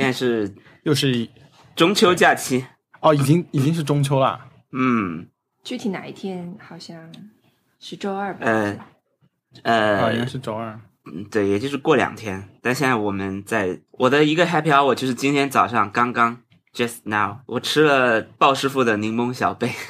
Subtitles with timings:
[0.00, 1.28] 现在是又是
[1.76, 2.64] 中秋假期，
[3.00, 4.40] 哦，已经已经是中秋了。
[4.72, 5.26] 嗯，
[5.62, 7.12] 具体哪一天好像
[7.78, 8.40] 是周二吧？
[8.46, 8.78] 呃
[9.62, 10.80] 啊，应该呃，是周二。
[11.04, 12.48] 嗯对，也就是过两天。
[12.62, 16.40] 但现在我们在我的一个 happy hour 就是今天早上刚刚
[16.74, 19.70] just now，我吃了鲍师傅的柠檬小贝。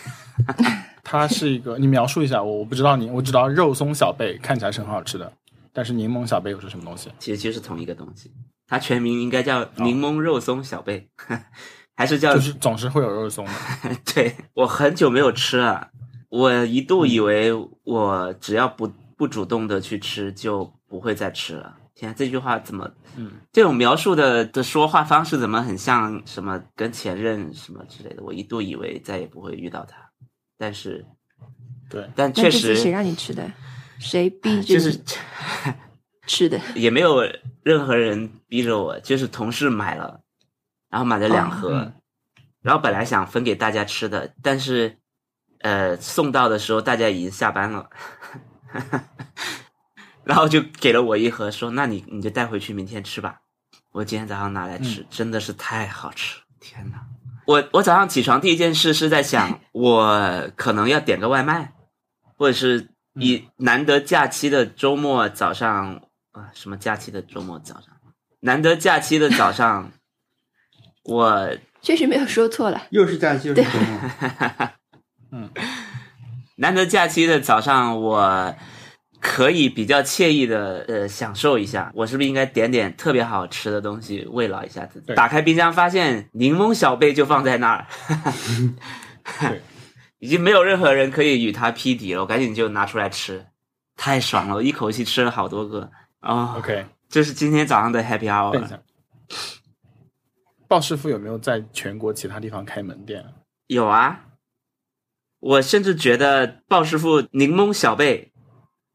[1.05, 5.31] 它是一个，你描述一下，我我不知道你，我知道肉松小贝看起来是很好吃的，
[5.73, 7.11] 但是柠檬小贝又是什么东西？
[7.19, 8.33] 其实就是同一个东西，
[8.71, 11.11] 它全名应该叫柠檬肉松小贝，
[11.97, 13.53] 还是叫就是总是会有肉松的。
[14.15, 15.91] 对我很久没有吃了，
[16.29, 21.77] 我一度以为我只要不不主动的去吃，就不会再吃了。
[21.97, 28.23] 天啊，这句话怎么，嗯，这种描述的的说话方式怎么很像什么跟前任什么之类的？
[28.23, 29.97] 我一度以为再也不会遇到他，
[30.57, 31.05] 但是，
[31.91, 33.51] 对，但确实谁让你吃的？
[33.99, 34.99] 谁逼着就是
[36.31, 36.61] 你吃的？
[36.77, 37.23] 也没有
[37.63, 40.21] 任何人逼着我，就是同事买了，
[40.89, 41.93] 然后买了两盒，嗯
[42.63, 44.99] 然后本来想分给大家吃的，但是
[45.61, 47.89] 呃送到的时候大家已经下班了，
[50.25, 53.41] 然后就给了我一盒，说那你你就带回去，明天吃吧。
[53.93, 56.99] 我今天早上拿来吃，真的是太好吃，天哪！
[57.47, 61.73] 我我早上起床第一件事是在想， 我可能要点个外卖，
[62.37, 67.89] 或者是以难得假期的周末早上啊，什么假期的周末早上，
[68.41, 69.91] 难得假期的早上，
[71.05, 71.51] 我
[71.83, 72.83] 确实没有说错了。
[72.91, 73.69] 又是假期又是周
[75.31, 75.49] 末，
[76.57, 78.55] 难得假期的早上，我
[79.19, 81.91] 可以比较惬意的呃享受一下。
[81.95, 85.15] 我是不是应该点点特别好吃的东西慰劳一下自己？
[85.15, 87.87] 打开冰箱发现柠檬小贝就放在那儿，
[89.41, 89.61] 对，
[90.21, 92.21] 已经没有任何人可以与它匹敌了。
[92.23, 93.47] 我赶紧就拿出来吃，
[93.97, 94.55] 太爽了！
[94.55, 95.91] 我一口气吃了好多个
[96.21, 96.57] 哦。
[96.59, 98.67] OK，这是今天早上的 Happy Hour。
[98.67, 98.83] 下，
[100.67, 103.25] 鲍师傅有没有在全国其他地方开门店？
[103.67, 104.27] 有啊，
[105.39, 108.33] 我甚至觉得鲍师傅柠檬小贝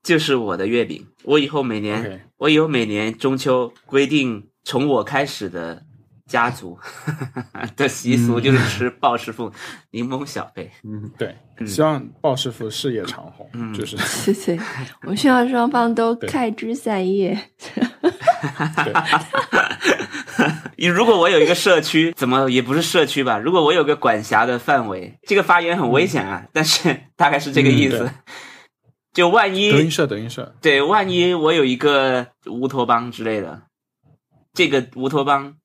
[0.03, 1.07] 就是我的月饼。
[1.23, 5.84] 我以后每年我以后每年中秋规定从我开始的
[6.27, 6.77] 家族
[7.77, 9.51] 的习俗就是吃鲍师傅
[9.91, 10.71] 柠檬小贝。
[10.83, 14.59] 嗯，对，嗯希望鲍师傅事业长虹，嗯就是谢谢，
[15.03, 17.37] 我们希望双方都开枝散叶。
[20.77, 23.37] 你如果我有一个社区，怎么也不是社区吧？
[23.37, 27.99] 如果我有个管辖的范围，这个发言很危险啊，但是大概是这个意思。
[28.03, 28.13] 嗯
[29.15, 33.61] 就万一德云社，德云社，对，万一我有一个乌托邦之类的，
[34.53, 35.55] 这个乌托邦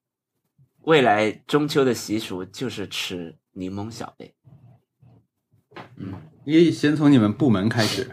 [0.82, 4.34] 未来中秋的习俗就是吃柠檬小贝。
[6.44, 8.10] 也先从你们部门开始。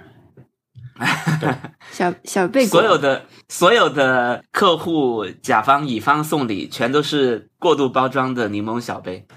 [1.91, 9.25] 小小贝，所有的所有的客户甲方乙方送礼，全都是过度包装的柠檬小贝。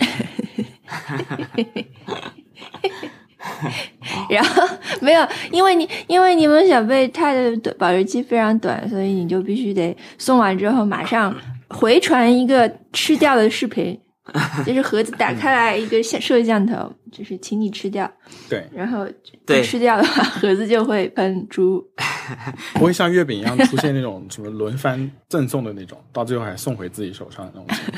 [4.31, 4.67] 然后
[5.01, 11.35] 没有，因为你因为柠檬小贝它的保质期非常短，所以你就必须得送完之后马上
[11.71, 13.99] 回传一个吃掉的视频，
[14.67, 18.11] 就是盒子打开来一个摄摄像头，就是请你吃掉，
[18.49, 19.07] 对，然后
[19.47, 21.83] 对不吃掉的话，盒子就会喷出。
[22.75, 27.93] 不会像月饼一样出现那种什么轮番赠送的那种，到最后还送回自己手上的那种情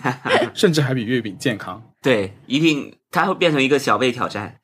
[0.00, 1.82] 况， 甚至还比月饼健康。
[2.00, 4.54] 对，一定它会变成一个小贝挑战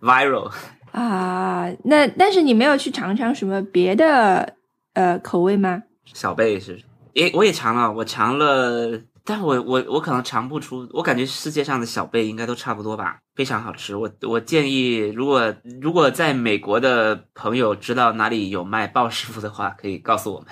[0.00, 0.50] ，viral。
[0.92, 4.54] 啊，那但是你没有去尝尝什么别的
[4.94, 5.82] 呃口味吗？
[6.12, 6.78] 小贝是，
[7.14, 13.94] 也我也尝了，我尝了，但我我我可能尝不出，我感觉世界上的小贝应该都差不多吧，非常好吃。
[13.94, 20.48] 我我建议，如果如果在美国的朋友知道哪里有卖鲍师傅的话，可以告诉我们。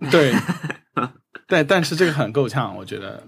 [0.10, 0.34] 对，
[1.46, 3.22] 但但是这个很够呛，我觉得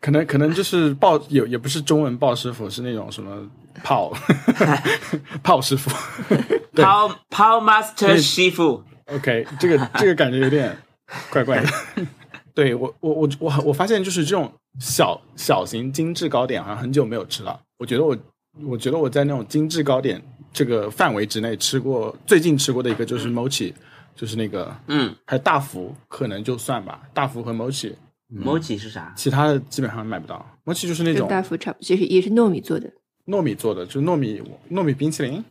[0.00, 3.48] 可能可能就是鲍也也不是中文鲍师傅，是那种什么
[3.82, 4.12] 泡
[5.42, 5.90] 泡 师傅。
[6.74, 10.76] 对抛抛 master 师傅，OK，这个这个感觉有点
[11.30, 11.68] 怪怪的。
[12.54, 17.60] 对我我我我我发现就是这种小小型精致糕点好像很久没有吃了。
[17.78, 18.16] 我觉得我
[18.62, 20.22] 我觉得我在那种精致糕点
[20.52, 23.72] 这个范围之内吃过，最近吃过的一个就是 mochi，
[24.14, 29.12] 就是那个嗯还有大福可能就算吧，大福和 mochi，，mochi 是啥？
[29.16, 30.46] 其他的基本上买不到。
[30.64, 32.88] mochi 就是那种大福差不多，就是也是糯米做的。
[33.26, 34.40] 糯米做的，就是糯米
[34.70, 35.44] 糯米冰淇淋，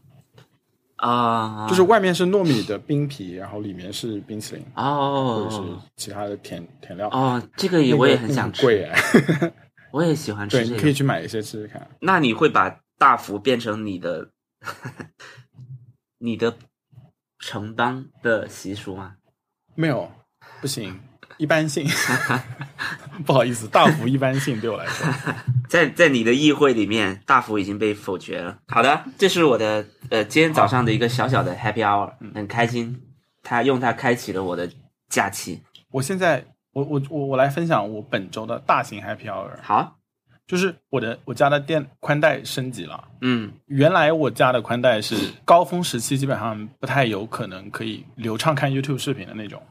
[1.03, 5.35] 啊，就是外面是糯米的冰皮，然后里面是冰淇淋哦。
[5.37, 7.09] 或者是哦其他的甜甜料。
[7.09, 8.97] 哦，这个也我也很想吃，贵哎，
[9.91, 10.75] 我也喜欢，吃这个。
[10.75, 11.85] 你可以去买一些试试看。
[11.99, 14.29] 那你会把大福变成你的
[16.19, 16.55] 你的
[17.39, 19.15] 城邦的习俗吗？
[19.75, 20.09] 没有，
[20.61, 20.97] 不行，
[21.37, 21.87] 一般性，
[23.25, 25.07] 不好意思，大幅一般性对我来说。
[25.69, 28.57] 在在你的议会里面，大幅已经被否决了。
[28.67, 33.01] 好的，这是我的呃今天早上的一个小小的 happy hour，很开心，
[33.41, 34.69] 他用它开启了我的
[35.09, 35.61] 假期。
[35.91, 39.97] 我现在，我我我我来分享我本周的大型 happy hour，好，
[40.47, 43.03] 就是我的我家的电宽带升级了。
[43.21, 45.15] 嗯原来我家的宽带是
[45.45, 49.61] 高峰时期基本上不太有可能可以流畅看 YouTube 视频的那种，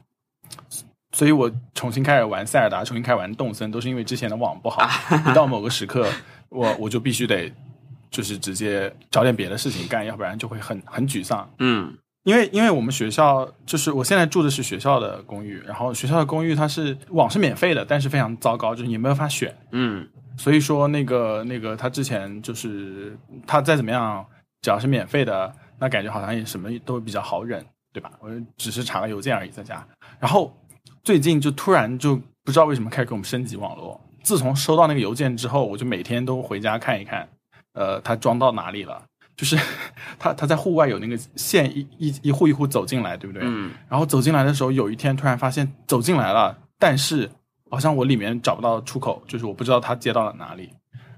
[1.13, 4.85] 所以我重新开始玩塞尔达，重新开始玩动森，都是因为之前的网不好。
[5.29, 6.09] 一到某个时刻，
[6.49, 7.49] 我我就必须得
[8.11, 11.49] 就是直接找点别的事情干，要不然就会很很沮丧。
[11.59, 19.53] 嗯因为因为我们学校就是我现在住的是学校的公寓，然后学校的公寓它是网是免费的，但是非常糟糕，就是你没有办法选。
[19.71, 20.07] 嗯
[20.37, 23.15] 所以说那个那个他之前就是
[23.45, 24.25] 他再怎么样，
[24.61, 28.09] 只要是免费的，那感觉好像也什么都比较好忍，对吧？
[28.21, 29.85] 我只是查个邮件而已，在家。
[30.17, 30.55] 然后
[31.03, 33.99] 最近就突然就不知道为什么开始给我们升级网络。
[34.23, 37.27] 自从收到那个邮件之后，我就每天都回家看一看，
[37.73, 39.03] 呃，它装到哪里了。
[39.35, 39.57] 就是
[40.17, 43.41] 它它在户外有那个线一一一户一户走进来，对不对？
[43.45, 47.29] 嗯然后走进来的时候，有一天突然发现走进来了，但是
[47.69, 50.69] 好像我里面找不到出口，就是我不知道它接到了哪里。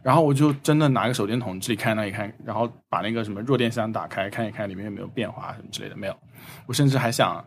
[0.01, 6.15] 然后我就真的拿个手电筒这里看那里看，然后把那个什么弱电箱打开看一看 里面有没有变化什么之类的，没有。
[6.65, 7.43] 我甚至还想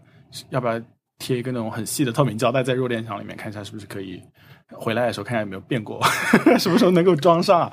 [0.50, 0.80] 要不要
[1.18, 4.22] 贴一个那种很细的透明胶带在弱电箱里面，看一下是不是可以
[4.70, 6.00] 回来的时候看一下有没有变过，
[6.58, 7.72] 什么时候能够装上啊。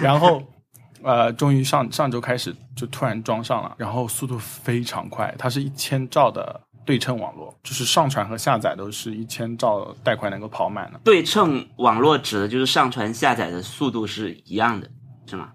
[0.00, 0.42] 然后
[1.02, 11.00] 呃，终于上上周开始就突然装上了，然后速度非常快，它是一千兆的对称网络，就是上传和下载都是一千兆带宽能够跑满的。
[11.04, 14.88] 对称网络指的就是上传下载的速度是一样的，
[15.26, 15.50] 是吗？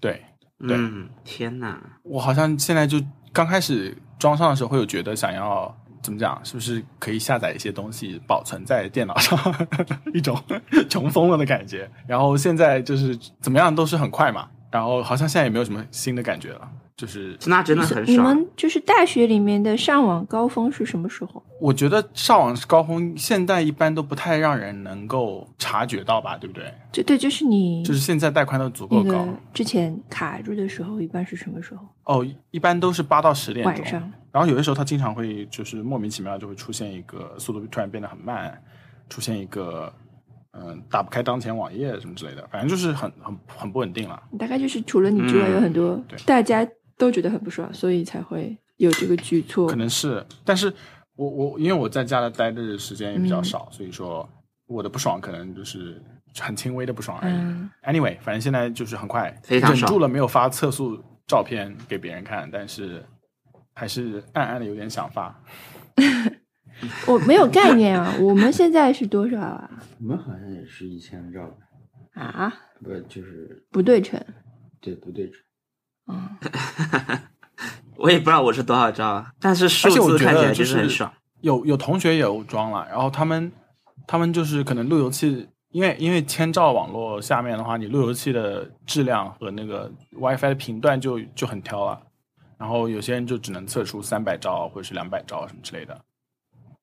[0.00, 0.20] 对
[0.58, 3.00] 对嗯，天哪，我好像现在就
[3.32, 5.72] 刚开始装上的时候会有觉得想要
[6.04, 9.38] 怎么讲，是不是可以下载一些东西保存在电脑上，
[10.12, 10.38] 一种
[10.88, 11.90] 穷疯了的感觉。
[12.06, 18.16] 然后现在就是怎么样都是很快嘛，然后好像现在也没有什么新的感觉了，就是那真的很你。
[18.16, 21.42] 们就是大学里面的上网高峰是什么时候？
[21.60, 26.72] 我觉得上网高峰现在一般都不太让人能够察觉到吧，对不对？
[26.92, 31.86] 就对，就是你就是现在带宽都足够高之前卡住的时候，一般是什么时候？
[32.04, 34.12] 哦，一般都是八到十点钟晚上。
[34.30, 38.60] 然后有的时候它经常会就是莫名其妙就会出现一个速度突然变得很慢，
[39.08, 39.92] 出现一个
[40.52, 44.22] 嗯、呃打不开当前网页什么之类的，反正就是很很很不稳定了。
[44.38, 49.66] 大概就是除了你之外，嗯有很多大家都觉得很不爽，所以才会有这个举措。
[49.68, 50.72] 可能是，但是
[51.16, 54.28] 我我因为我在家的待的时间也比较嗯少，所以说
[54.66, 56.00] 我的不爽可能就是
[56.40, 57.32] 很轻微的不爽而已。
[57.32, 63.04] 嗯 Anyway，反正现在就是很快，忍住了没有发测速照片给别人看，但是
[63.74, 65.40] 还是暗暗的有点想发。
[67.06, 69.70] 我没有概念啊，我们现在是多少啊？
[70.00, 71.56] 我们好像也是一千兆，
[72.14, 72.52] 啊，
[72.82, 74.20] 不就是不对称。
[74.80, 75.40] 对不对称？
[76.06, 76.28] 嗯，
[77.96, 81.12] 我也不知道我是多少兆啊，但是数字看起来得就是很爽。
[81.40, 83.52] 有有同学也有装了，然后他们
[84.06, 92.00] 他们就是可能路由器，因为因为千兆网络下面的话，你路由器的质量和那个 WiFi 的频段就就很挑了，
[92.58, 95.98] 然后有些人就只能测出三百兆或者是两百兆什么之类的，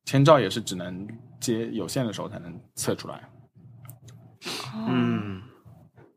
[0.06, 1.08] 千兆也是只能
[1.40, 3.16] 接有线的时候才能测出来。
[4.76, 5.42] 哦，嗯，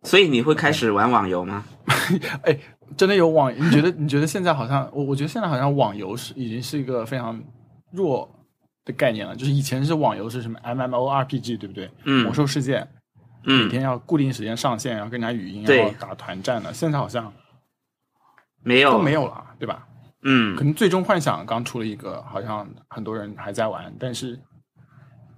[0.03, 1.65] 所以你会开始玩网游吗？
[2.45, 2.59] 哎，
[2.97, 3.53] 真的有网？
[3.55, 7.41] 你觉得你觉得现在好像我我觉得现在好像网游是已经是一个非常
[7.91, 8.29] 弱
[8.85, 11.91] 的概念了，就是以前是网游是什么 MMORPG 对不对？
[12.05, 12.87] 嗯魔兽世界。
[13.47, 16.73] 每嗯，天要固定时间上线，然后跟人家语音，对然后打团战的。
[16.73, 17.31] 现在好像
[18.63, 19.87] 没有都没有了，对吧？
[20.23, 24.41] 嗯可，能最终幻想刚出了一个，好像很多人还在玩，但是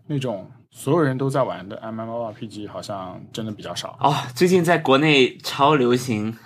[0.06, 3.98] 那种所有人都在玩的 MMORPG 好像真的比较少。
[4.00, 6.32] 哦，最近在国内超流行《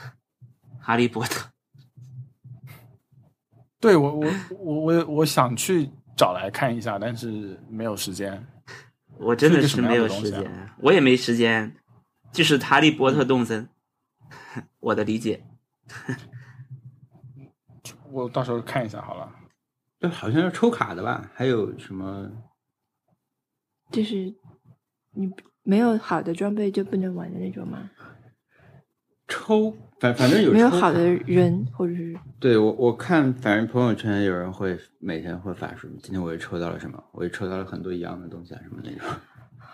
[0.81, 1.41] 哈利波特》。
[3.79, 4.27] 对我，我
[4.59, 8.45] 我我我想去找来看一下，但是没有时间。
[9.19, 11.77] 我真的是没有时间，我也没时间。
[12.33, 13.69] 就是《哈利波特》动森，
[14.81, 15.45] 我的理解。
[18.11, 19.35] 我到时候看一下好了。
[19.99, 21.31] 这，好像是抽卡的吧？
[21.35, 22.31] 还有什么？
[23.91, 24.33] 就是
[25.11, 25.29] 你
[25.63, 27.91] 没有好的装备就不能玩的那种吗？
[29.27, 39.01] 抽，反反正有没有好的人，或者是对我我看，反正朋友圈有人会每天会发什么，今天我又抽到了什么，我又抽到了很多一样的东西啊，什么那种。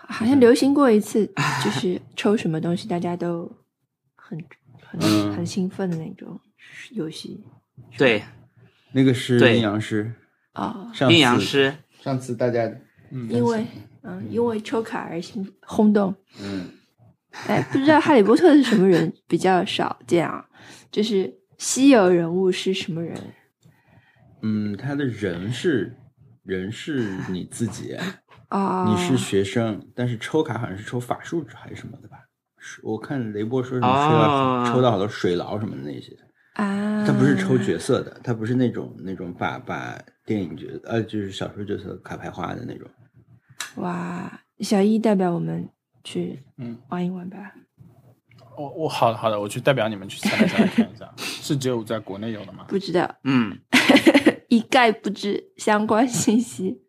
[0.09, 1.25] 好像流行过一次，
[1.63, 3.49] 就是抽什么东西大家都
[4.15, 4.37] 很
[4.81, 5.33] 很嗯。
[5.33, 6.39] 很兴奋的那种
[6.91, 7.43] 游戏
[7.97, 8.21] 对，
[8.91, 10.11] 那个是阴阳师，
[10.53, 12.69] 啊，上阴阳师，上次大家
[13.11, 13.65] 嗯，因为
[14.01, 16.13] 嗯，因为抽卡而兴轰动。
[16.41, 16.65] 嗯，
[17.47, 20.43] 哎，不知道哈利波特是什么人比较少见啊？
[20.91, 23.17] 就是稀有人物是什么人？
[24.41, 25.95] 嗯，他的人是
[26.43, 27.95] 人是你自己，
[28.49, 32.17] 哦，你是学生，但是抽卡好像是抽法术还是什么的吧？
[32.59, 36.11] 是我看雷波说什么抽到、哦抽到好多水牢什么的那些，
[36.53, 42.87] 啊，他不是抽角色的，他不是那种那种把把电影角呃就是小说角色卡牌化的那种。
[43.75, 45.69] 哇，小一代表我们
[46.07, 46.77] 去嗯。
[46.89, 47.37] 玩一玩吧。
[48.57, 52.63] 我我好的好的，我去代表你们去下载下看一下，是只有在国内有的吗？
[52.67, 53.55] 不知道，嗯，
[54.49, 56.79] 一概不知相关信息，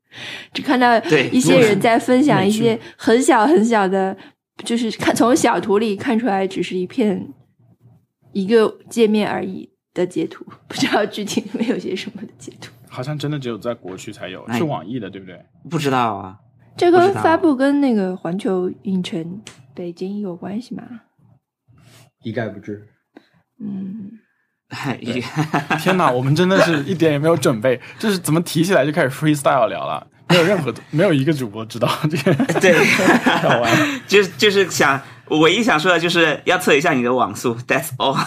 [0.55, 1.29] 只看到对。
[1.31, 4.17] 一些人在分享一些很小很小的，
[4.65, 7.35] 就是看从小图里看出来只是一片
[8.33, 12.73] 一个界面而已的截图，不知道具体里面有些什么的截图。
[12.89, 14.57] 好像真的只有在国区才有，哎。
[14.57, 15.39] 是网易的对不对？
[15.69, 16.39] 不知道啊，
[16.79, 19.43] 这不知道个发布跟那个环球影城
[19.75, 20.83] 北京有关系吗？
[22.23, 22.87] 一概不知，
[23.61, 24.11] 嗯，
[25.01, 25.23] 一
[25.79, 31.89] 天哪，我们真的是一点也没有准备， 就是怎么提起来就开始 freestyle 聊了，没有任何 没有一个主播知道。
[32.11, 32.75] 这个对，
[33.43, 34.01] 好玩。
[34.07, 38.19] 就是就是想，唯一想说的就是要测一下你的网速，That's all。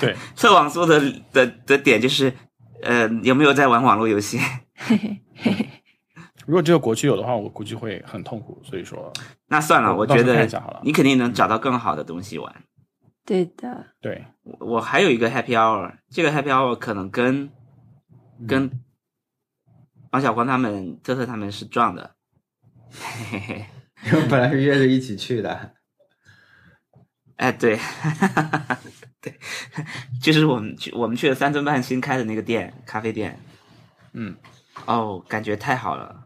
[0.00, 1.00] 对，测网速的
[1.32, 2.32] 的的点就是，
[2.82, 4.38] 呃，有没有在玩网络游戏？
[4.74, 5.68] 嘿嘿嘿嘿，
[6.52, 8.60] 如果只有国区有的话，我估计会很痛苦。
[8.62, 9.10] 所以说，
[9.46, 10.46] 那算了，我觉得
[10.82, 12.54] 你肯定能找到更好的东西玩。
[13.24, 17.50] 对的，对，我我还有一个 Happy Hour，这个 Happy Hour 可能跟
[18.46, 18.70] 跟
[20.10, 22.16] 王小光他们、特特他们是撞的。
[22.90, 25.72] 嘿嘿嘿，我本来是约着一起去的。
[27.36, 27.78] 哎，对，
[29.22, 29.34] 对，
[30.20, 33.40] 就是我们去我们去了三顿半新开的那个店，咖啡店。
[34.12, 34.36] 嗯，
[34.84, 36.21] 哦，感觉太好了，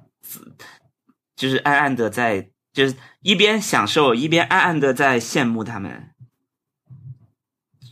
[1.34, 6.12] 就是暗暗的在，就是一边享受，一边暗暗的在羡慕他们。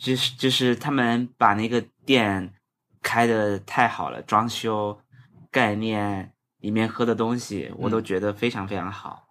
[0.01, 2.53] 就是就是他们把那个店
[3.01, 5.01] 开的太好了，装修、
[5.51, 9.27] 概念、里面喝的东西，我都觉得非常非常好。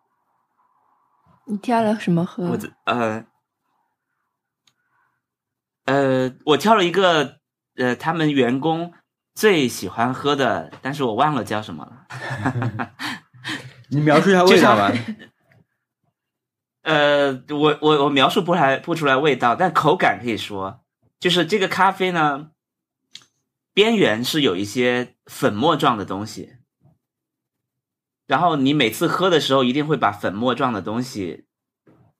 [1.46, 2.58] 你挑了什么喝我？
[2.86, 3.26] 呃
[5.86, 7.40] 呃，我挑了一个
[7.76, 8.94] 呃，他们员工
[9.34, 12.94] 最喜欢喝的，但是我忘了叫什么了。
[13.90, 14.92] 你描述一下味道吧。
[16.82, 20.84] 呃，我我我描述不来不出来味道，但口感可以说，
[21.18, 22.52] 就是这个咖啡呢，
[23.74, 26.58] 边缘是有一些粉末状的东西，
[28.28, 31.46] 然后你每次喝的时候一定会把粉末状的东西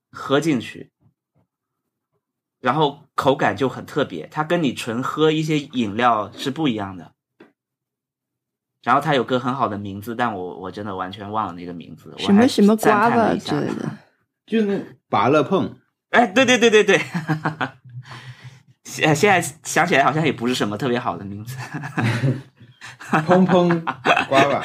[0.10, 0.93] 喝进去，
[2.64, 7.12] 然后口感就很特别，它跟你纯喝一些饮料是不一样的。
[8.84, 12.16] 然后它有个很好的名字，但我我真的完全忘了那个名字。
[12.18, 13.90] 什么什么瓜了之类的。
[14.48, 15.76] 就那拔乐碰，
[16.12, 17.02] 哎，对对对对对，
[18.86, 21.58] 现现在想起来好像也不是什么特别好的名字。
[23.28, 23.84] 砰砰
[24.28, 24.64] 瓜吧。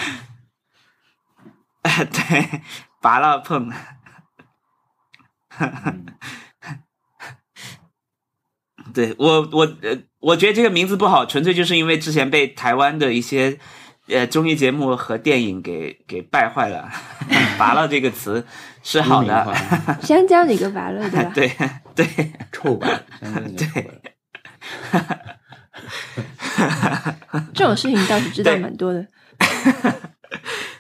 [1.83, 2.63] 哎，对，
[3.01, 3.73] 拔了碰。
[8.99, 13.57] 对我我呃，我觉得这个名字不好，纯粹就是因为之前被台湾的一些
[14.09, 16.91] 呃综艺节目和电影给给败坏了。
[17.57, 18.45] 拔了这个词
[18.83, 19.55] 是好的，
[20.03, 21.33] 香蕉你个拔了对吧？
[21.33, 21.53] 对
[21.95, 22.33] 对。
[22.51, 22.89] 臭吧，
[23.21, 23.91] 相当于臭吧。
[27.55, 29.07] 这种事情倒是知道对蛮多的。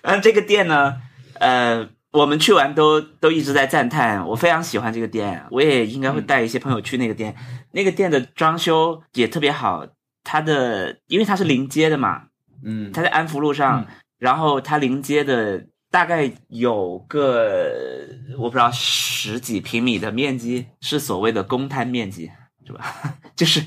[0.02, 0.96] 嗯，这个店呢，
[1.34, 7.36] 呃，我们去完都都一直在赞叹，我非常喜欢这个店，我也应该会带一些朋友去那个店。
[7.70, 9.86] 那个店的装修也特别好，
[10.24, 12.24] 它的因为它是临街的嘛，
[12.64, 13.86] 嗯，它在安福路上，
[14.18, 22.30] 然后它临街的大概有个我不知道十几平米的面积，是所谓的公摊面积，
[22.66, 22.84] 是吧？
[23.36, 23.64] 就是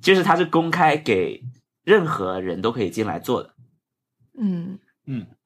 [0.00, 1.42] 就是它是公开给
[1.84, 3.50] 任何人都可以进来做的。
[4.38, 4.78] 嗯，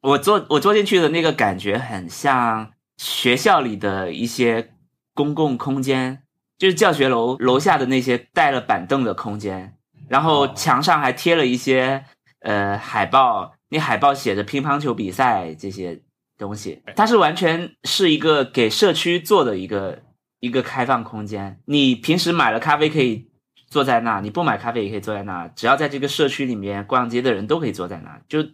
[0.00, 4.72] 我坐我坐进去的那个感觉很像学校里的一些
[5.14, 6.22] 公共空间，
[6.58, 9.76] 就是教学楼楼下的那些带了板凳的空间，
[10.08, 12.04] 然后墙上还贴了一些
[12.40, 16.00] 呃海报，那海报写着乒乓球比赛这些
[16.38, 20.02] 东西，它是完全是一个给社区做的一个
[20.40, 21.58] 一个开放空间。
[21.64, 23.30] 你平时买了咖啡可以
[23.68, 28.46] 坐在那，你不买咖啡也可以坐在那，只要在这个社区里面逛街的人都可以坐在那，就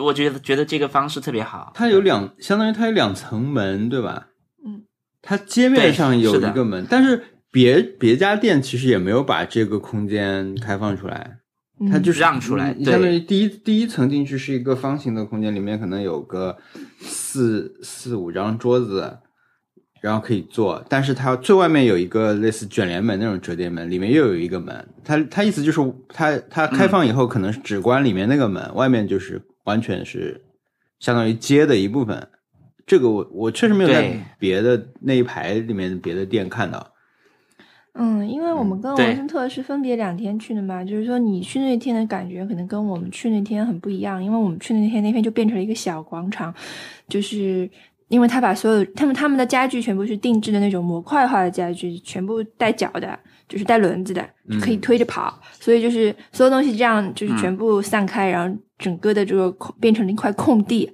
[0.00, 1.72] 我觉得觉得这个方式特别好。
[1.74, 4.28] 它有两，相当于它有两层门，对吧？
[4.66, 4.82] 嗯，
[5.22, 11.38] 它街面上有一个门，但是别别家店其实也没有把这个空间开放出来。
[11.78, 16.56] 嗯它就是让出来你相当于第一第一层进去是一个方形的空间，里面可能有个
[17.00, 19.18] 四四五张桌子，
[20.00, 20.82] 然后可以坐。
[20.88, 24.88] 但是它最外面有一个类似卷帘门那种折叠门，里面又有一个门。
[25.04, 25.78] 它它意思就是
[26.08, 30.42] 它它开放以后，可能是只关里面那个门，外面就是完全是
[30.98, 32.26] 相当于街的一部分。
[32.86, 36.94] 这个我我确实没有在别的那一排里面别的店看到。
[37.98, 39.06] 嗯，因为我们跟对。
[39.06, 46.54] 文森特是分别两天去的嘛，就是说你去那天的感觉可能跟我们去那天很不一样，因为我们去那天那天就变成了一个小广场，
[47.08, 47.68] 就是
[48.08, 53.18] 因为他把所有他们他们的家具全部是定制的那种模块化的家具，全部带脚的，
[53.48, 60.92] 就是带轮子的，就可以推着跑，所以就是所有东西这样就是全部散开，然后整个的这个空变成了一块空地。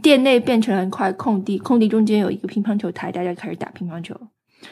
[0.00, 4.14] 店内变成了一块空地，空地中间有一个乒乓球台，大家开始打乒乓球。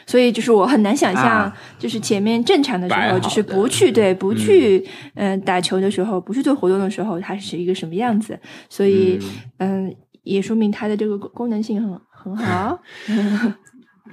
[0.05, 4.79] 所以就是我很难想象啊，就是前面正常的时候，就是不去对不去
[5.15, 8.39] 嗯、呃打球的时候，不去做活动的时候，它是一个什么样子。
[8.69, 9.19] 所以
[9.57, 9.93] 嗯、
[10.23, 12.81] 也说明它的这个功能性很很好。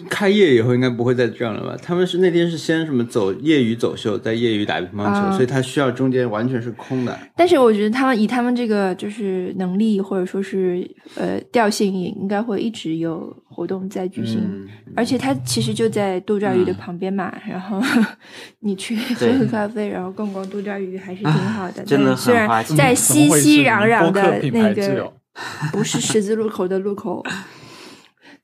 [0.09, 1.77] 开业以后应该不会再这样了吧？
[1.83, 7.19] 他们是那天是先什么走业余走秀，在业余打乒乓球，啊所以他需要中间完全是空的。
[7.37, 14.41] 但是我觉得他们以他们这个就是能力或者说是呃调性，也应该会一直有活动在举行。
[14.41, 17.81] 嗯，而且他其实就在多抓鱼的旁边嘛，然后
[18.61, 21.83] 你去喝喝咖啡，然后逛逛多抓鱼，还是挺好的。
[21.85, 25.13] 真的虽然在熙熙攘攘的那个
[25.73, 27.25] 不是十字路口的路口，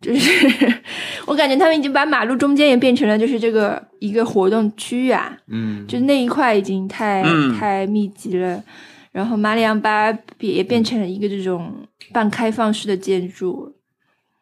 [0.05, 0.83] 就是
[1.27, 8.63] 我感觉他们已经把马路中间也变成了就是这个一个活动区域啊，嗯，就那一块已经太、嗯太密集了。
[9.11, 13.75] 然后马里昂巴也变成了一个这种半开放式的建筑，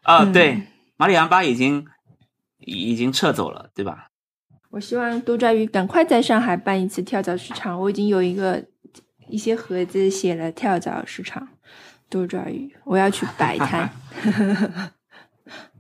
[0.03, 0.63] 啊，嗯对，
[0.97, 1.87] 马里昂巴已经
[2.59, 4.09] 已经撤走了，对吧？
[4.71, 7.79] 我希望多抓鱼赶快在上海办一次跳蚤市场。
[7.79, 8.65] 我已经有一个
[9.29, 11.47] 一些盒子写了跳蚤市场
[12.09, 13.91] 多抓鱼，我要去摆摊。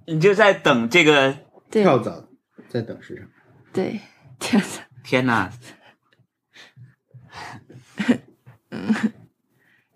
[0.06, 1.36] 你就在等这个，
[1.70, 2.28] 跳蚤
[2.68, 3.28] 在等市场。
[3.72, 4.00] 对，
[4.38, 4.82] 跳蚤。
[5.04, 5.50] 天哪！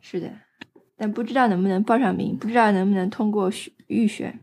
[0.00, 0.30] 是的，
[0.96, 4.38] 但不知道能不能报上名，不知道能不能通过选预选，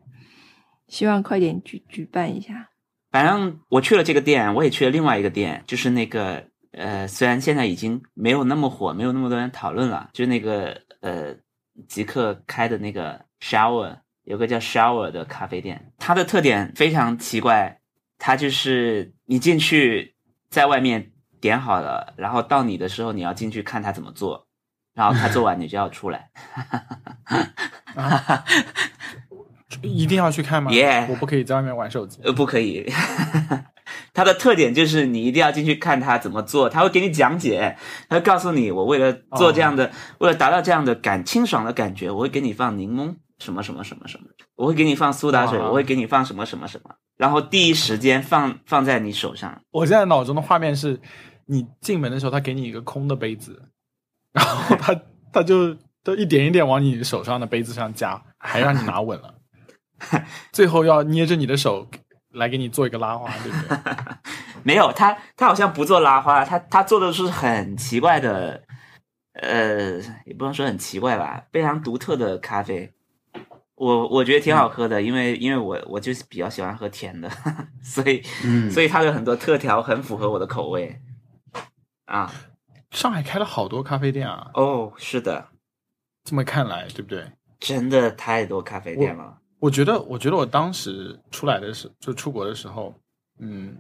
[0.88, 2.70] 希望快点举举办一下。
[3.12, 11.36] 反正我去了这个店，我也去了另外一个店，就是那个呃，虽然现在已经没有那么火，没有那么多人讨论了，就是那个呃，
[11.88, 17.80] 极客开的那个 Shower，有个叫 Shower 的咖啡店，它的特点非常奇怪，
[18.18, 20.16] 它就是你进去
[20.50, 24.48] 在外面点好了，然后到你的时候你要进去看他怎么做，
[24.94, 26.30] 然后他做完你就要出来。
[29.82, 32.20] 一定要去看吗 Yeah 我不可以在外面玩手机。
[32.24, 32.92] 呃，不可以。
[34.14, 37.76] 它的特点就是你一定要进去看他怎么做，他会给你讲解，
[38.08, 49.62] 他会告诉你，我为了做这样的，为了达到这样的感清爽的感觉，我会给你放柠檬什么什么什么什么，我会给你放苏打水，我会给你放什么什么什么，然后第一时间放放在你手上。
[49.72, 51.00] 我现在脑中的画面是，
[51.46, 53.70] 你进门的时候，他给你一个空的杯子，
[54.32, 54.96] 然后他
[55.34, 59.36] 他就都一点一点往你手上的杯子上加，还让你拿稳了，
[60.54, 61.88] 最后要捏着你的手
[62.32, 63.78] 来给你做一个拉花，对不对？
[64.64, 68.64] 没有，他他好像不做拉花，他他做的是很奇怪的，
[69.34, 72.94] 呃，也不能说很奇怪吧，非常独特的咖啡。
[73.76, 77.30] 我我觉得挺好喝的，因为因为我我就是比较喜欢喝甜的，
[77.84, 81.00] 所以嗯，所以它的很多特调很符合我的口味。
[82.06, 82.32] 啊，
[82.92, 85.48] 上海开了好多咖啡店啊，哦，是的，
[86.24, 87.26] 这么看来，对不对？
[87.60, 89.38] 真的太多咖啡店了。
[89.60, 92.94] 我觉得，我觉得我当时出来的时，就出国的时候，
[93.40, 93.76] 嗯，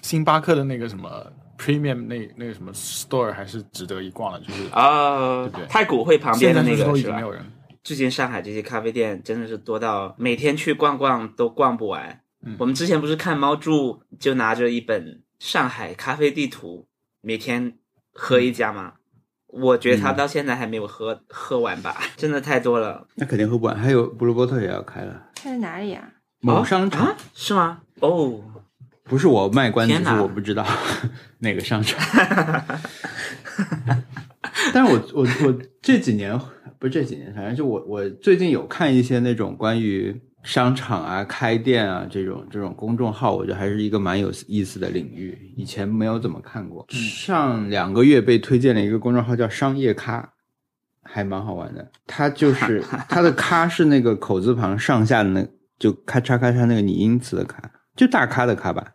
[0.00, 7.30] 星巴克的那个什么 Premium 那那个什么 store 还是值得一逛的，就是哦对不对，太古汇旁边的那个是吧已经没有？
[7.30, 7.44] 人。
[7.88, 12.20] 最近上海这些咖啡店真的是多到每天去逛逛都逛不完。
[12.44, 16.86] 嗯我们之前不是看猫住就拿着一本上海咖啡地图，
[17.22, 17.78] 每天
[18.12, 18.92] 喝一家吗？
[19.46, 23.08] 我觉得他嗯到现在还没有喝、喝完吧，真的太多了。
[23.14, 23.74] 那肯定喝不完。
[23.74, 26.06] 还有布鲁波特也要开了，开在哪里啊？
[26.40, 27.16] 某商场、啊？
[27.32, 27.80] 是吗？
[28.00, 28.38] 哦，
[29.04, 30.62] 不是我卖关子，我不知道
[31.40, 31.98] 哪个商场。
[34.74, 36.38] 但是我我我这几年
[36.78, 46.86] 不是这几年，反正就我我最近有看一些那种关于商场啊、开店啊这种这种公众号，我觉得还是一个蛮有意思的领域，以前没有怎么看过。
[46.90, 50.32] 上两个月被推荐了一个公众号叫“商业咖”，
[51.02, 51.90] 还蛮好玩的。
[52.06, 55.46] 它就 是它的“咖”是那个口字旁上下的那，
[55.78, 57.60] 就咔嚓咔嚓那个拟音词的“咔”，
[57.96, 58.92] 就大咖的“咖”吧。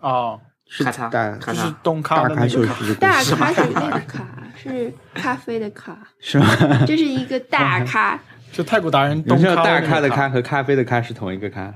[0.00, 6.46] 哦，是大就是，东咖大咖的那个咖，秀是大是咖 是那个咖，是咖啡的咖，是吗？
[6.86, 8.18] 这是一个大 咖。
[8.52, 10.16] 就太古达人你东知道大咖咖的咖。
[10.16, 11.74] 咖，和咖啡的咖是同一个咖？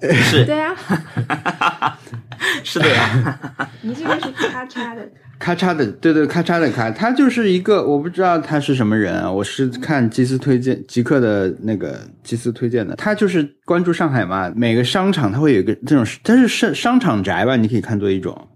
[0.00, 0.44] 是。
[0.44, 0.74] 对啊，
[2.62, 3.38] 是的呀，
[3.82, 18.48] 你这个是咔嚓的咔嚓的，对对，咔嚓的咔，他就是一个，我不知道他是什么人啊，我是看基斯推荐极客的那个基斯推荐的，他就是关注上海嘛，每个商场他会有一个这种，他是商商场宅吧，你可以看作一种，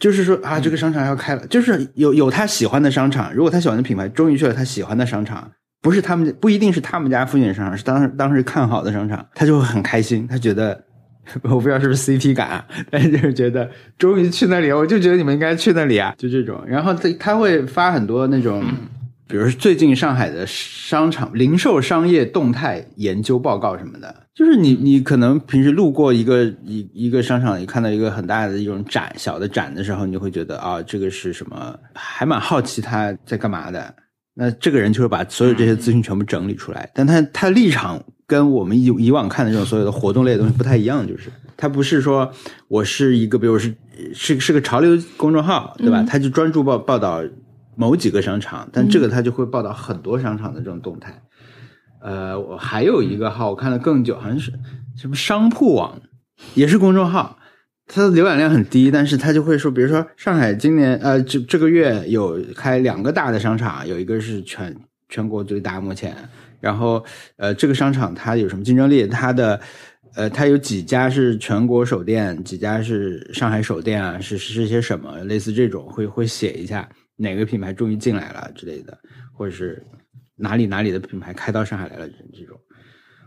[0.00, 5.48] 就是说啊，这个商场要开了，就是有有他喜欢的商场，如果他喜欢的品牌终于去了他喜欢的商场。
[5.82, 10.78] 不是他们，不一定是他们家附近的商场，是当时当时看好的商场，他就会很开心，他觉得
[11.40, 16.62] 我不知道是不是 CP 感啊，但是就是觉得终于去那里，我就觉得你们应该去那里啊，就这种。
[16.66, 18.62] 然后他他会发很多那种，
[19.30, 33.94] 比如最近上海的商场零售商业动态研究报告什么的，就是你你可能平时路过一个一一个商场，你看到一个很大的一种展小的展的时候，你就会觉得啊，这个是什么，还蛮好奇他在干嘛的。
[34.34, 42.30] 那这个人就会把所有这些资讯全部整理出来，但他他立场跟我们以以往看的这种所有的活动类的东西不太一样，就是他不是说
[42.68, 43.74] 我是一个，比如是
[44.14, 46.00] 是是个潮流公众号，对吧？
[46.00, 47.22] 嗯他就专注报报道
[47.80, 51.18] 某几个商场，但这个它就会报道很多商场的这种动态。
[52.02, 54.52] 呃，我还有一个号我看了更久，好像是
[54.98, 55.98] 什么商铺网，
[56.54, 57.38] 也是公众号，
[57.86, 64.76] 它的浏览量很低，但是它就会说，比如说上海今年呃这这个月有开两个大的商场，有一个是全
[65.08, 66.14] 全国最大目前，
[66.60, 67.02] 然后
[67.38, 69.06] 呃这个商场它有什么竞争力？
[69.06, 69.58] 它的
[70.14, 74.20] 呃它有几家是全国首店，几家是上海首店啊？
[74.20, 75.24] 是是些什么？
[75.24, 76.86] 类似这种会会写一下
[77.20, 78.98] 哪个品牌终于进来了之类的，
[79.32, 79.84] 或者是
[80.36, 82.58] 哪里哪里的品牌开到上海来了这种。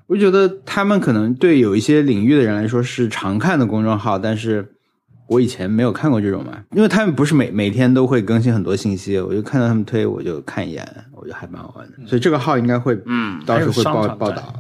[0.08, 4.75] 我觉得他们可能对有一些领域的人来说是常看的公众号，但是
[5.27, 14.53] 我以前没有看过这种嘛，因为他们不是每每天都会更新很多信息，我就看到他们推，我就看一眼，我觉得还蛮好玩的，所以这个号应该会，嗯到时候会报报道。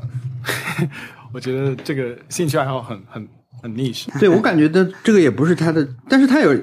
[1.33, 3.27] 我觉得这个兴趣爱好很很
[3.63, 4.07] 很 niche。
[4.19, 6.53] 对我感觉的这个也不是他的，但是他有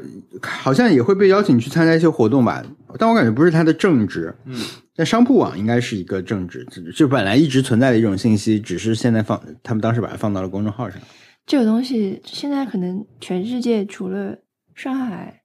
[0.40, 2.62] 好像也会被邀请去参加一些活动吧，
[2.98, 4.32] 但我感觉不是他的正职。
[4.44, 4.54] 嗯，
[4.94, 11.00] 但商铺网应该是一个正职，就本来一直存在的一种信息，只是现在放他们当时把它放到了公众号上。
[11.46, 14.38] 这个东西现在可能全世界除了
[14.74, 15.42] 上海，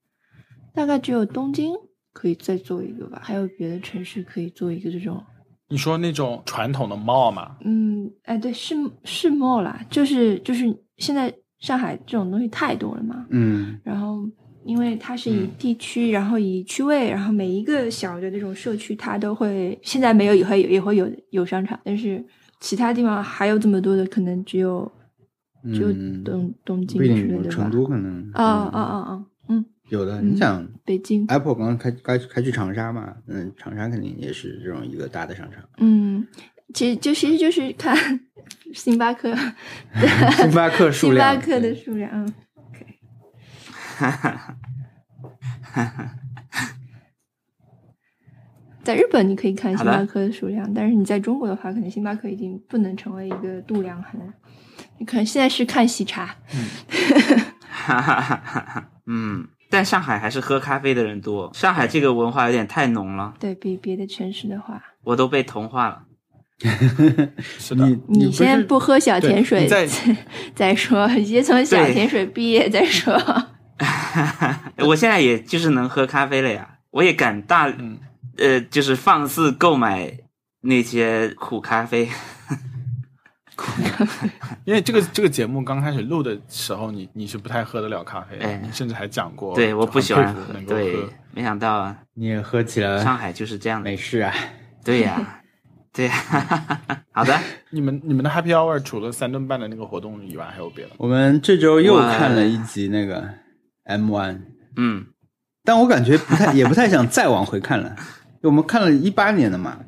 [0.73, 1.73] 大概只有东京
[2.13, 5.23] 可以再做一个吧，还有别的城市可以做一个这种。
[5.67, 10.65] 你说那种传统的 mall 嘛，嗯，哎，对，是是 mall 啦，就是就是
[10.97, 14.27] 现在上海这种东西太多了嘛，嗯然后
[14.63, 22.23] 因为它是以地区，然后以区位，然后每一个小的这种社区，它都会现在没有也会有也会有有商场，但是
[22.59, 24.91] 其他地方还有这么多的，可能只有
[25.73, 27.69] 只有嗯东东京不一之类的成。
[27.69, 29.25] 都可能啊啊嗯啊啊！
[29.49, 30.19] 嗯，有的。
[30.21, 35.63] 嗯你想北京，Apple 刚刚开开开去长沙嘛，嗯，长沙肯定也是这种一个大的商场。
[35.77, 36.25] 嗯，
[36.73, 37.95] 其实就其实就是看
[38.73, 39.33] 星巴克
[40.37, 42.85] 星巴克数量星巴，克的数量，嗯，OK。
[48.83, 54.21] 在日本你可以看星巴克的数量，但是你在中国的话，可能星巴克已经不能成为一个度量衡。
[54.97, 56.35] 你可能现在是看喜茶，
[57.69, 58.89] 哈哈哈哈哈。
[59.07, 66.03] 嗯，但上海还是喝咖啡的人多，上海这个文化有点太浓了，对比别的城市的话，我都被同化了。
[67.59, 70.17] 是的，你不你先是不喝小甜水对你在
[70.55, 73.15] 再说，你先从小对甜水毕业 再说。
[74.79, 77.97] 我现在也就是能喝咖啡了呀，我也敢大嗯，
[78.37, 80.11] 呃，就是放肆购买
[80.61, 82.09] 那些苦咖啡。
[84.65, 94.33] 因为这个这个节目刚开始录的时候，你你是不太喝得了咖啡的，哎你甚至还讲过，对，我不喜欢喝对喝。，没想到啊，你也喝起了上海就是这样的没事啊。
[94.83, 95.41] 对呀、
[95.95, 96.13] 对呀、
[97.13, 97.33] 好的，
[97.69, 100.97] 你们你们的 Happy Hour 除了三顿半的那个活动以外，还有别的吗？
[100.99, 103.29] 我们这周又看了一集那个
[103.85, 104.41] M One，
[104.75, 105.05] 嗯，
[105.63, 107.95] 但我感觉不太 也不太想再往回看了。
[108.41, 109.79] 我们看了一八年的嘛，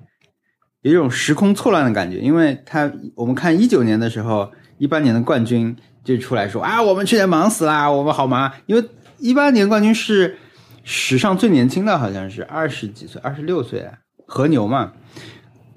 [0.81, 8.43] 有一种时空错乱的感觉，因为他我们看一九年的时候，一八年的冠军就出来说啊，我们去年忙死啦，我们好忙。
[8.43, 10.37] 啊，因为一八年冠军是
[10.85, 13.89] 史上最年轻的，好像是二十几岁，二十六岁，
[14.25, 14.93] 和牛嘛，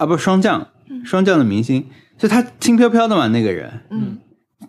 [0.01, 0.67] 啊不是双降，
[1.05, 1.87] 双降的明星，
[2.17, 4.19] 就他轻飘飘的嘛那个人，嗯，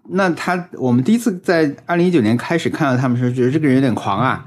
[0.10, 4.46] 那他，我们第一次在二零一九年开始看到他们时候，觉得这个人有点狂啊，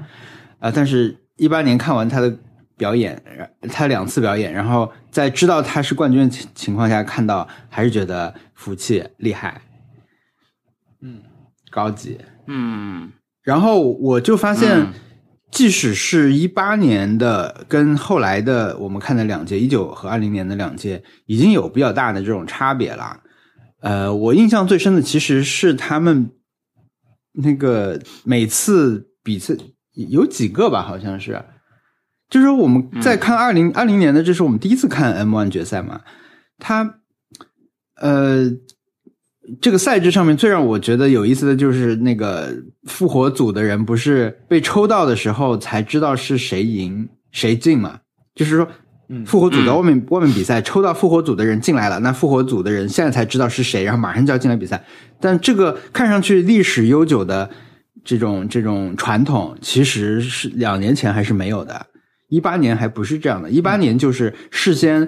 [0.59, 2.37] 啊、但是一八年看完他的
[2.77, 9.61] 表演，呃他两次表演，然后在知道他是冠军的情情况下看到，还是觉得服气厉害，
[11.01, 11.19] 嗯，
[11.71, 12.19] 高级。
[12.45, 14.93] 嗯，然后我就发现嗯，
[15.55, 23.21] 即使是一八年的跟后来的我们看的两届，一九和二零年的两届，已经有比较大的这种差别了。
[23.79, 26.29] 呃，我印象最深的其实是他们
[27.31, 29.55] 那个每次比赛
[29.93, 31.41] 有几个吧，好像是，
[32.29, 36.01] 就是我们在看二零二零年的，这是我们第一次看 M One 决赛嘛，
[36.59, 36.99] 他
[37.95, 38.51] 呃。
[39.61, 42.51] 这个赛制上面最让我觉得有意思的就是那个
[42.85, 47.99] 复活组的人不是被抽到的时候才知道是谁赢谁进嘛？
[48.33, 48.67] 就是说，
[49.25, 54.83] 复活组在外面、外面比赛，抽到复活组的人进来了，那复活组的人现在才知道是谁，然后马上就要进来比赛。
[55.19, 57.49] 但这个看上去历史悠久的
[58.03, 61.85] 这种这种传统，其实是两年前还是没有的。
[62.29, 65.07] 一八年还不是这样的，一八年就是事先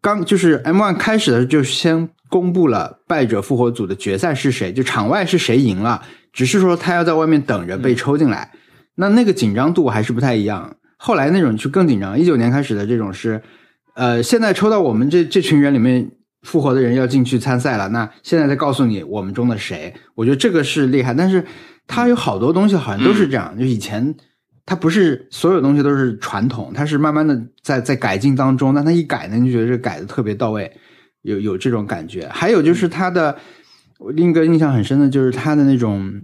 [0.00, 8.52] 刚就是 M One 开始的时候就先公布了败者复活组的决赛是谁，就场外是谁赢了，只是说他要在外面等着被抽进来，
[8.96, 10.76] 那那个紧张度还是不太一样。
[10.96, 13.42] 后来那种就更紧张，一九年开始的这种是，
[13.94, 16.10] 呃，现在抽到我们这这群人里面
[16.42, 21.44] 复活的人要进去参赛了，那现在再告诉你我们中的谁，我觉得这个是厉害，但是
[21.86, 24.14] 它有好多东西好像都是这样，就以前。
[24.68, 28.74] 它不是所有东西都是传统，它是慢慢的在在改进当中。
[28.74, 30.68] 但它一改呢，你就觉得这改的特别到位，
[31.26, 32.28] 有有这种感觉。
[32.28, 33.36] 还有就是他的，
[33.98, 36.22] 我另一个印象很深的就是他的那种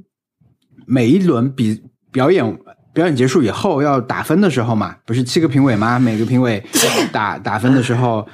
[0.86, 2.58] 每一轮比表演
[2.94, 5.98] 表演结束以后要打分的时候嘛，不是七个评委吗？
[5.98, 6.62] 每个评委
[7.10, 8.26] 打打分的时候，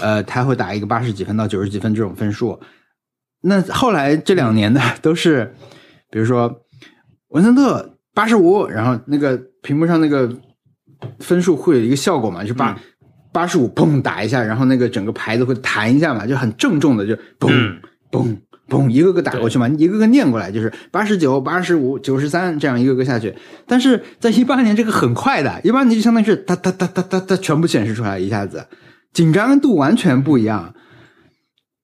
[0.00, 2.58] 呃，他会打一个八十几分到九十几分这种分数。
[3.42, 5.54] 那后来这两年的都是，
[6.10, 6.62] 比如说
[7.28, 10.30] 文森特八十五，然后那个屏幕上那个
[11.18, 12.80] 分数会有一个效果嘛，就把
[13.34, 17.80] 八十五砰打一下，然后那个整个牌子会弹一下嘛，就很郑重的就嘣嗯
[18.12, 18.36] 嘣
[18.68, 23.34] 嘣一个个打过去嘛，一个个念过来，就是八十九、八十五、九十三这样一个个下去。
[23.66, 28.64] 但是在一八年这个很快的，一八年就相当于是哒哒哒哒哒哒全部显示出来一下子，
[29.12, 30.72] 紧张度完全不一样。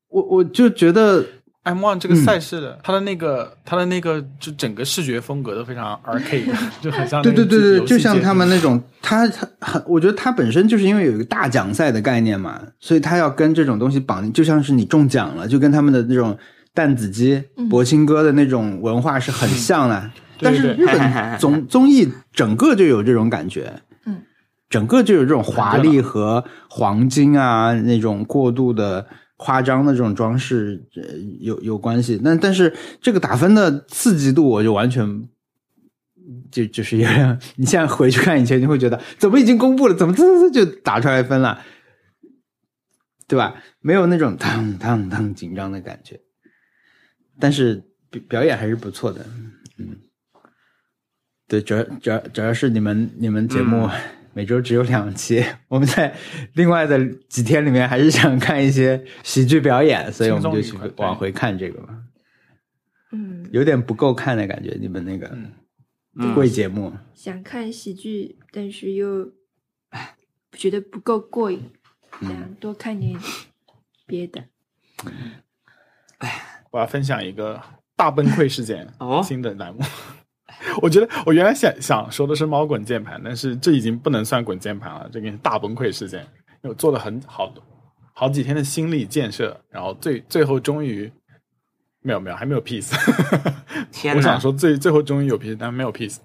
[0.08, 1.24] 我我就觉得
[1.62, 6.46] M One 这个赛事的，它的那个它的那个就整个视觉风格都非常 arcade，
[6.80, 16.34] 就很像对对对对，就像他们那种，它它很，我觉得它本身就是因为有一个大奖赛的概念嘛，所以它要跟这种东西绑定，就像是你中奖了，就跟他们的那种
[16.72, 20.10] 弹子鸡、博青哥的那种文化是很像的。
[20.40, 23.70] 但是日本 综综艺整个就有这种感觉，
[24.06, 24.22] 嗯，
[24.70, 29.06] 整个就有这种华丽和黄金啊那种过度的。
[29.42, 35.26] 夸张的这种装饰，呃，有有关系，但但是这个打分的刺激度，我就完全
[36.52, 41.58] 就就是有点，你现在回去看以前，你会觉得怎么已经公布了，怎么滋滋就打出来分了，
[43.26, 43.54] 对吧？
[43.80, 46.20] 没有那种当当当紧张的感觉，
[47.38, 49.24] 但是表表演还是不错的，
[49.78, 49.96] 嗯，
[51.48, 53.88] 对，主要主要主要是你们你们节目。
[54.32, 56.14] 每周只有两期， 我们在
[56.54, 61.94] 另外的几天里面还是想看一些喜剧表演，所以我们就去往回看这个吧。
[63.12, 65.36] 嗯，有点不够看的感觉，你们那个
[66.34, 69.32] 贵节目、想看喜剧，但是又
[70.52, 71.70] 觉得不够过瘾，
[72.20, 73.18] 想多看点
[74.06, 74.44] 别的。
[76.70, 77.60] 我要分享一个
[77.96, 79.20] 大崩溃事件哦。
[79.24, 79.80] 新的栏目。
[80.82, 86.20] 我觉得我原来想想说的是猫滚键盘，但是这已经不能算滚键盘了，这个是大崩溃事件。
[86.62, 87.62] 因为我做了很好的
[88.12, 91.10] 好几天的心理建设，然后最最后终于
[92.02, 92.92] 没有没有还没有 peace。
[93.90, 96.18] 天哪我想说最最后终于有 peace，但没有 peace。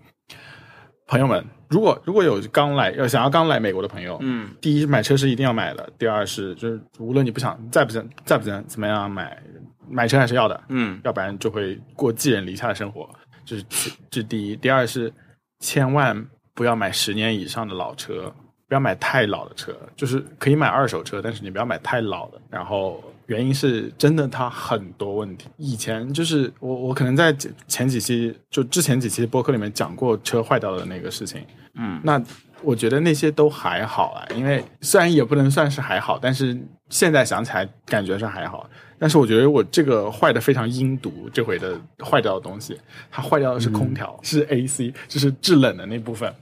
[1.08, 9.41] 朋友们，如果如果有刚来要想要刚来美国的朋友，嗯，第一买车是一定要买的，第二是就是无论你不想再不想再不想怎么样买
[9.88, 13.08] 买车还是要的，嗯要不然就会过寄人篱下的生活。
[13.45, 13.63] 这是
[14.10, 15.13] 这是第一，第二是
[15.60, 18.34] 千万不要买十年以上的老车，
[18.67, 22.41] 不要买太老的车，就是可以买二手车，但是你不要买太老的。
[22.49, 25.47] 然后原因是真的它很多问题。
[25.58, 27.36] 以前就是我我可能在
[27.67, 32.21] 前几期就之前几期播客里面讲过车坏掉的那个事情，嗯，那
[32.63, 36.58] 我觉得那些都还好啊，因为虽然也不能算是还好，但是
[36.95, 38.69] 现在想起来感觉是还好。
[38.97, 42.79] 但是我觉得我这个坏的非常阴毒，这回的坏掉的东西，
[43.12, 46.34] 它坏掉的是空调，是 AC，就是制冷的那部分。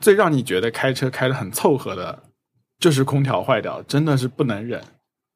[0.00, 2.18] 最让你觉得开车开的很凑合的，
[2.80, 4.82] 就是空调坏掉，真的是不能忍。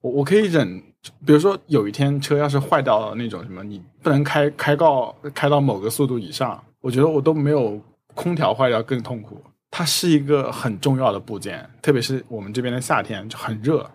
[0.02, 0.82] 我我可以忍，
[1.24, 7.80] 比如说有一天车要是坏掉了那种什么，你不能开开到开到某个速度以上，我觉得我都没有
[8.14, 9.40] 空调坏掉更痛苦。
[9.70, 13.88] 它是一个很重要的部件，特别是我们这边的夏天就很热，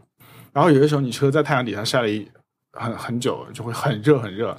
[0.51, 2.27] 然后有的时候你车在太阳底下晒了一
[2.73, 4.55] 很很久，就会很热很热。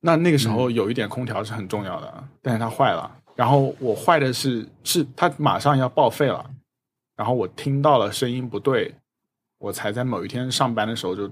[0.00, 3.10] 那那个时候有一点空调是很重要的，但是它坏了。
[3.36, 6.44] 然后我坏的是是它马上要报废了，
[7.16, 8.94] 然后我听到了声音不对，
[9.58, 11.30] 我才在某一天上班的时候就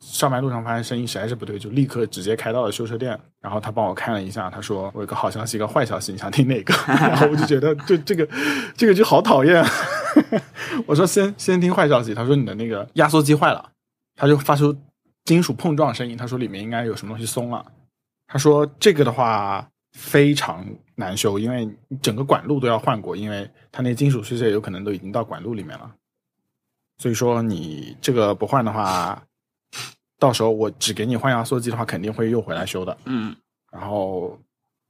[0.00, 3.18] 上班路上发现声音实在是不对，就立刻直接开到了修车店。
[3.40, 6.74] 然后他帮我看了一下，他说我有个好消息，一个坏消息，你想听哪个？
[6.86, 8.28] 然后我就觉得就这个
[8.76, 9.64] 这个就好讨厌。
[10.86, 13.70] 我说先先听坏消息，他说你的那个压缩机坏了，
[14.14, 14.76] 他就发出
[15.24, 17.64] 金属碰撞声音，他说里面应该有什么东西松了。
[18.26, 21.68] 他说这个的话非常难修，因为
[22.02, 25.90] 整个管路都要换过，因为它那金属碎屑有可能都已经到管路里面了。
[26.98, 29.22] 所以说你这个不换的话，
[30.18, 32.96] 到时候我只给你换压缩机的话，肯定会又回来修的。
[33.04, 33.34] 嗯，
[33.70, 34.38] 然后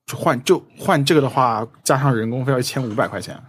[0.06, 3.42] 就换就换这个的话，加上人工费要一千五百块钱。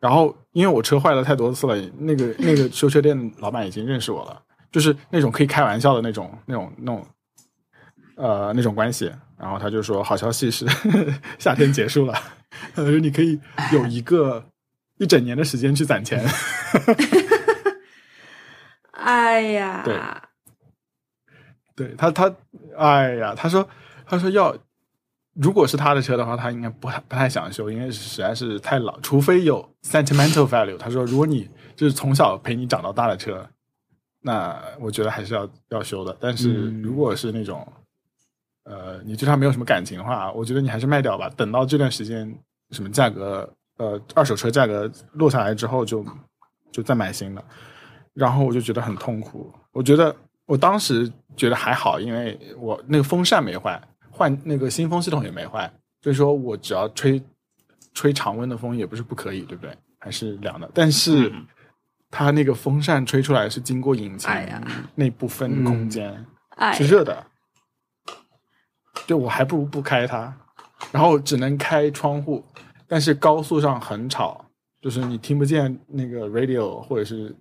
[0.00, 7.06] 然后因为我车坏了太多次了，那个那个修车店老板已经认识我了，就是那种可以开玩笑的那种那种那种，
[8.16, 9.12] 呃那种关系。
[9.38, 10.66] 然后他就说，好消息是
[11.38, 12.12] 夏天结束了，
[12.74, 13.38] 他说你可以
[13.72, 14.44] 有一个
[14.98, 16.20] 一整年的时间去攒钱。
[18.90, 19.96] 哎呀，对
[21.76, 22.34] 对他他，
[22.76, 23.68] 哎呀，他说
[24.04, 24.56] 他说要，
[25.40, 30.76] 如果是他的车的话，他应该不太不太想修，因为实在是太老，除非有 sentimental value。
[30.76, 33.48] 他说，如果你就是从小陪你长到大的车，
[34.20, 36.16] 那我觉得还是要要修的。
[36.18, 37.66] 但是如果是那种，
[38.64, 41.30] 呃，你对他没有什么感情的话，我觉得你还是卖掉吧。
[41.36, 42.36] 等到这段时间
[42.72, 46.04] 什么价格，呃，二手车价格落下来之后就，
[46.72, 47.44] 就再买新的。
[48.12, 49.54] 然后我就觉得很痛苦。
[49.70, 50.14] 我觉得
[50.46, 53.80] 我当时觉得还好，因为我那个风扇没坏，
[54.18, 57.22] 换那个新风系统也没坏，所以说我只要吹
[57.94, 59.72] 吹常温的风也不是不可以，对不对？
[60.00, 60.68] 还是凉的。
[60.74, 61.32] 但是
[62.10, 64.60] 它那个风扇吹出来是经过引擎哎呀
[64.96, 66.26] 那部分空间
[66.56, 67.24] 哎是热的，
[69.06, 70.36] 对我还不如不开它，
[70.90, 72.44] 然后只能开窗户，
[72.88, 74.44] 但是高速上很吵，
[74.80, 77.34] 就是你听不见那个 radio 或者是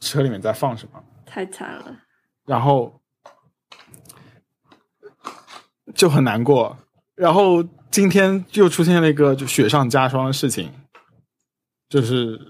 [0.00, 1.02] 车里面在放什么。
[1.24, 1.96] 太惨了。
[2.46, 3.00] 然后
[5.94, 6.76] 就很难过。
[7.14, 10.70] 然后今天又出现了一个就雪上加霜的事情，
[11.88, 12.40] 就是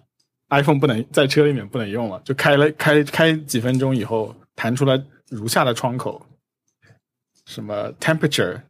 [0.51, 6.27] iPhone 不能在车里面不能用了，就开了开开几分钟以后，弹出来如下的窗口，
[7.47, 8.63] 什么 temperature。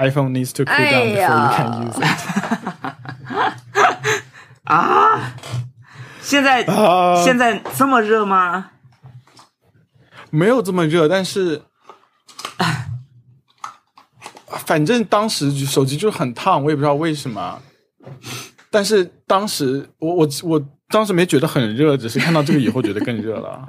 [0.00, 2.18] iPhone needs to cool 哎 down before you can use it。
[4.62, 5.34] 啊，
[6.20, 8.70] 现在、啊现在这么热吗？
[10.30, 11.62] 没有这么热，但是，
[14.68, 17.58] 反正当时手机就很烫，我也不知道为什么。
[18.70, 23.66] 但是当时我我我当时没觉得很热，只是看到这个以后觉得更热了，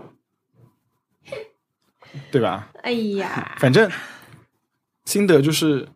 [2.29, 2.69] 对吧？
[2.83, 3.89] 哎呀，反正
[5.05, 5.88] 心得就是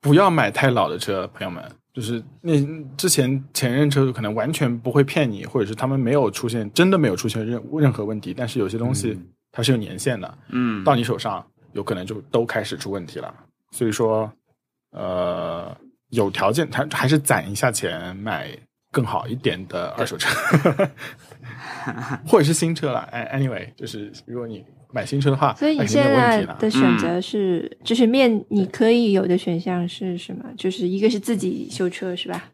[0.00, 1.60] 不要买太老的车，朋友们。
[1.92, 2.52] 就是那
[2.96, 9.18] 之前前任车主可能完全不会骗你，或者是他们没有出现真的没有出现任任何问题，但是有些东西
[9.50, 13.34] 它是有年限的，嗯，到你手上有可能就都开始出问题了。
[13.72, 14.32] 所以说，
[14.92, 15.76] 呃，
[16.10, 18.48] 有条件还还是攒一下钱买
[18.92, 20.28] 更好一点的二手车，
[22.24, 23.00] 或者是新车了。
[23.10, 26.44] 哎，anyway，就是如果你买新车的话，所以你现在。
[26.58, 30.44] 的选择是，就是面你可以有的选项是什么？
[30.56, 32.44] 就是一个是自己修车是吧？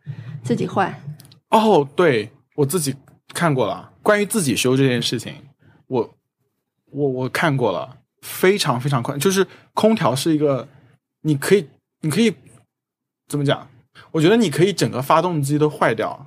[0.43, 0.95] 自己换。
[1.51, 2.95] 哦，对我自己
[3.35, 5.35] 看过了，关于自己修这件事情，
[5.89, 6.15] 我
[6.93, 10.67] 我我看过了，非常非常快，就是空调是一个，
[11.29, 11.69] 你可以
[12.01, 12.35] 你可以
[13.29, 13.69] 怎么讲？
[14.13, 16.27] 我觉得你可以整个发动机都坏掉，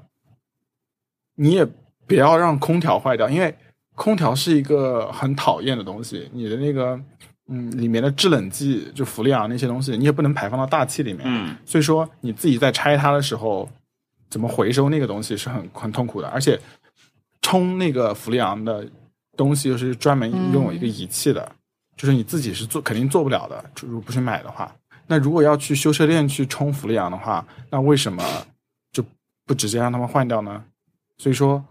[1.36, 1.66] 你也
[2.06, 3.58] 不要让空调坏掉，因为
[3.96, 7.00] 空调是一个很讨厌的东西，你的那个
[7.48, 11.56] 嗯里面的制冷剂就氟利昂那些东西，你也不能排放到大气里面，嗯。
[11.66, 13.68] 所以说你自己在拆它的时候，
[14.30, 16.60] 怎么回收那个东西是很很痛苦的，而且
[17.42, 18.88] 冲那个氟利昂的
[19.36, 21.52] 东西又是专门拥有一个仪器的，
[21.98, 24.72] 就是你自己是做肯定做不了的，如果不去买的话。
[25.12, 28.24] 那如果要去修车店去充氟利昂的话，那为什么
[28.93, 29.04] 就
[29.45, 30.63] 不直接让他们换掉呢？
[31.17, 31.62] 所以说，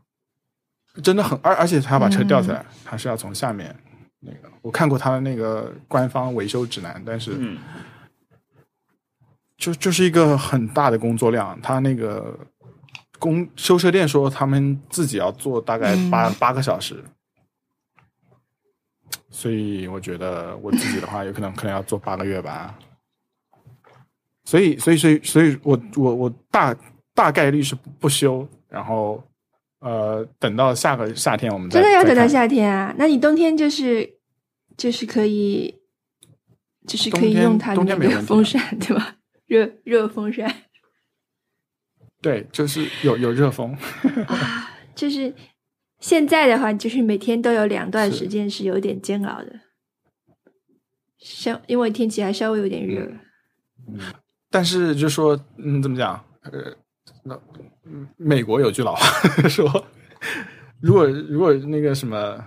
[1.03, 3.75] 真的很而而且他要把车吊起来，他是要从下面
[4.21, 7.33] 那个，我看过他的那个官方维修指南，但是。
[7.39, 7.59] 嗯
[9.61, 11.61] 就就是一个很大的工作量。
[11.61, 12.35] 他那个
[13.19, 17.05] 工修车店说，他们自己要做大概八、八个小时，
[19.29, 22.75] 所以我觉得我自己的话，有可能可能要做八个月吧。
[24.51, 26.77] 所以，所以，所以，所以我我我大
[27.15, 29.23] 大概率是不修，然后
[29.79, 32.93] 呃，等到下个夏天我们再真的要等到夏天啊？
[32.99, 34.19] 那你冬天就是
[34.77, 35.73] 就是可以
[36.85, 39.19] 就是可以用它的冬那个风扇，对吧？
[39.47, 40.53] 热热风扇
[42.21, 43.73] 对，就是有有热风，
[44.27, 45.33] 啊，就是
[46.01, 49.61] 现在的话，就是每天都有两段时间是有点煎熬的，
[51.21, 53.13] 稍因为天气还稍微有点热。
[54.51, 56.23] 但是就说嗯，怎么讲？
[56.43, 56.75] 呃，
[57.25, 57.39] 那
[57.85, 59.07] 嗯美国有句老话
[59.49, 59.87] 说，
[60.81, 62.43] 如果如果那个什么。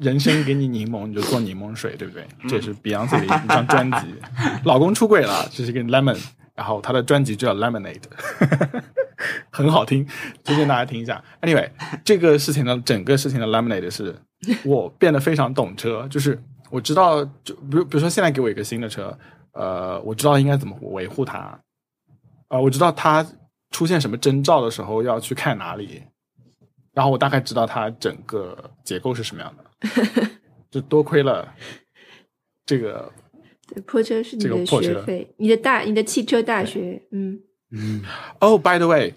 [0.00, 2.26] 人生给你柠檬，你就做柠檬水，对不对？
[2.48, 4.14] 这是 Beyonce 的一张专辑，
[4.64, 6.18] 老公出轨了，这是一个 Lemon，
[6.54, 8.00] 然后他的专辑就叫 Lemonade，
[9.52, 10.06] 很好听，
[10.42, 11.22] 推荐大家听一下。
[11.42, 11.68] Anyway，
[12.02, 14.16] 这个事情的整个事情的 Lemonade 是
[14.64, 19.14] 我变得非常懂车，就是我知道，就比如比如说现在给我一个新的车，
[19.56, 21.58] 呃，我知道应该怎么维护它，
[22.48, 23.26] 啊、我知道它
[23.70, 26.02] 出现什么征兆的时候要去看哪里，
[26.92, 30.30] 然后我大概知道它整个结构是什么样的，
[30.70, 31.52] 就多亏了
[32.64, 33.10] 这个
[33.68, 37.40] 对，破车是你的学费，你的大你的汽车大学，嗯，
[37.70, 38.02] 嗯，
[38.40, 39.14] 哦、b y the way，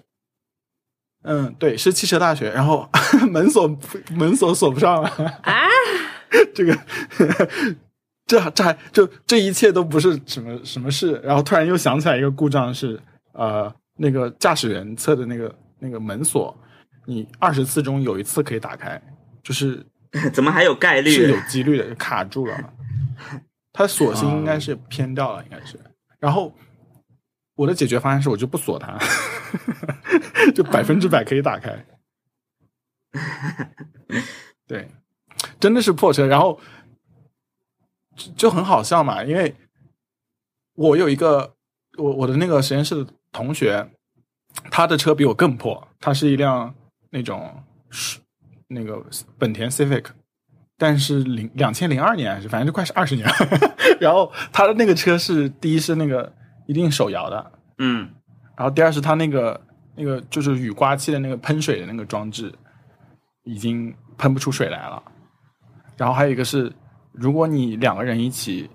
[1.24, 2.90] 嗯，对，是汽车大学，然后
[3.30, 3.68] 门锁
[4.12, 5.10] 门锁锁不上了。
[5.44, 5.68] 啊，
[6.56, 6.78] 这个
[8.30, 13.02] 这这还就这一切都不是什么什么事，然后突然又想起来一个故障是
[13.34, 16.56] 呃那个驾驶员侧的那个那个门锁，
[17.08, 19.02] 你二十次中有一次可以打开，
[19.42, 19.84] 就是
[20.32, 21.10] 怎么还有概率？
[21.10, 22.56] 是有 几率的，卡住了。
[23.74, 25.80] 它锁芯应该是偏掉了，应该是。
[26.20, 26.54] 然后
[27.56, 28.96] 我的解决方案是我就不锁它，
[30.54, 31.84] 就百分之百可以打开。
[34.68, 34.88] 对，
[35.60, 36.60] 真的是破车，然后
[38.20, 39.56] 就就很好笑嘛，因为
[40.76, 41.56] 我有一个
[41.98, 43.90] 我我的那个实验室的同学，
[44.70, 46.74] 他的车比我更破，他是一辆
[47.12, 48.20] 那种是
[48.68, 49.02] 那个
[49.38, 50.08] 本田 Civic，
[50.78, 53.34] 但是零两千零二年还是反正就快是二十年了，
[54.02, 56.32] 然后他的那个车是第一是那个
[56.68, 58.10] 一定手摇的，嗯，
[58.58, 59.60] 然后第二是他那个
[59.96, 62.54] 那个就是雨刮器的那个喷水的那个装置
[63.44, 65.02] 已经喷不出水来了，
[65.98, 66.72] 然后还有一个是，
[67.20, 68.70] 如果你两个人一起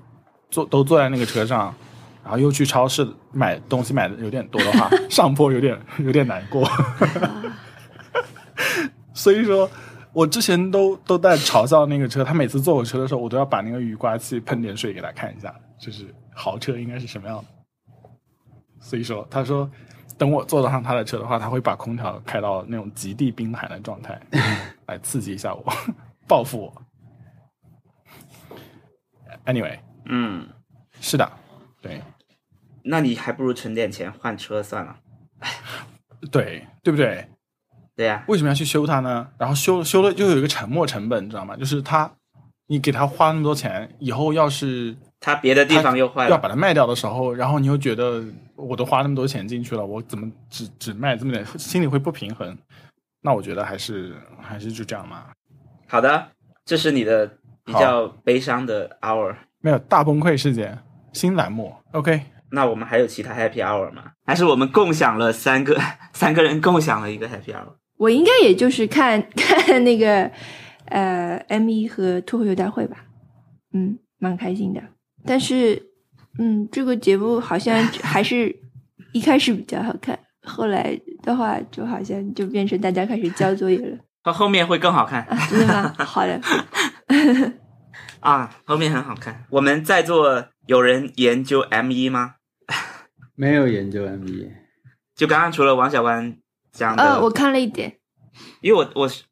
[0.50, 1.74] 坐都坐在那个车上，
[2.22, 6.68] 然后又去超市买东西买的有点多的话， 上坡有点 有点难过。
[9.12, 9.68] 所以说
[10.12, 17.44] 我之前都都在嘲笑那个车，他每次坐我车的时候，我都要把那个雨刮器喷点水给他看一下，就是豪车应该是什么样的。
[18.80, 19.70] 所以说，他说
[20.18, 24.20] 等我坐得上他的车的话，他会把空调开到那种极地冰寒的状态，
[24.86, 25.64] 来刺激一下我，
[26.28, 26.82] 报复我。
[29.46, 30.48] Anyway，嗯，
[31.00, 31.30] 是的，
[31.82, 32.02] 对
[32.82, 34.96] 那你还不如存点钱换车算了。
[36.32, 37.28] 对对不对？
[37.96, 39.30] 对呀、为什么要去修它呢？
[39.38, 41.56] 然后修修了又有一个沉没成本，你知道吗？
[41.56, 42.10] 就是他，
[42.66, 46.30] 你给他花那么多钱，以后要是它别的地方又坏了。
[46.30, 48.24] 要把它卖掉的时候，然后你又觉得
[48.56, 52.56] 我都花那么多钱进去了，我怎么只只卖这么点，心里会不平衡。
[53.20, 55.26] 那我觉得还是还是就这样嘛，
[55.86, 56.28] 好的，
[56.64, 59.34] 这是你的比较悲伤的 hour。
[59.60, 60.78] 没有大崩溃事件，
[61.12, 64.04] 新栏目，OK，那我们还有其他 happy hour 吗？
[64.26, 65.78] 还是我们共享了三个
[66.12, 67.72] 三个人共享了一个 happy hour？
[67.96, 70.30] 我应该也就是看 看那个
[70.86, 72.98] 呃 M 一和脱口秀大会吧，
[73.72, 74.82] 嗯，蛮开心的。
[75.24, 75.80] 但是，
[76.38, 78.54] 嗯，这个节目好像 还是
[79.12, 85.94] 一开始比较好看，后来的话就好像就变成大家开始交作业了到后面会更好看啊，真的吗？
[85.98, 86.38] 好的，
[88.20, 89.44] 啊，后面很好看。
[89.50, 92.36] 我们在座有人研究 M 一吗？
[93.36, 94.50] 没有研究 MBA，
[95.14, 96.38] 就刚刚除了王小关
[96.72, 97.98] 讲的，呃，我看了一点，
[98.60, 99.24] 因为我我是，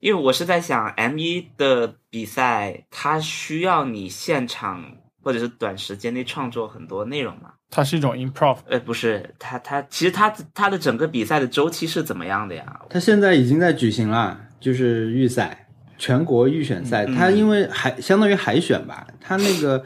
[0.00, 7.52] 因为我是在想 M 一的比赛，它需要你现场或者是短时间内创作很多内容嘛？
[7.70, 12.80] 它是一种 improv，呃，不是，它它其实它它的整个比赛的周期是怎么样的呀？
[12.90, 15.65] 它现在已经在举行了，就是预赛，
[15.98, 17.04] 全国预选赛。
[17.06, 19.84] 嗯他因为海相当于海选吧，他那个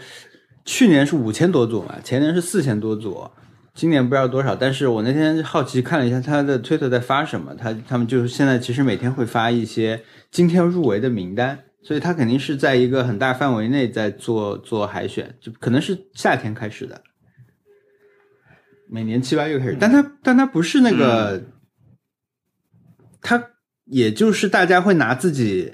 [0.64, 3.30] 去年是五千多组嘛，前年是四千多组，
[3.74, 4.54] 今年不知道多少。
[4.54, 11.58] 但是我那天好奇看了一下他的推特在发什么，他他们就是现在其实每天会发一些今天入围的名单。
[11.82, 17.00] 所以他肯定是在一个很大范围内在做做海选，就可能是夏天开始的，
[18.86, 21.42] 每年七八月开始，但他但他不是那个，
[23.22, 23.42] 他
[23.86, 25.72] 也就是大家会拿自己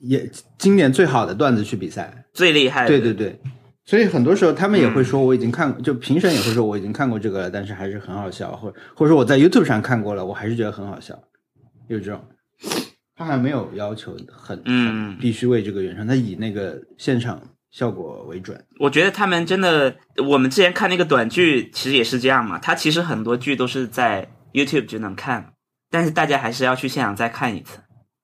[0.00, 3.38] 也经典最好的段子去比赛，最厉害的，对对对，
[3.84, 11.18] 所以很多时候他们也会说我已经看，就评审也会说我已经看过这个了，但是还是很好笑，或或者说我在 YouTube 上看过了，我还是觉得很好笑，
[11.88, 12.20] 有这种，
[13.16, 17.40] 他还没有要求很嗯必须为这个原创，他以那个现场
[17.70, 18.58] 效果为准。
[18.78, 19.94] 我觉得他们真的，
[20.28, 22.58] 我们之前看那个短剧，其实也是这样嘛。
[22.58, 25.52] 他其实很多剧都是在 YouTube 就能看，
[25.90, 27.80] 但是大家还是要去现场再看一次。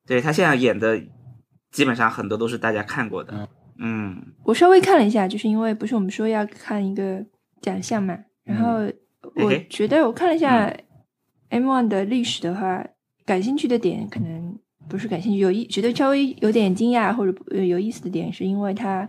[0.06, 1.00] 对他现场演的，
[1.76, 3.46] 基本上很多都是大家看过的。
[3.78, 4.16] 嗯。
[4.44, 7.22] 我稍微看了一下，就是因为不是我们说要看一个
[7.60, 8.90] 奖项嘛，然后
[9.34, 10.74] 我觉得我看了一下
[11.50, 12.82] M One 的历史的话，
[13.26, 14.58] 感兴趣的点可能
[14.88, 19.06] 不是感兴趣，有意觉得稍微有点惊讶或者呃有意思的点，是因为它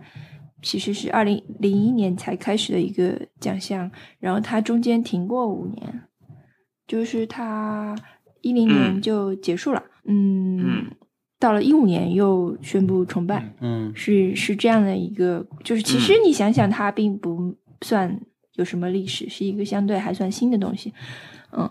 [0.60, 6.02] 其实是二零零一年才开始的一个奖项，然后它中间停过五年，
[6.86, 7.96] 就是它
[8.42, 9.00] 一零年嗯。
[9.00, 10.90] 就结束了，嗯嗯
[11.38, 13.54] 到了一五年又宣布重办。
[13.60, 18.20] 嗯是是这样的一个，就是其实嗯你想想，它并不算
[18.54, 20.92] 有什么历史，是一个相对还算新的东西，
[21.52, 21.70] 嗯。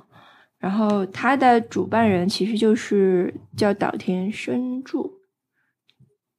[0.59, 5.19] 然后它的主办人其实就是叫岛田伸助，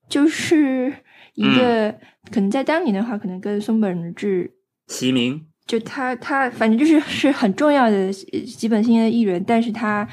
[0.08, 0.92] 就是
[1.34, 1.94] 一个、
[2.32, 4.56] 可能在当年的话，可能跟松本智
[4.88, 7.96] 齐名，就他他反正就是是很重要的
[8.32, 10.08] 呃基本性的艺人，但是他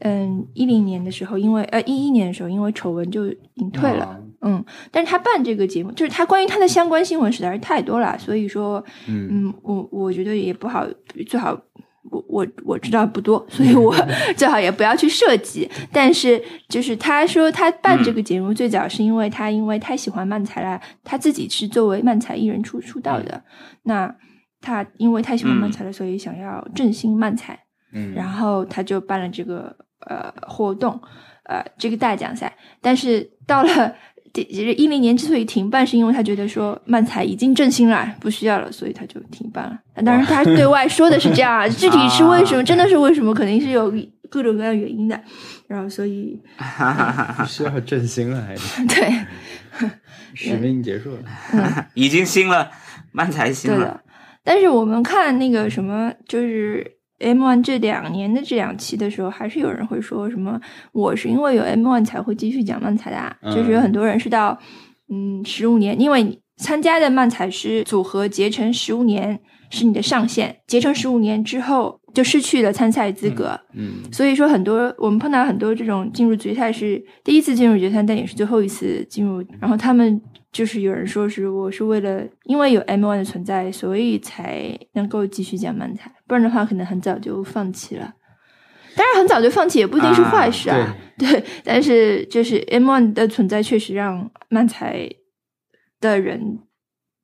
[0.00, 4.04] 嗯一零年的时候，因为呃一一年的时候，因为丑闻就隐退了。
[4.04, 10.86] 啊嗯，但是他办这个节目，就是他关于他的相关新闻实在是太多了，所以说，嗯嗯，我我觉得也不好，
[11.28, 11.52] 最好
[12.10, 13.94] 我我我知道不多，所以我
[14.38, 15.68] 最好也不要去涉及。
[15.92, 23.42] 但是就是他说他办这个节目最早是因为他因为太喜欢漫才了，他自己是作为漫才艺人出出道的，
[23.82, 24.16] 那
[24.60, 27.58] 他因为太喜欢漫才了，所以想要振兴漫才，
[27.92, 29.74] 嗯，然后他就办了这个
[30.06, 31.00] 呃活动，
[31.44, 32.54] 呃这个大奖赛。
[32.80, 33.94] 但是到了
[34.34, 39.78] 一零年之所以停办，是因为他觉得说漫才已经振兴了，不需要了，所以他就停办了。
[40.04, 43.92] 当然，他对外说的是这样啊， 具体是为什么，真的是为什么，肯定是有
[44.28, 45.20] 各种各样原因的。
[45.66, 49.12] 然后，所以哈哈哈哈，需要振兴了，还是 对
[50.34, 51.86] 使命结束了？
[51.94, 52.70] 已经兴了，
[53.10, 53.78] 漫才兴了。
[53.78, 54.00] 对的。
[54.44, 56.84] 但是我们看那个什么，就是
[57.18, 60.58] M One 这两年的这两期的时候，还是有人会说什么，
[60.92, 64.58] 我是因为有 M One 才会继续讲漫才的、啊，嗯就是有很多人是到
[65.10, 69.38] 嗯十五年，因为你参加的漫才师组合结成十五年
[69.70, 73.58] 是你的上限，结成十五年之后就失去了参赛资格。
[73.74, 79.44] 嗯所以说，很多我们碰到很多这种进入决赛是第一次进入决赛，但也是最后一次进入。
[79.60, 80.20] 然后他们
[80.52, 88.14] 就是有人说是我是为了因为有 M One 的存在，所以才能够继续讲漫才，不然的话可能很早就放弃了。
[88.96, 90.96] 当然，很早就放弃也不一定是坏事啊。
[91.16, 95.08] 对，但是就是 M One 的存在确实让漫才
[96.00, 96.58] 的人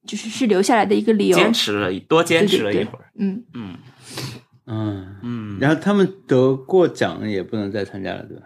[0.07, 1.37] 就是是留下来的一个理由。
[1.37, 3.77] 坚持了多坚持了一会儿，嗯，嗯
[4.67, 8.45] 嗯，嗯，然后他们得过奖也不能再参加了，对吧？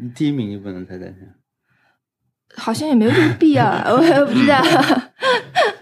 [0.00, 1.16] 你第一名就不能再参加。
[2.56, 4.62] 好像也没有这个必要啊， 我也不知道。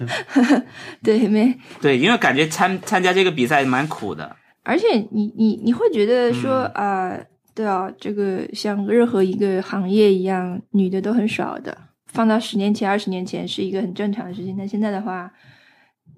[1.02, 1.56] 对，没。
[1.80, 7.18] 对，因为感觉参参加这个比赛蛮苦的，而且你你你会觉得说嗯啊、
[7.54, 11.76] 对啊，这个像任何一个行业一样，女的都很少的。
[12.06, 15.30] 放到十年前、二十年前是一个很正常的事情，但现在的话，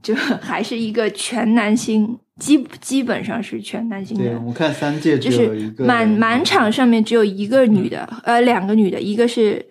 [0.03, 4.41] 就还是一个全男性，基基本上是全男性对，的。
[4.41, 9.67] 我看三届就是只有一个满满场上面只有一个女的，呃，两个女的，一个是，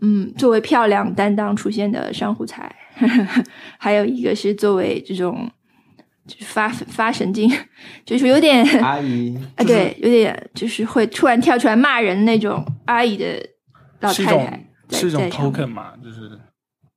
[0.00, 2.74] 嗯，作为漂亮担当出现的上户彩，
[3.78, 5.50] 还有一个是作为这种
[6.26, 7.50] 就是发发神经，
[8.04, 13.44] 就是有点阿姨啊，对，有点就是会突然跳出来骂人那种阿姨的
[14.00, 16.38] 老是一种太太，是一种 token 嘛，就是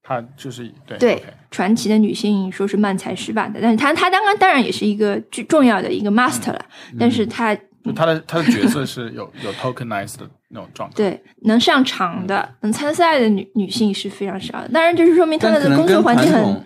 [0.04, 6.66] 她就是对传奇的女性说是慢才失败的，但是她她当然当然也是一个最重要的一个 master 了，
[7.00, 10.96] 但是她就他的他的角色是有有 tokenized 的那种状态。
[10.96, 14.70] 对，能上场的、能参赛的女女性是非常少的。
[14.70, 16.64] 当然，就是说明她但可能们的工作环境很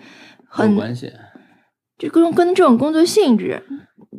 [0.48, 1.12] 很，关系。
[1.98, 3.62] 就跟跟这种工作性质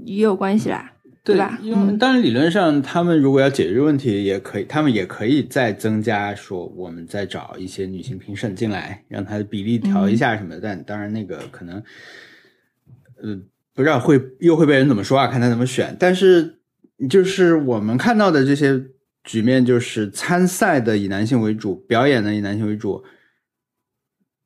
[0.06, 0.92] 也有关系啦，
[1.24, 1.60] 对吧？
[1.62, 10.60] 因为嗯，当然理论上，他们如果要解决问题，也可以，他们也可以再增加说，我们再找一些女性评审进来，让她的比例调一下什么的。
[10.60, 11.76] 但当然，那个可能，
[13.22, 13.40] 呃，
[13.76, 15.28] 不知道会又会被人怎么说啊？
[15.28, 15.96] 看他怎么选。
[16.00, 16.57] 但是
[17.10, 18.84] 就是我们看到的这些
[19.24, 23.04] 局面，就是参赛的以男性为主，表演的以男性为主，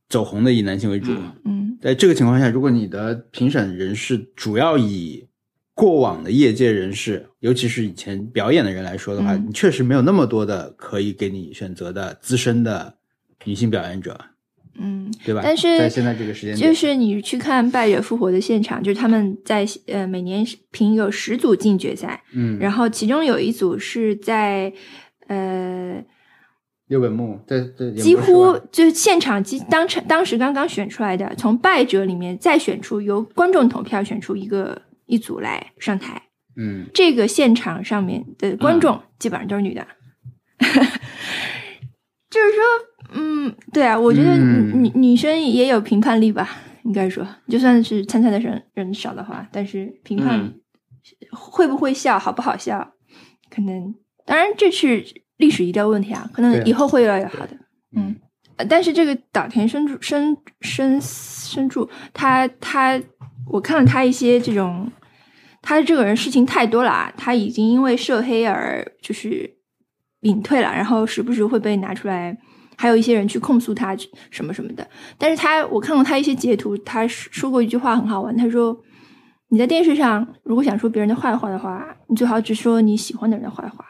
[0.10, 1.12] 走红的以男性为主。
[1.14, 1.34] 嗯。
[1.46, 5.28] 嗯，在这个情况下，如果你的评审人士主要以
[5.74, 9.46] 过往的业界人士，尤其是以前表演的人来说的话，嗯。
[9.48, 12.98] 你确实没有那么多的可以给你选择的资深的
[13.46, 14.20] 女性表演者，
[14.82, 15.42] 嗯，对吧？
[15.44, 24.74] 但是在现在这个时间，就是你去看《败者复活》的现场，就是他们在呃每年评有十组进决赛，嗯，然后其中有一组是在
[25.28, 26.04] 呃
[26.88, 36.22] 六本木在在几乎就是现场即当场当时刚刚选出来的，从败者里面再选出由观众投票选出一个一组来上台。
[36.58, 36.88] 嗯。
[36.94, 39.88] 这个现场上面的观众基本上都是女的，
[42.30, 42.62] 就是说，
[43.12, 44.84] 嗯，对啊，我觉得嗯。
[44.84, 46.50] 女、女生也有评判力吧，
[46.84, 50.60] 应该说，就算是参赛的人人少的话，但是评判嗯。
[51.32, 52.94] 会不会笑，好不好笑，
[53.50, 53.94] 可能
[54.26, 55.04] 当然这是
[55.38, 57.58] 历史遗留问题啊，可能以后会越来越好的，
[57.96, 58.16] 嗯。
[58.58, 63.02] 呃但是这个岛田伸助伸伸伸助，他他，
[63.48, 64.92] 我看了他一些这种，
[65.62, 69.58] 他这个人事情太多了啊，他已经因为涉黑而就是
[70.22, 72.38] 隐退了，然后时不时会被拿出来，
[72.82, 73.96] 还有一些人去控诉他
[74.32, 74.90] 什么什么的。
[75.20, 78.76] 但是他我看过他一些截图，他说过一句话很好玩，他说
[79.50, 83.86] ：“你在电视上如果想说别人的坏话的话，你最好只说你喜欢的人的坏话。”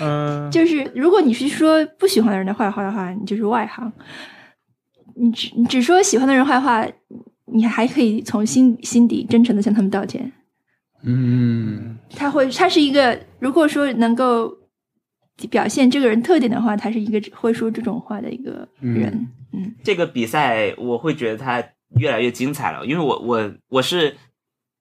[0.00, 3.92] 嗯、 就是如果你是说不喜欢的人的坏话的话，你就是外行。
[5.14, 6.84] 你只你只说喜欢的人坏话，
[7.44, 10.32] 你还可以从心心底真诚的向他们道歉。
[11.06, 14.50] 嗯他会，他是一个，如果说能够
[15.50, 19.28] 表现这个人特点的话，他是一个会说这种话的一个人。
[19.52, 21.62] 嗯这个比赛我会觉得他
[21.96, 24.16] 越来越精彩了，因为我我我是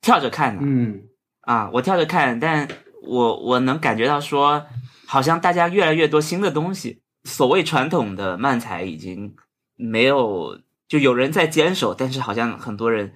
[0.02, 1.04] 跳着看的，嗯
[1.42, 2.68] 啊，我跳着看，但
[3.04, 4.66] 我我能感觉到说，
[5.06, 7.02] 好像大家越来越多新的东西。
[7.24, 9.36] 所谓传统的漫才已经
[9.76, 13.14] 没有，就有人在坚守，但是好像很多人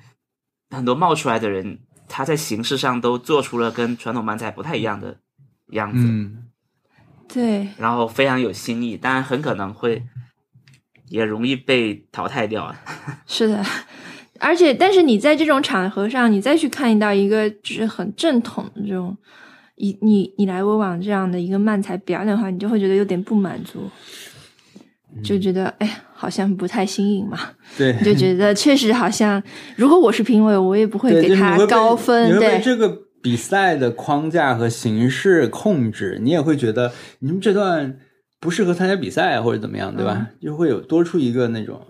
[0.70, 5.18] 很多冒出来的人，他在形式上都做出了跟传统漫才不太一样的
[5.72, 6.47] 样子，嗯
[7.28, 10.04] 对，然后非常有新意，当然很可能会
[11.10, 12.74] 也容易被淘汰掉。
[13.28, 13.64] 是的。
[14.40, 19.18] 而且，但是你在这种场合上，你再去看到一个就是很正统的这种
[19.78, 23.90] 你你你来我往这样的一个漫才表演的话，你就会觉得有点不满足，
[25.24, 27.40] 就觉得哎，好像不太新颖嘛。
[27.78, 29.42] 对，你就觉得确实好像，
[29.76, 32.38] 如果我是评委，我也不会，给他高分。
[32.40, 38.00] 对，这个比赛的框架和形式控制，你也会觉得你们这段
[38.40, 40.30] 不适合参加比赛啊或者怎么样，对吧？
[40.40, 41.86] 就会有多出一个那种，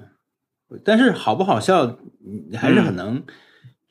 [0.83, 1.97] 但是好不好笑，
[2.49, 3.23] 你还是很能、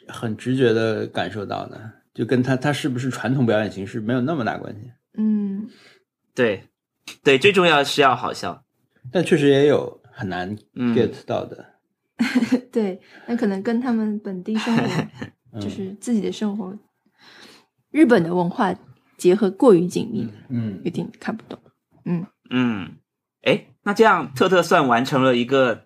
[0.09, 1.81] 很直觉的感受到的，
[2.15, 4.91] 就跟他他是不是传统表演形式没有那么大关系。
[5.19, 5.69] 嗯，
[6.35, 6.65] 对，
[7.23, 8.65] 对，最重要是要好笑。
[9.13, 10.95] 但确实也有很难嗯。
[10.95, 11.65] get 到的，
[12.73, 14.83] 对，那可能跟他们本地生活，
[15.53, 16.77] 嗯 就是自己的生活，
[17.91, 18.75] 日本的文化
[19.17, 21.59] 结合过于紧密，嗯有点看不懂。
[22.05, 22.97] 嗯嗯，
[23.43, 25.85] 哎，那这样特特算完成了一个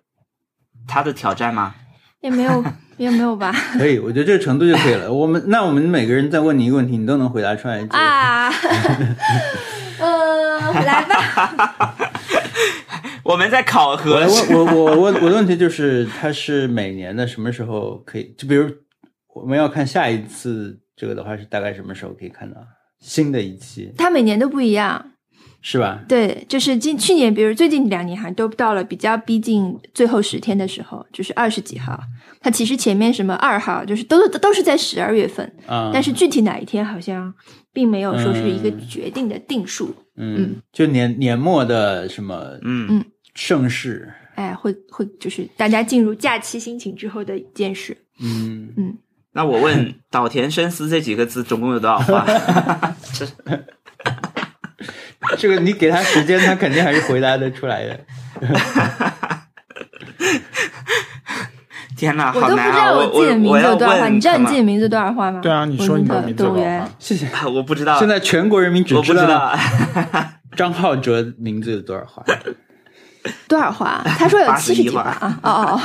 [0.87, 1.75] 他的挑战吗？
[2.21, 2.63] 也没有，
[2.97, 3.51] 也没有吧？
[3.73, 5.11] 可以，我觉得这个程度就可以了。
[5.11, 7.81] 我们那我们每个人再问你一个问题，你都能回答出来。
[7.83, 8.49] 就啊，
[9.99, 11.95] 呃，来吧。
[13.23, 18.33] 我们在考核我我我我我的问题就是，它是每年的什么时候可以？
[18.37, 18.69] 就比如
[19.33, 22.57] 我们要看下一次这个的话，是大概什么时候可以看到？
[22.99, 25.13] 新的一期，它每年都不一样，
[25.59, 26.05] 是吧？
[26.07, 31.99] 对，就是今去年，比如最近两年还都到了比较逼近最后十天的时候，就是二十几号。
[32.39, 37.33] 它其实前面什么二号，就是都都是在十二月份，啊、但是具体哪一天好像
[37.73, 38.87] 并没有说是一个嗯。
[38.87, 39.95] 决定的定数。
[40.17, 42.85] 嗯，就年年末的什么嗯。
[42.91, 43.05] 嗯。
[43.33, 47.97] 盛世，哎，会会就是大家进入假期心情之后的一件事。
[48.19, 48.71] 嗯。
[48.77, 48.95] 嗯，
[49.33, 52.25] 那我问 岛田深思这几个字总共有多少话？
[53.13, 53.25] 这
[55.37, 57.99] 这个你给他时间，他肯定还是回答得出来的。
[61.95, 62.71] 天哪，我都不好难啊！
[62.71, 64.79] 知道我自己的名字有多少话，你知道你自己的名？
[64.79, 65.39] 字多少话吗？
[65.41, 66.89] 对啊，你说你的名字动物园吧。
[66.97, 67.29] 谢谢。
[67.45, 69.55] 我不知道，现在全国人民只我不知道道。
[70.55, 72.23] 张浩哲名字有多少话。
[73.47, 74.01] 多少话？
[74.17, 75.39] 他说有七十几话话啊！
[75.43, 75.79] 哦，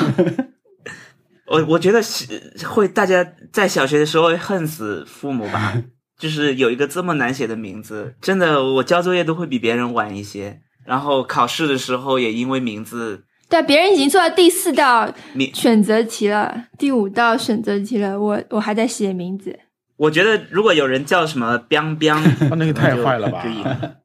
[1.49, 2.27] 我我觉得是
[2.67, 5.75] 会大家在小学的时候会恨死父母吧，
[6.19, 15.13] 就是有一个这么难写的名字，真的我交作业都会比别人晚一些，然后考试的时候也因为名字，对，别人已经做到第四道
[15.55, 19.57] 选择题了，第五道选择题了，我我还在写名字。
[19.97, 23.97] 我觉得如果有人叫什么 biang biang，哦那个太坏了吧就就赢了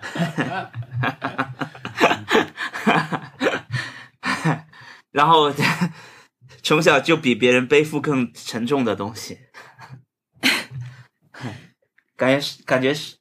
[5.10, 5.52] 然后
[6.62, 9.38] 从小就比别人背负更沉重的东西，
[12.16, 13.16] 感觉是感觉是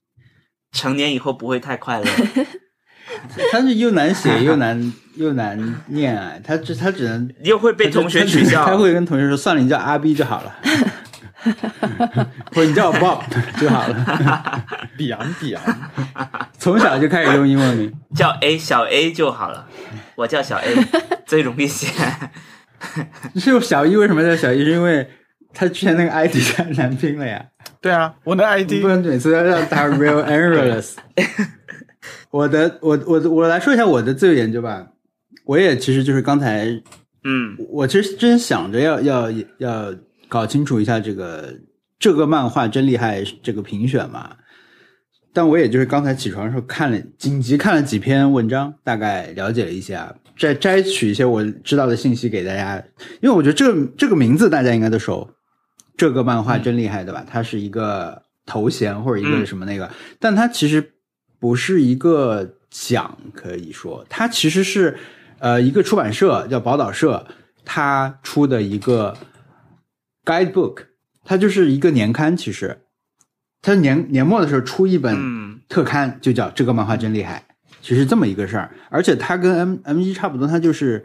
[0.72, 2.06] 成年以后不会太快乐。
[3.52, 10.56] 他是又难写又难又难念啊，他只他只能又会被同学取笑，他会跟同学说算了，你叫阿 B 就好了。
[12.52, 13.24] 或者你叫我 Bob
[13.60, 14.66] 就好了。
[14.98, 15.64] 比昂比昂，
[16.58, 19.68] 从小就开始用英文名，叫 A 小 A 就好了，
[20.16, 20.76] 我叫小 A
[21.26, 21.88] 最容易写。
[23.36, 24.64] 是小一为什么叫小一？
[24.64, 25.08] 是因为
[25.54, 27.46] 他之前那个 ID 太难拼了呀。
[27.82, 30.96] 对啊，我的 ID 不能每次都让他 real errorless。
[32.32, 34.88] 我的，我我我来说一下我的自由研究吧。
[35.46, 36.68] 我也其实就是刚才，
[37.24, 39.96] 嗯我其实真想着要要要
[40.28, 41.56] 搞清楚一下这个
[41.98, 44.36] 这个漫画真厉害这个评选嘛。
[45.34, 52.82] 但我也就是刚才起床的时候看了紧急看了几篇文章，大概了解了一下，再摘取一些我知道的信息给大家。
[53.22, 55.30] 因为我觉得这个这个名字大家应该都熟，
[55.98, 57.26] 这个漫画真厉害，对吧？
[57.30, 59.46] 它是一个头衔或者一个嗯。
[59.46, 60.94] 什么那个，但它其实
[61.40, 64.06] 不是一个奖，可以说。
[64.10, 64.98] 它其实是
[65.40, 67.28] 呃一个出版社叫宝岛社，
[67.66, 69.18] 它出的一个
[70.24, 70.86] guidebook，
[71.26, 72.82] 它就是一个年刊，其实。
[73.62, 75.60] 它年年末的时候出一本嗯。
[75.68, 77.44] 特刊，就叫这个漫画真厉害，
[77.90, 81.04] 其实这么一个事儿，而且它跟 M M 一差不多，它就是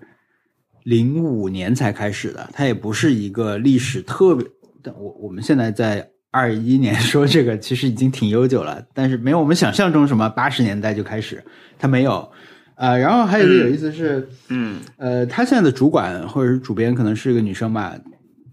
[0.82, 4.46] 零五年才开始的，它也不是一个历史特别，
[4.82, 11.42] 但我我们现在在二一年 说这个其实已经挺悠久了，但是没有我们想象中什么八十年代就开始，
[11.78, 12.30] 它没有。
[12.76, 17.96] 呃，然后还有一个有意思是，嗯呃，他现在的主管或者是主编可能是一个女生吧，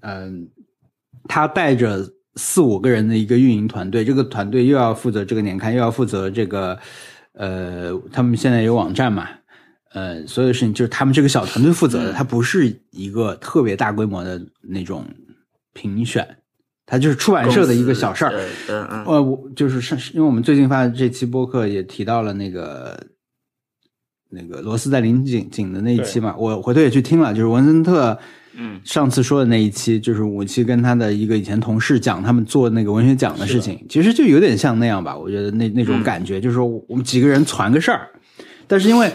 [0.04, 0.48] 嗯、
[1.28, 6.80] 她带着四五个人的一个运营团队，这个团队又要负责这个年刊，又要负责这个，
[7.34, 9.28] 呃，他们现在有网站嘛，
[9.94, 15.06] 呃，所有事情就是他们这个小团队负责的，它不是一个特别大规模的那种
[15.74, 16.28] 评选，
[16.86, 18.34] 它就是出版社的一个小事儿。
[18.68, 23.02] 呃，我就是上，因为我们最近发的这期播客也提到了那个
[24.30, 28.18] 那个罗斯在林景景的那一期嘛，我回头也去听了，就是文森特
[28.56, 28.80] 嗯。
[28.84, 38.10] 上次说的那一期，就是武器跟他的一个以前同事讲他们做那个文学奖的事情，其实就有点像那样吧，我觉得那那种嗯感觉，就是说我们几个人传个事儿，
[38.68, 39.12] 但是因为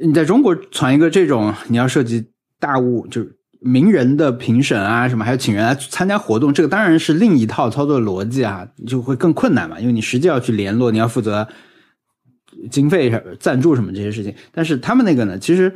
[0.00, 2.24] 你在中国传一个这种，你要涉及
[2.60, 11.48] 大物，就是名人的评审啊什么，还有请人来参加活动，这个当然是另一套操作逻辑啊，就会更困难嘛，因为你实际要去联络，你要负责
[12.70, 13.10] 经费、
[13.40, 14.34] 赞助什么这些事情。
[14.52, 15.74] 但是他们那个呢，其实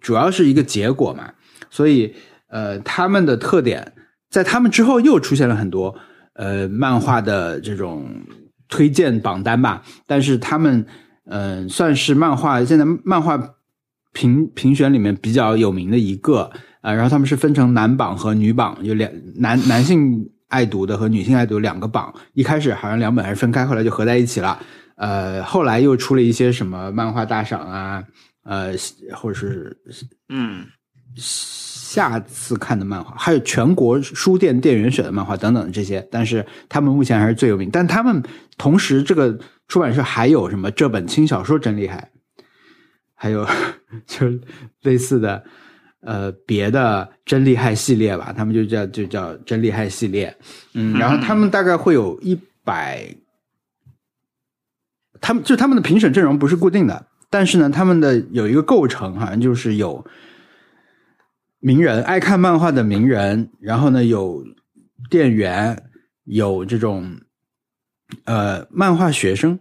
[0.00, 1.32] 主要是一个结果嘛，
[1.74, 2.14] 所以
[2.46, 3.92] 呃，他们的特点
[4.30, 5.92] 在他们之后又出现了很多
[6.34, 8.08] 呃漫画的这种
[8.68, 10.86] 推荐榜单吧，但是他们
[11.26, 13.36] 嗯、呃算是漫画现在漫画
[14.12, 16.48] 评评选里面比较有名的一个
[16.80, 24.60] 啊、然后他们是分成男榜和女榜，有两男男性爱读的和女性爱读两个榜，一开始好像两本还是分开，后来就合在一起了。
[24.96, 28.04] 呃，后来又出了一些什么漫画大赏啊，
[28.44, 28.74] 呃，
[29.16, 29.76] 或者是
[30.28, 30.66] 嗯。
[31.16, 37.70] 下次看的漫画，还有全国书店店员选的漫画等等这些，但是他们目前还是最有名。
[37.72, 38.22] 但他们
[38.58, 39.38] 同时，这个
[39.68, 42.10] 出版社还有什么这本轻小说真厉害，
[43.14, 43.46] 还有
[44.06, 44.26] 就
[44.82, 45.44] 类似的
[46.00, 50.36] 呃别的真厉害系列吧，他们就叫就叫真厉害系列。
[50.72, 53.06] 嗯，然后他们大概会有一百，
[55.20, 60.04] 他们就他们的评审阵容不是固定的，但是呢，他们的有一个构成，好像就是有
[61.64, 64.44] 名人爱看漫画的名人，然后呢有
[65.08, 65.90] 店员，
[66.24, 67.18] 有这种
[68.24, 69.58] 呃漫画学生，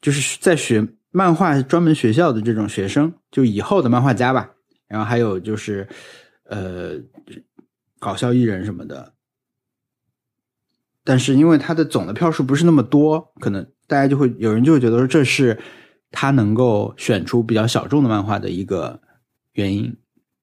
[0.00, 4.52] 就是在学漫画专门学校的这种学生，就以后的漫画家吧。
[4.86, 5.86] 然后还有就是
[6.44, 6.94] 呃
[7.98, 9.12] 搞笑艺人什么的。
[11.04, 15.58] 但是因为它的总的票数不是那么多，可能大家就会有人就会觉得说这是
[16.10, 19.02] 他能够选出比较小众的漫画的一个
[19.52, 19.94] 原因。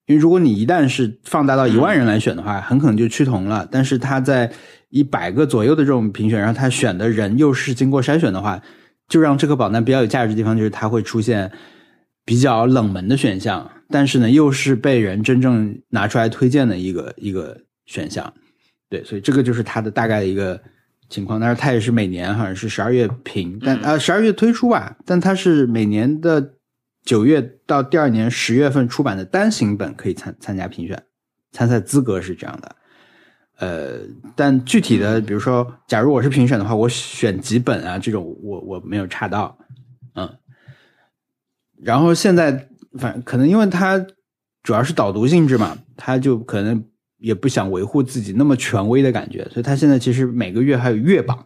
[0.08, 3.68] 因为如果你一旦是放大到一万人来选的话，很可能就趋同了。
[3.72, 4.52] 但是他在
[4.90, 8.62] 一百个左右的这种评选，然后他选的人又是经过筛选的话，
[9.08, 11.52] 就让这个榜单比较有价值的地方就是它会出现
[12.24, 18.34] 比较冷门的选项，但是呢又是被人真正拿出来推荐的一个一个选项。
[18.90, 20.62] 对，所以这个就是它的大概的一个
[21.10, 21.40] 情况。
[21.40, 26.54] 但是它也是每年好像是十二月评，但啊十二月推出吧，但它是每年的
[27.06, 31.02] 九月到第二年十月份出版的单行本可以参参加评选，
[31.52, 32.76] 参赛资格是这样的。
[33.58, 34.00] 呃，
[34.36, 39.58] 但具体的，比如说，假如我是评审的话，我选几本啊，这种我我没有查到，
[40.16, 40.30] 嗯。
[41.82, 44.04] 然后现在反可能因为它
[44.64, 46.84] 主要是导读性质嘛，他就可能
[47.18, 51.46] 也不想维护自己那么权威的感觉，所以他现在其实每个月还有月榜，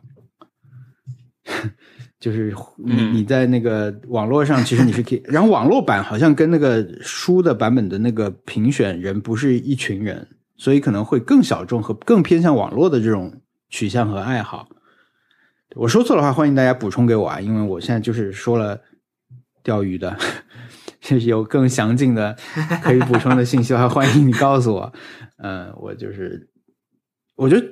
[2.19, 14.67] 就是你嗯你在那个网络上，其实你是可以，然后网络版好像跟那个书的版本的那个评选人不是一群人，所以可能会更小众和更偏向网络的这种取向和爱好。
[15.75, 18.81] 我说错的话，欢迎大家补充给我啊，因为我现在就是说了
[19.63, 20.17] 钓鱼的，
[20.99, 22.35] 就 是有更详尽的
[22.83, 24.91] 可以补充的信息的话，欢迎你告诉我。
[25.37, 26.49] 嗯，我就是，
[27.35, 27.65] 我觉得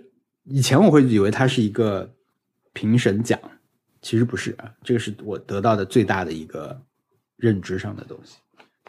[0.46, 2.14] 以前我会以为它是一个
[2.72, 3.38] 评审奖，
[4.02, 6.80] 其实不是啊，这个是我得到的最大的一个
[7.36, 8.38] 认知上的东西。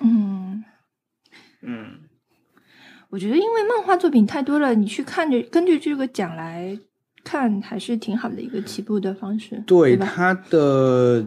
[0.00, 0.64] 嗯，
[1.62, 1.98] 嗯，
[3.10, 6.78] 我觉得因为漫画作品太多了，你去看着根据这个奖来
[7.24, 9.96] 看，还是挺好的一个起步的方式，对？
[9.96, 11.26] 对它的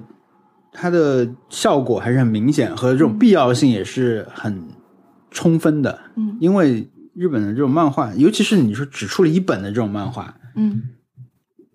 [0.72, 4.70] 它的效果还是很明显，和这种嗯必要性也是很
[5.30, 6.00] 充分的。
[6.16, 10.82] 嗯因为日本的这种漫画，尤其是你说只出了一本的这种漫画，嗯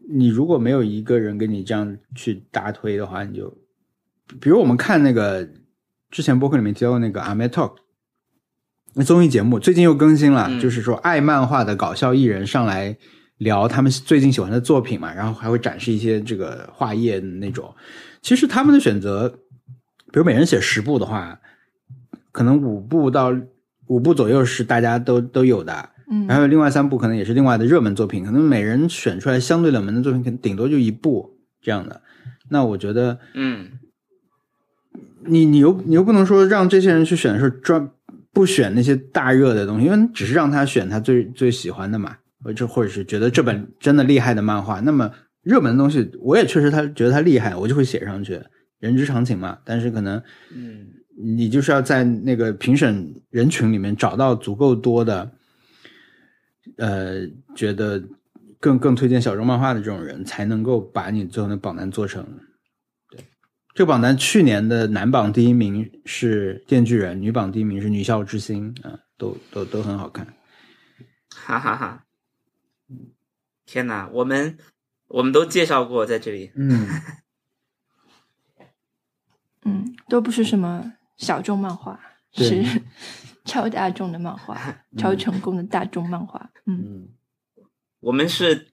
[0.08, 3.52] 你如果没有一个人跟你这样去搭推的话，你就
[4.40, 5.48] 比如我们看那个
[6.10, 7.70] 之前播客里面提到的那个《阿妹 Talk》
[8.94, 12.96] 那综艺节目，最近又更新了，嗯就是说爱漫画的搞笑艺人上来
[13.38, 17.74] 聊他们最近喜欢的作品嘛，然后还会展示一些这个画页那种。
[18.22, 19.28] 其实他们的选择，
[20.12, 21.38] 比如每人写十部的话，
[22.32, 23.36] 可能五部到
[23.88, 32.00] 五部左右是大家都都有的，嗯，然后另外三部可能也是另外的热门作品，可能每人选出来相对冷门的作品，可能顶多就一部这样的。
[32.48, 33.70] 那我觉得嗯，
[35.24, 37.90] 你你又你又不能说让这些人去选的时候专
[38.32, 44.78] 不选那些大热的东西，因为只是让他选他最最喜欢的嘛，或者或者是觉得这本真的厉害的漫画。
[44.80, 45.10] 那么
[45.42, 48.40] 热门的东西，我也确实他觉得他厉害，我就会写上去，
[48.78, 49.58] 人之常情嘛。
[49.64, 50.22] 但是可能
[50.54, 50.86] 嗯，
[51.18, 55.28] 你就是要在那个评审人群里面找到足够多的，
[56.76, 58.02] 呃，觉得
[58.60, 62.26] 更更推荐小众漫画的这种人，才能够把你最后的榜单做成。
[63.10, 63.24] 对，
[63.74, 70.26] 这个榜单去年的男榜第一名是《电锯人》，女榜第一名是《女校之星》啊，都都都很好看。
[71.34, 72.04] 哈哈哈。
[73.64, 74.56] 天哪，我们
[75.08, 76.86] 我们都介绍过在这里，嗯，
[79.66, 82.64] 嗯，都不是什么小众漫画，对是
[83.44, 84.58] 超大众的漫画，
[84.98, 86.50] 超成功的大众漫画。
[86.66, 87.08] 嗯，嗯，
[88.00, 88.68] 我们是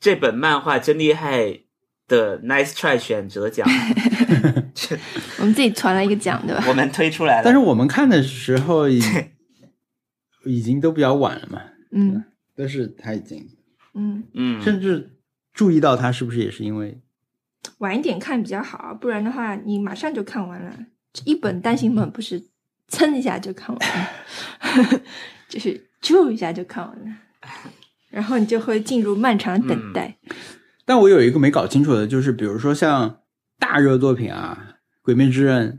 [0.00, 1.60] 这本漫画真厉害
[2.06, 3.68] 的 Nice Try 选择奖，
[5.38, 6.64] 我们自己传了一个奖，对吧？
[6.68, 7.42] 我们推出来了。
[7.44, 9.00] 但是我们看的时候已
[10.44, 11.60] 已经都比较晚了嘛，
[11.92, 12.24] 嗯
[12.56, 13.46] 但是他已经
[13.94, 15.18] 嗯，嗯，甚至
[15.52, 17.00] 注意到他是不是也是因为
[17.78, 20.74] 晚一点看比较好，不然的话你马上就看完了。
[21.24, 22.48] 一本单行本不是
[22.88, 25.00] 蹭一下就看完了，
[25.48, 27.16] 就是啾一下就看完了，
[28.10, 30.16] 然后你就会进入漫长等待。
[30.84, 33.20] 但我有一个没搞清楚的，就是比如说像
[33.58, 34.72] 大热作品啊，
[35.02, 35.72] 《鬼灭之刃》，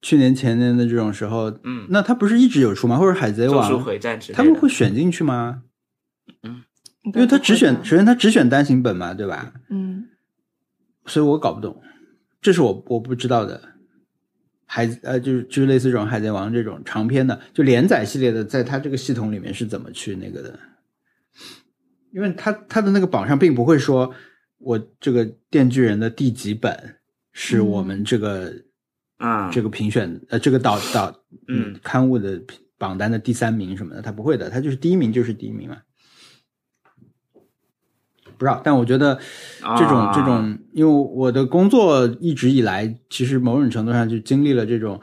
[0.00, 2.96] 去年前年的这种时候，嗯，那它不是一直有出吗？
[2.96, 5.62] 或者《海贼王咒术》，回战之类的，他们会选进去吗？
[6.42, 6.64] 嗯
[7.04, 9.52] 因为他只选，首先他只选单行本嘛，对吧？
[9.70, 10.08] 嗯
[11.04, 11.82] 所以我搞不懂，
[12.40, 13.71] 这是我我不知道的。
[14.74, 20.58] 海呃，就是就是类似这种《海贼王》这种长篇的，就连载系列的，在它这个系统里面是怎么去那个的？
[22.10, 24.14] 因为它它的那个榜上并不会说，
[24.56, 26.96] 我这个《电锯人》的第几本
[27.32, 28.50] 是我们这个、
[29.18, 31.14] 啊，这个评选呃这个导导
[31.48, 32.42] 嗯刊物的
[32.78, 35.76] 榜单的第三名什么的，它不会的，它就是第一名就是第一名嘛。
[38.42, 39.14] 不知道，但我觉得
[39.78, 45.00] 这种、啊这种，因为我的工作一直以来，其实某种程度上就经历了这种，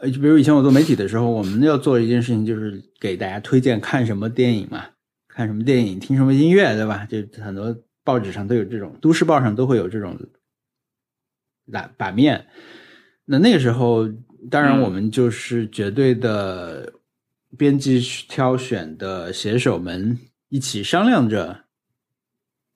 [0.00, 4.84] 呃，就比如以前我做媒体的时候，我们要做一件事情，就是给大家推荐看什么电影嘛，
[5.28, 7.06] 看什么电影，听什么音乐，对吧？
[7.08, 10.14] 就很多报纸上都有这种，都市报上都会有这种
[11.72, 12.48] 版版面。
[13.24, 14.06] 那那个时候，
[14.50, 16.92] 当然嗯我们就是绝对的
[17.56, 17.98] 编辑
[18.28, 20.18] 挑选的写手们
[20.50, 21.64] 一起商量着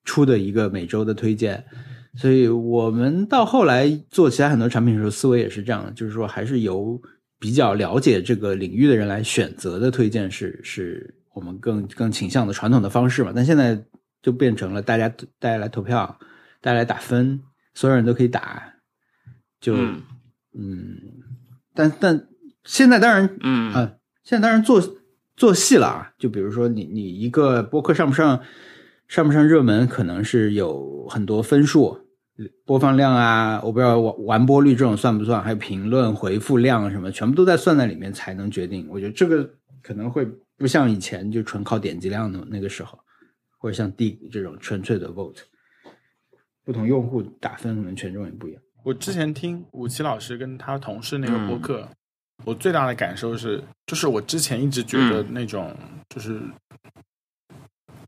[0.05, 1.65] 出的一个每周的推荐，
[2.17, 7.01] 所以我们到后来做其他很多产品的时候，思维也是这样的，就是说还是由
[7.39, 13.33] 比较了解这个领域的人来选择的推荐是是我们更更倾向的传统的方式嘛。
[13.35, 13.83] 但现在
[14.23, 16.19] 就变成了大家大家来投票，
[16.61, 17.41] 大家来打分，
[17.75, 18.75] 所有人都可以打，
[19.61, 20.03] 就嗯。
[20.55, 20.99] 嗯，
[21.75, 22.29] 但但
[22.65, 23.73] 现在当然嗯。
[23.73, 24.83] 啊，现在当然做
[25.35, 28.39] 做细了啊，就比如说你你一个播客上不上
[29.13, 31.99] 上不上热门，可能是有很多分数，
[32.65, 38.89] 播放量啊，我不知道完完播率这种算不算，还有评论回复量什么，全部都在算在里面才能决定。
[38.89, 39.47] 我觉得这个
[39.83, 42.99] 可能会不像以前就纯靠点击量的那个时候，
[43.59, 45.41] 或者像 D 这种纯粹的 vote，
[46.65, 48.63] 不同用户打分可能权重也不一样。
[48.83, 51.87] 我之前听武奇老师跟他同事那个播客，
[52.47, 55.77] 我最大的感受是，就是我之前一直觉得那种
[56.09, 56.41] 就是。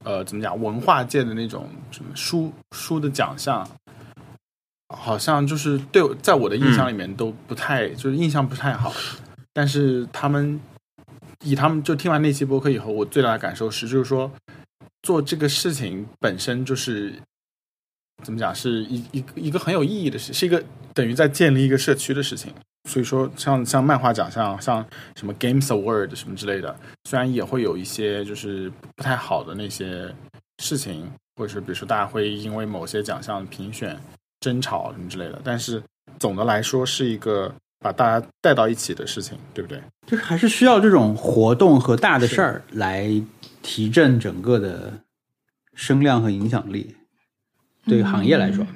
[0.04, 0.60] 呃，怎么讲？
[0.60, 3.66] 文化界的那种什么书书的奖项，
[4.94, 8.92] 好像就是对在我的印象里面都不太，就是印象不太好。
[9.52, 10.60] 但是他们
[11.42, 14.30] 以他们就听完那期播客以后，我最大的感受是，就是说
[15.02, 17.14] 做这个事情本身就是
[18.22, 22.52] 怎么讲，是一一一个很有意义的事，是一个等于在建立一个社区的事情。
[22.86, 24.84] 所以说，像像漫画奖项，像
[25.16, 26.74] 什么 Games Award 什么之类的，
[27.04, 30.14] 虽然也会有一些就是不太好的那些
[30.58, 33.98] 事情，或者是比如说大家会因为某些奖项评选
[34.40, 35.82] 争吵什么之类的，但是
[36.18, 39.80] 总的来说是一个把大家带到一起的事情，对不对？
[40.06, 43.10] 就是还是需要这种活动和大的事儿来
[43.62, 44.92] 提振整个的
[45.74, 46.94] 声量和影响力，
[47.86, 48.66] 对于行业来说。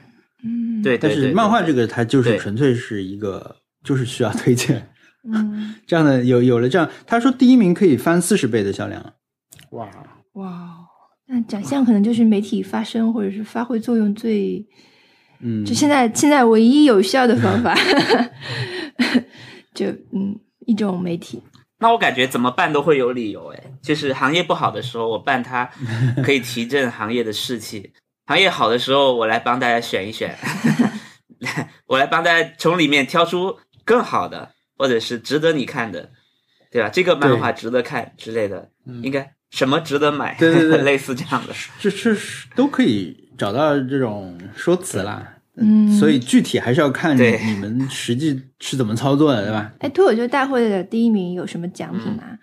[0.42, 3.54] 嗯，对，但是漫画这个，它就是纯粹是一个。
[3.89, 4.86] 就是需要推荐，
[5.32, 9.14] 嗯， 这样的有有了这样，他说第一名可以翻四十倍的销量，
[9.70, 9.89] 哇。
[10.34, 10.76] 哇，
[11.26, 14.64] 那奖项可能就是媒体发声或者是发挥作用最，
[15.41, 17.74] 嗯，就现在现在唯一有效的方法，
[19.74, 21.43] 就嗯一种媒体。
[21.80, 25.68] 那我感觉怎么办都会有理由哎，就是行业不好的时候，我办它
[26.22, 27.82] 可以提振行业的士气；
[28.26, 30.36] 行业好的时候，我来帮大家选一选，
[31.86, 33.57] 我来帮大家从里面挑出。
[33.89, 36.11] 更好的，或者是值得你看的，
[36.70, 36.91] 对吧？
[36.91, 38.68] 这个漫画值得看之类的，
[39.03, 40.36] 应该什么值得买？
[40.39, 42.14] 对对对， 类似这样的，这是
[42.55, 45.36] 都可以找到这种说辞啦。
[45.57, 49.72] 嗯，所以具体还是要看你们实际是怎么操作的，对吧？
[49.80, 52.39] 哎，脱口秀大会的第一名有什么奖品吗？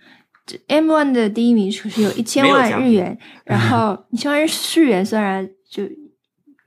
[0.47, 5.83] 这 M One 的第一名可是有一千万日元，然后 一千万日元虽然就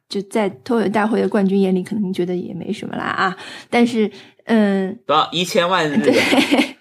[0.08, 3.36] 就在脱口秀大会的冠军眼里，可能觉得也没什么啦啊，
[3.68, 4.10] 但是。
[4.48, 5.28] 嗯，多少？
[5.30, 6.74] 一千万日元？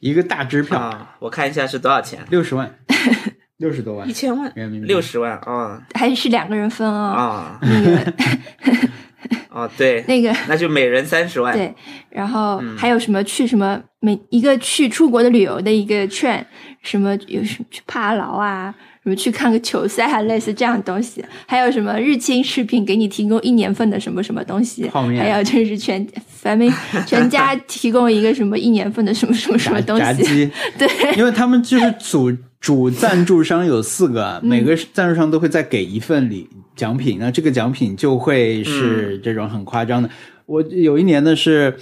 [0.00, 2.18] 一个大支票、啊， 我看一下是多少钱？
[2.30, 2.74] 六十万，
[3.58, 4.52] 六十多万，一千万。
[4.56, 7.12] 人民币，六十万啊，还是两个人分哦。
[7.12, 8.12] 啊，那个，
[9.50, 11.56] 哦，对， 那个，那就每人三十万。
[11.56, 11.72] 对，
[12.10, 16.44] 然后还有什么去什么每一个去出国的旅游的一个券，
[16.82, 18.74] 什么有什么去帕劳啊。
[19.02, 25.20] 什么去看个球赛啊，类似这样的东西，还有什么日清食品给你提供一年份的什么什么东西，泡面。
[25.20, 26.72] 还有就是全反正
[27.04, 40.08] 全家提供一个什么一年份的什么什么什么东西，炸鸡， 对，因为他们就是主主赞助商有四个，每个赞助商都会再给一份礼奖品，那这个奖品就会是这种很夸张的。
[40.46, 41.76] 我有一年的是，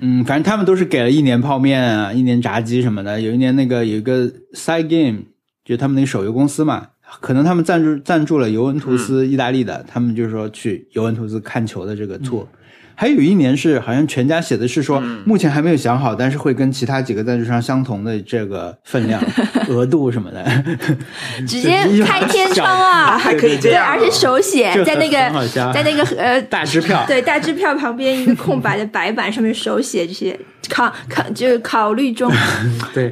[0.00, 3.20] 嗯，反正他们都是给了一年泡面啊，一年炸鸡什么的。
[3.20, 5.24] 有一年那个有一个 side game。
[5.64, 6.88] 就他们那个手游公司嘛，
[7.20, 12.46] 可能他们赞助赞助了尤文图斯意大利的，他们就是说去尤文图斯看球的这个 tour。
[12.94, 19.20] 还有一年是好像全家写的是说，目前还没有想好，但是会跟其他几个赞助商相同的这个分量、
[19.68, 20.44] 额度什么的，
[21.48, 30.38] 直接开天窗啊，还可以这样，而且手写在那个在那个呃大支票，对大支票旁边一个空白的白板上面手写这些
[30.68, 32.30] 考考就是考虑中，
[32.92, 33.10] 对，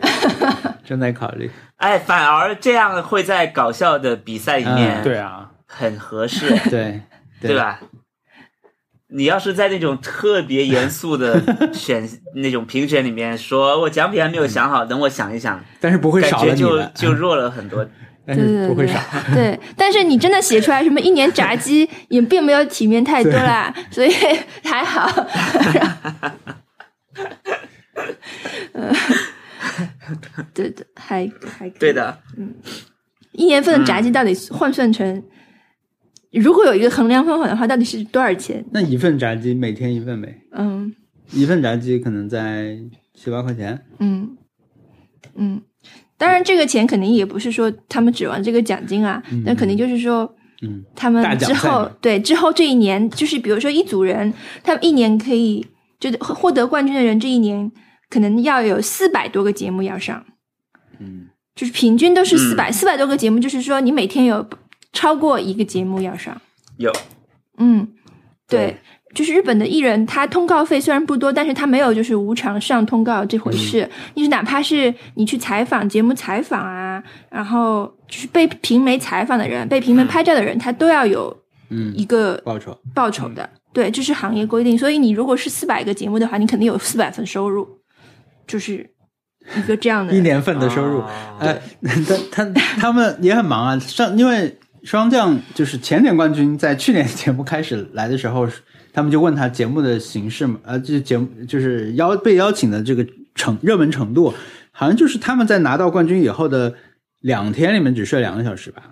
[0.85, 1.51] 正在考虑。
[1.81, 7.01] 哎，反而这样会在搞笑的比赛里面，对啊，很合适，对
[7.41, 7.57] 对。
[7.57, 7.81] 吧？
[9.13, 11.43] 你要是在那种特别严肃的
[11.75, 17.85] 选那种评选里面，说我奖品还没有想好，等我想一想，但是不会少了就就弱了很多，
[18.25, 19.01] 但是不会少。
[19.35, 24.15] 对，但是你真的写出来什么一年炸鸡，也并没有体面太多啦，所以
[24.63, 25.11] 还好。
[30.09, 30.47] 嗯。
[30.55, 32.55] 对的，还还对的，嗯，
[33.33, 35.23] 一年份的炸鸡到底换算成，
[36.33, 38.65] 如果有一个衡量方法的话，到底是多少钱？
[38.73, 40.95] 那一份炸鸡每天一份呗，嗯，
[41.33, 42.77] 一份炸鸡可能在
[43.15, 44.37] 七八块钱，嗯。
[45.37, 45.63] 嗯，
[46.19, 54.33] 当然这个钱肯定也不是说他们指望这个奖金啊，那肯定就是说，嗯，他们之后对之后这一年，就是比如说一组人，
[54.65, 55.65] 他们一年可以
[56.01, 57.71] 就获得冠军的人这一年。
[58.11, 60.23] 可能要有四百多个节目要上，
[60.99, 64.45] 嗯，就是平均都是四百四百多个节目，就是说你每天有
[64.93, 66.39] 超过一个节目要上，
[66.77, 66.93] 有，
[67.59, 67.89] 嗯，
[68.49, 68.77] 对，
[69.15, 81.37] 就是日本的艺人，他通告费虽然不多，但是他没有就是无偿上通告这回事，你是哪怕是你去采访节目采访啊，然后就是被评媒采访的人，被评媒拍照的人，他都要有
[81.69, 81.93] 嗯。
[81.97, 82.77] 一个报酬。
[82.95, 87.80] 报酬的，对，这是行业规定，所以你如果是四百个节目的话，你肯定有四百份收入。
[88.51, 88.91] 就是
[89.57, 91.03] 一个这样的 一年份的收入，
[91.39, 91.61] 哎，
[92.31, 92.45] 他他
[92.81, 93.79] 他们也很忙啊。
[93.79, 98.49] 上因为双降就是前年冠军，在去年节目开始来的时候，
[98.93, 104.35] 他们就问他节目的形式嘛，呃，这节目就是邀被邀请的这个程热门程度，
[104.73, 106.75] 好像就是他们在拿到冠军以后的
[107.21, 108.83] 两天里面只睡两个小时吧。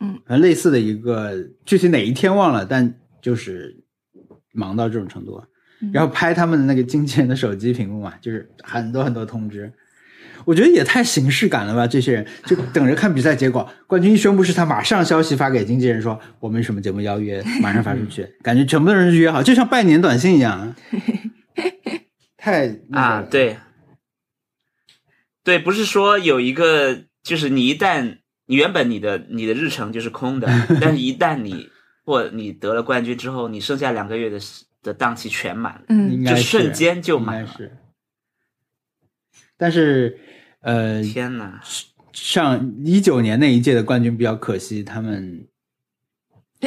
[0.00, 1.34] 嗯，反正类似的一个
[1.66, 3.84] 具体哪一天忘了，但就是
[4.52, 5.42] 忙到这种程度。
[5.92, 9.72] 然后拍他们的那个经纪人的手机屏幕嘛， 就是很多很多通知。
[10.44, 11.86] 我觉得也太形式感了吧！
[11.86, 20.74] 这些人就等着看比赛结果，冠军一宣布是他，马上消息发给经纪人说我们什么节目邀约，马上发出去， 感觉全部的人是约好，就像拜年短信一样。
[22.38, 23.58] 太啊，对，
[25.44, 30.48] 对，不是说有一个，就是你一旦你原本你的你的日程就是空的，
[30.80, 31.68] 但是一旦你
[32.04, 37.48] 或你得了冠军之后，你剩下两个月的时的档期全满了，嗯应该就是瞬间就满了。
[37.48, 37.76] 是。
[39.56, 40.20] 但是，
[40.60, 41.60] 呃，天哪！
[42.12, 45.48] 上一九年那一届的冠军比较可惜，他们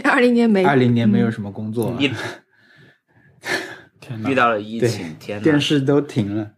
[0.03, 2.11] 二零年没二零年没有什么工作， 遇
[3.99, 4.35] 天哪遇！
[4.35, 5.43] 到了疫情，天哪！
[5.43, 6.55] 电视都停了。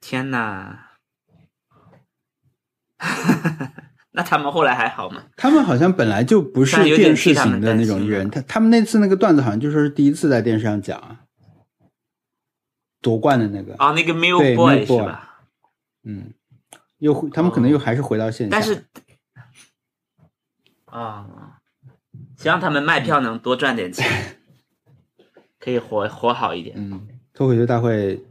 [0.00, 0.92] 天哪！
[4.16, 5.24] 那他们后来还好吗？
[5.36, 11.20] 他们好像本来就不是电视型的那种艺人，他他们那次那个段子好像就说是第一次在电视上讲啊，
[13.02, 15.40] 夺冠的那个，哦，那个 Mill Boy 是吧？
[16.04, 16.32] 嗯，
[16.98, 18.84] 又他们可能又还是回到线下，但是
[20.86, 21.26] 啊、
[22.36, 24.06] 希望他们卖票能多赚点钱，
[25.58, 26.76] 可以活活好一点。
[26.78, 28.24] 嗯，脱口秀大会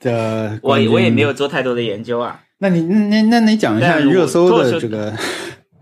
[0.00, 2.44] 的 我我也没有，做太多的研究啊。
[2.58, 5.16] 那你那那你讲一下热搜的这个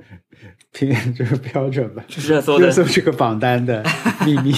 [0.73, 3.83] 评这个标准吧，热搜的热搜这个榜单的
[4.25, 4.53] 秘密。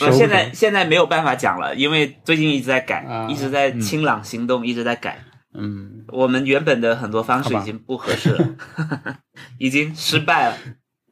[0.00, 5.24] 呃，现在现在没有办法讲了，因为最近一直在改，啊一直在清朗行动，一直在改。
[5.54, 8.56] 嗯，我们原本的很多方式已经不合适了，
[9.58, 10.56] 已经失败了。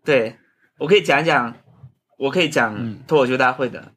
[0.05, 0.37] 对
[0.79, 1.55] 我可以讲一讲，
[2.19, 3.93] 我可以讲嗯脱口秀大会的。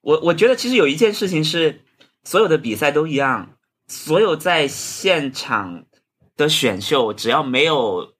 [0.00, 1.80] 我我觉得其实有一件事情是，
[2.22, 3.53] 所有的比赛都一样，
[3.86, 5.84] 所有在现场
[6.36, 8.14] 的选秀，只要没有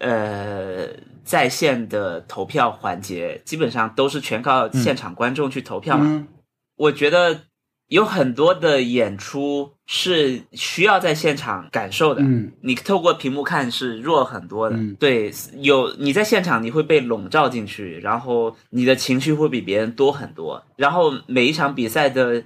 [0.00, 0.88] 呃
[1.24, 6.04] 在线的投票环节，基本上都是全靠现场观众去投票嘛。
[6.06, 6.28] 嗯
[6.76, 7.42] 我觉得
[7.86, 12.20] 有很多的演出是需要在现场感受的。
[12.20, 14.76] 嗯你透过屏幕看是弱很多的。
[14.76, 20.64] 嗯对，有你在现场你会被笼罩进去，然后你的情绪会比别人多很多。
[20.76, 22.42] 然后每一场比赛的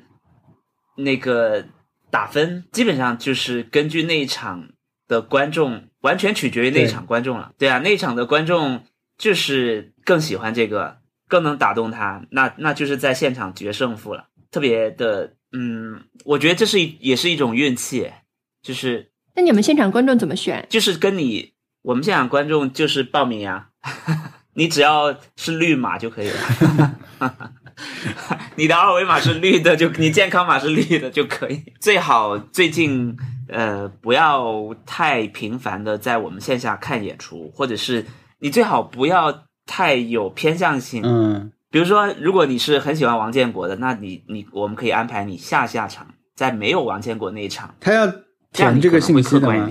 [0.97, 1.64] 那个
[2.11, 4.70] 打分，基本上就是根据那一场
[5.06, 7.52] 的观众，完全取决于那一场观众了。
[7.59, 8.84] 对啊，那一场的观众
[9.16, 10.98] 就是更喜欢这个，
[11.28, 14.28] 更能打动他，那那就是在现场决胜负了。
[14.50, 18.11] 特别的，嗯，我觉得这是也是一种运气，
[18.62, 20.66] 就是那你们现场观众怎么选？
[20.70, 21.52] 就是跟你
[21.82, 23.68] 我们现场观众就是报名呀，
[24.54, 26.98] 你只要是绿码就可以了。
[28.57, 31.62] 你的二维码是绿的，就你健康码是绿的就可以。
[31.81, 33.16] 最好最近
[33.49, 38.05] 呃不要太频繁的在我们线下看演出，或者是
[38.41, 41.03] 你最好不要太有偏向性。
[41.05, 48.11] 嗯比如说，如果你是很喜欢王建国的，那你你我们可以安排你下下场，在没有王建国那一场，他要
[48.53, 49.70] 填这个信息的吗。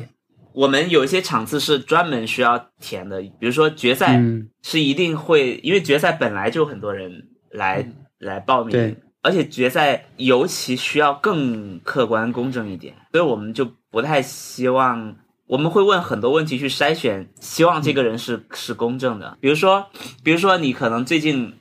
[0.54, 7.12] 我们有一些场次是专门需要填的，比如说决赛嗯是一定会，因为决赛本来就很多人
[7.52, 7.86] 来、
[8.20, 15.16] 来报名，对，而且决赛尤其需要更客观公正一点，所以我们就不太希望。
[15.48, 19.38] 我们会问很多问题去筛选，希望这个人是是公正的。
[19.40, 19.88] 比如说，
[20.22, 21.54] 比如说你可能最近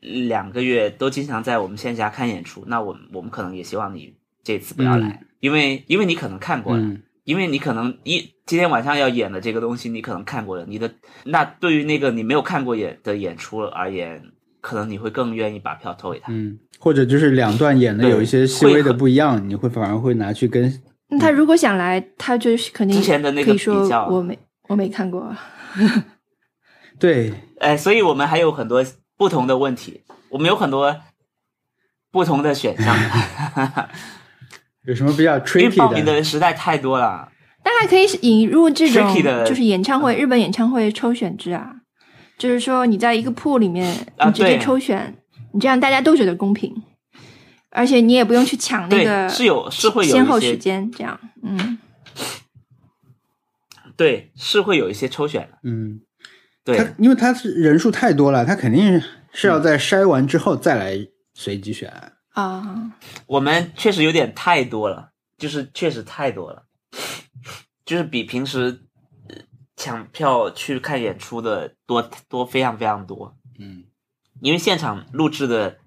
[0.00, 7.02] 两个月都经常在我们线下看演出，那我们我们可能也希望你这次不要来，因为因为你可能看过了，嗯。
[7.24, 10.90] 因为你可能一今天晚上要演的这个东西，你可能看过了，你的
[11.24, 16.32] 那对于那个你没有看过演的演出而言，可能你会更愿意把票投给他。
[16.32, 25.34] 嗯，或者就是两段演的有一些细微的不一样，你会反而会拿去跟那他如果想来，他就是肯定之前的那个可以说比较我没我没看过。
[26.98, 28.84] 对哎，所以我们还有很多
[29.16, 30.96] 不同的问题，我们有很多
[32.10, 32.94] 不同的选项，
[34.86, 37.30] 有什么比较因为报 tricky 名的人实在太多了。
[37.62, 41.77] 但还可以引入这种 Tricky 的就是演唱会，日本演唱会抽选制啊，
[42.38, 45.14] 就是说你在一个铺里面，啊你直接抽选，
[45.52, 46.72] 你这样大家都觉得公平，
[47.70, 51.78] 而且你也不用去抢那，个是有是会有先后时间，这样，嗯，
[53.96, 56.00] 对是会有一些抽选的，嗯，
[56.64, 56.78] 对。
[56.78, 59.02] 他因为他是人数太多了，他肯定
[59.32, 60.96] 是要在筛完之后再来
[61.34, 61.92] 随机选。
[62.34, 62.92] 啊，
[63.26, 66.66] 我们确实有点太多了，就是确实太多了，
[67.84, 68.78] 就是比平时呃
[69.78, 73.34] 抢票去看演出的多多非常非常多。
[73.58, 73.84] 嗯，
[74.42, 75.78] 因为现场录制的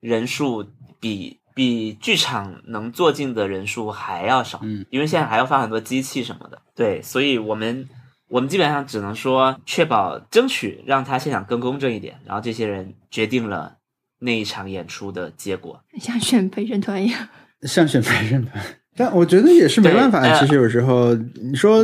[0.00, 0.64] 人数
[1.00, 7.88] 比比剧场能坐进的人数还要少，嗯，因为现在还要放很多机器什么的，对，所以我们
[8.28, 13.78] 我们基本上只能说确保争取让他现场更公正一点，然后这些人决定了
[14.18, 15.82] 那一场演出的结果。
[15.98, 17.28] 像选陪审团一样。
[17.62, 18.62] 像选陪审团，
[18.94, 20.38] 但我觉得也是没办法。
[20.38, 21.82] 其实有时候你说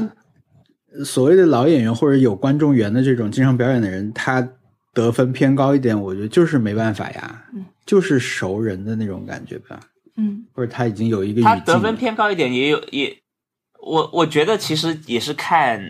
[1.05, 4.47] 所谓的老演员或者有观众缘的这种经常表演的人，他
[4.93, 7.65] 得分偏高一点，我觉得就是没办法呀，嗯。
[7.85, 9.81] 就是熟人的那种感觉吧，
[10.17, 10.45] 嗯。
[10.53, 13.17] 或者他已经有一个他得分偏高一点，也有也，
[13.83, 15.81] 我我觉得其实也是看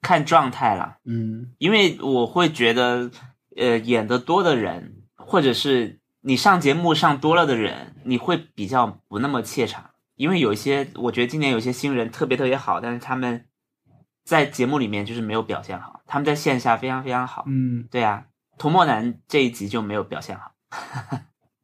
[0.00, 1.48] 看状态了，嗯。
[1.58, 3.10] 因为我会觉得，
[3.56, 13.44] 呃，演的多的人，或者是你上节目上多了的人，你会比较不那么怯场，因为有一些，我觉得今年有些新人特别特别好，但是他们
[14.24, 18.24] 在节目里面就是没有表现好，他们在线下非常非常好，嗯对啊，
[18.56, 20.52] 涂墨南这一集就没有表现好，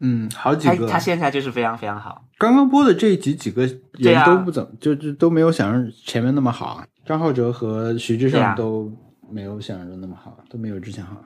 [0.00, 6.86] 嗯，好几个他他线下就是非常非常好，刚刚播的这一集几个人都不怎么，就就都没有想象前面那么好啊。
[7.06, 8.92] 张浩哲和徐志胜都
[9.30, 11.16] 没有想象中那么好，都没有之前好。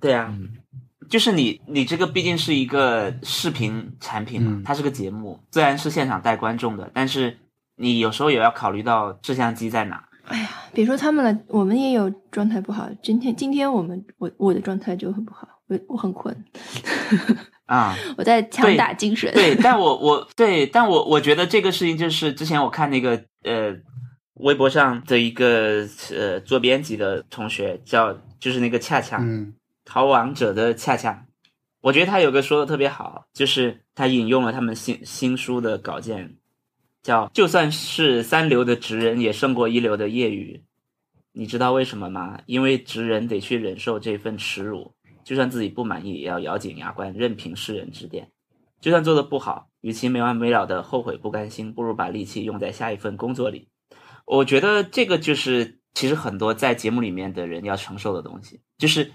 [0.00, 0.48] 对啊，嗯
[1.10, 7.38] 就是你你这个毕竟是一个视频产品嘛，嗯它是个节目，虽然是现场带观众的，但是
[7.76, 10.08] 你有时候也要考虑到摄像机在哪。
[10.26, 12.88] 哎呀，别说他们了，我们也有状态不好。
[13.02, 16.34] 今天今天我们我我的状态就很不好，我我很困，
[17.66, 19.32] 啊、我在强打精神。
[19.34, 23.76] 对，但我我对，但我我觉得这个事情就是之前我看那个呃
[24.34, 31.26] 微博上的一个呃做编辑的同学叫就是那个恰恰，嗯逃亡者的恰恰，
[31.82, 36.36] 我觉得他有个说的特别好，就是他引用了他们新新书的稿件，
[37.04, 40.60] 叫“就算是三流的职人，也胜过一流的业余”。
[41.36, 42.40] 你知道为什么吗？
[42.46, 48.30] 因为职人得去忍受这份耻辱，就算自己不满意，也要咬紧牙关，任凭世人指点。
[48.80, 53.68] 就算做的不好，与其没完没了的后悔不甘心，不如把力气用在下一份工作里。
[54.26, 59.12] 我觉得这个就是其实很多在节目里面的人要承受的东西，就是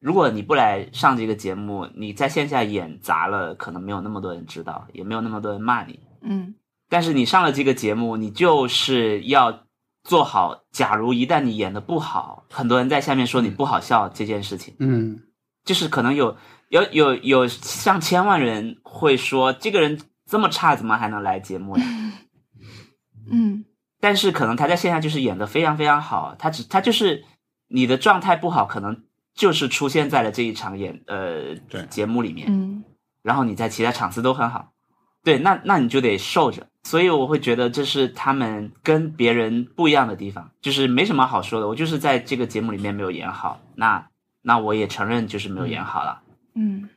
[0.00, 5.98] 如果你不来上这个节目，你在线下演砸了，可能没有那么多人知道，也没有那么多人骂你。
[6.22, 6.54] 嗯
[6.88, 9.64] 但是你上了这个节目，你就是要
[10.04, 15.20] 做好，假如一旦你演的不好，很多人在下面说你不好笑这件事情，嗯。
[15.64, 16.36] 就是可能有
[16.68, 21.84] 有有有上千万人会说这个人这么差，怎么还能来节目呀？
[23.28, 23.64] 嗯。
[23.98, 27.24] 但是可能他在线下就是演的非常非常好，他只他就是
[27.66, 29.02] 你的状态不好，可能
[29.34, 31.84] 就是出现在了这一场演呃对。
[31.90, 32.84] 节目里面，嗯。
[33.22, 34.70] 然后你在其他场次都很好，
[35.24, 36.68] 对，那那你就得受着。
[36.86, 41.66] 所以我会觉得这是他们跟别人不一样的地方，就是没什么好说的。
[41.66, 44.06] 我就是在这个节目里面没有演好，那
[44.42, 46.22] 那我也承认就是没有演好了、
[46.54, 46.88] 嗯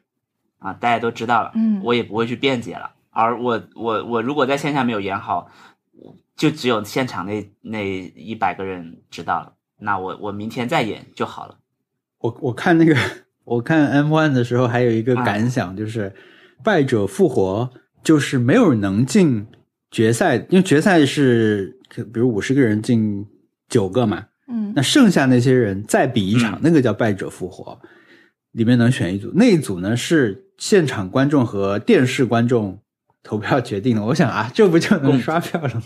[0.60, 2.92] 啊，大家都知道了，嗯我也不会去辩解了。
[3.10, 5.50] 而我我我如果在线下没有演好，
[6.36, 7.84] 就只有现场那那
[8.16, 11.58] 一百个人知道了，那我我明天再演就好了。
[12.20, 12.96] 我我看那个，
[13.44, 16.14] 我看 M One 的时候，还有一个啊感想，就是
[16.64, 17.72] 败者复活，
[18.04, 19.48] 就是没有能进
[19.92, 23.26] 决赛，因为决赛是比如五十个人进
[23.68, 24.74] 九个嘛，嗯。
[24.76, 26.60] 那剩下那些人再比一场，嗯。
[26.64, 27.80] 那个叫败者复活，
[28.52, 32.82] 里面能选一组，那一组呢是现场观众和电视观众
[33.24, 34.04] 投票决定的。
[34.04, 35.82] 我想啊，这不就能刷票了吗？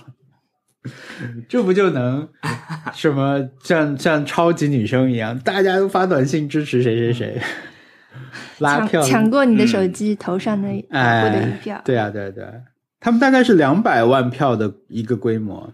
[1.47, 2.27] 这不就能
[2.93, 7.41] 什么像像超级女生一样，大家都发短信支持谁谁谁，
[8.59, 9.01] 拉票。
[9.01, 12.51] 抢过你的手机头上的打过的一哎票。，对啊，对啊对啊，
[13.03, 15.73] 他们大概是两百万票的一个规模，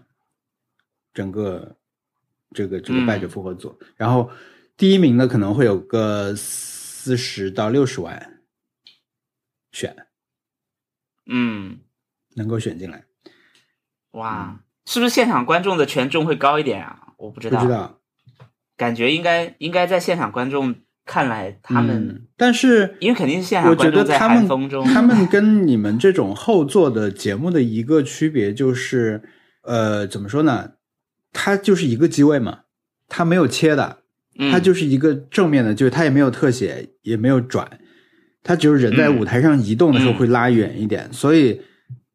[1.14, 1.76] 整个
[2.52, 4.28] 这个这个嗯败者复活组，然后
[4.76, 8.42] 第一名的可能会有个四十到六十万
[9.70, 9.96] 选。
[11.26, 11.78] 嗯，
[12.34, 13.04] 能够选进来，
[14.10, 17.14] 哇，是不是现场观众的权重会高一点啊？
[17.16, 18.00] 我不知道，不知道。
[18.76, 20.74] 感觉应该应该在现场观众
[21.10, 29.20] 看来，他们、嗯但是因为肯定是现场我觉观众在得他们寒风中，他们跟你们这种后做的节目的一个区别就是，
[29.62, 30.70] 呃，怎么说呢？
[31.32, 32.60] 它就是一个机位嘛，
[33.08, 33.98] 它没有切的，
[34.38, 34.52] 嗯。
[34.52, 37.68] 它就是一个正面的，就是它也没有特写，也没有转，
[38.42, 40.14] 它只有人在舞台上移动的时候嗯。
[40.14, 41.60] 会拉远一点，所以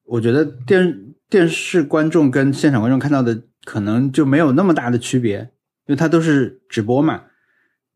[0.05, 0.97] 我觉得电
[1.29, 5.39] 电视观众跟现场观众看到的可能就没有那么大的区别，
[5.85, 7.23] 因为它都是直播嘛。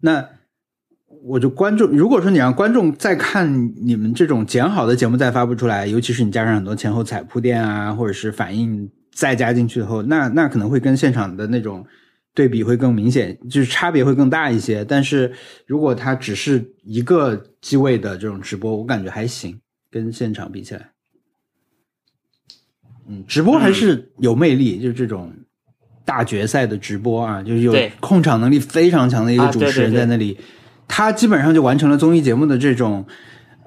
[0.01, 0.29] 那
[1.23, 11.85] 我就观众，如果说你让观众再看你们这种剪好的节目再发布出来，尤其是你加上很多前后彩铺垫啊，或者是反应再加进去以后，那那可能会跟现场的那种
[12.33, 14.85] 对比会更明显，就是差别会更大一些。
[14.85, 15.31] 但是
[15.65, 19.59] 如果它只是一个机位的这种直播，我感觉还行，
[19.91, 20.91] 跟现场比起来，
[23.09, 25.33] 嗯，直播还是有魅力，就是这种
[26.05, 30.37] 大决赛的直播啊，就是有控场能力非常强的一个啊主持人在那里，
[30.89, 33.07] 他基本上就完成了综艺节目的这种。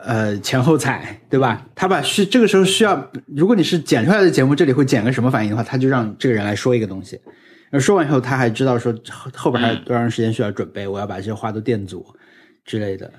[0.04, 1.64] 呃，前后彩，对吧？
[1.76, 7.20] 他把需这个时候需要，如果你是剪出来的节目，这里会剪个什么反应的话，他就让这个人来说一个东西，
[7.70, 12.04] 而说完以后，他还知道说后后边还有多长时间需要准备，我要把这些话都垫足
[12.64, 13.12] 之类的，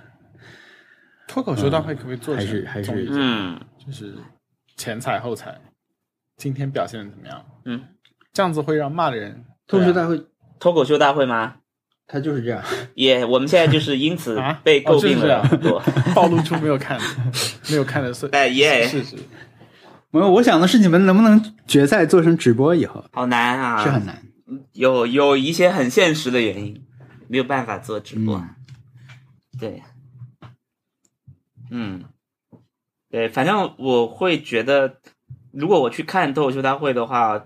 [1.25, 4.13] 脱口秀大会可不可以做成还是还是综艺嗯就是
[4.75, 5.57] 前彩后彩，
[6.35, 7.45] 今天表现的怎么样？
[7.63, 7.81] 嗯，
[8.33, 10.21] 这样子会让骂的人脱口秀大会，
[10.59, 11.55] 脱口秀大会吗？
[12.13, 12.63] 他就是这样。
[12.93, 15.81] 也、我们现在就是因此啊被诟病哦就是这样了很多。
[16.13, 16.99] 暴露出没有看
[17.71, 19.15] 没有看的是哎耶事实。
[20.11, 24.21] 没有，我想的是你们能不能决赛做成直播以后好难啊，是很难。
[24.73, 26.85] 有有一些很现实的原因，
[27.27, 28.35] 没有办法做直播。
[28.37, 28.49] 嗯
[29.59, 29.83] 对，
[31.69, 32.03] 嗯，
[33.09, 34.97] 对，反正我会觉得，
[35.51, 37.45] 如果我去看脱口秀大会的话，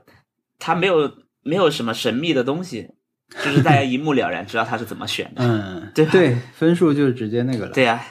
[0.58, 1.14] 它没有
[1.44, 2.92] 没有什么神秘的东西，
[3.44, 5.44] 就是大家一目了然知道他是怎么选的。
[5.44, 7.72] 嗯，对对，分数就直接那个了。
[7.72, 8.02] 对呀、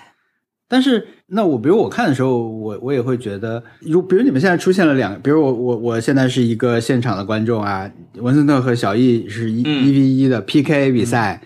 [0.69, 11.41] 但是，那我比如我看的时候，我我也会觉得，如比如你们现在出现了两，比如我我我现在是一个现场的观众啊，文森特和小易是一嗯一 v 一的 PK 比赛，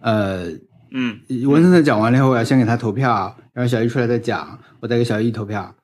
[0.00, 0.48] 呃，
[0.92, 5.74] 嗯文森特讲完了以后，我要先给他投票，然后小易出来再讲，我再给小易投票。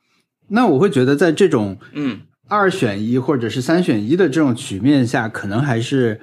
[0.48, 6.20] 那我会觉得，在这种嗯二选一或者是三选一的这种局面下，可能还是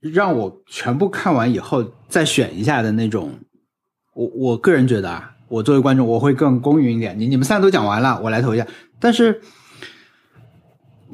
[0.00, 3.32] 让我全部看完以后再选一下的那种。
[4.14, 7.18] 我我个人觉得啊，我作为观众，我会更公允一点。
[7.18, 8.66] 你你们三个都讲完了，我来投一下。
[8.98, 9.40] 但是，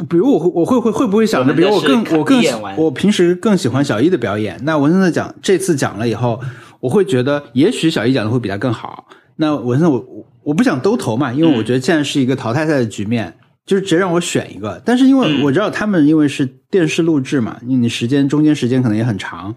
[0.08, 2.40] 比如我会我会会会不会想着，比如我更我更
[2.76, 4.56] 我平时更喜欢小易的表演。
[4.62, 6.40] 那文森特讲这次讲了以后，
[6.78, 9.08] 我会觉得也许小易讲的会比他更好。
[9.34, 10.06] 那文森我
[10.44, 14.80] 我不想都投嘛，因为我觉得现在是一个淘汰赛的局面，就是直接让我选一个。
[14.84, 19.54] 但是因为嗯我知道他们因为是电视录制嘛，你你时间中间时间可能也很长，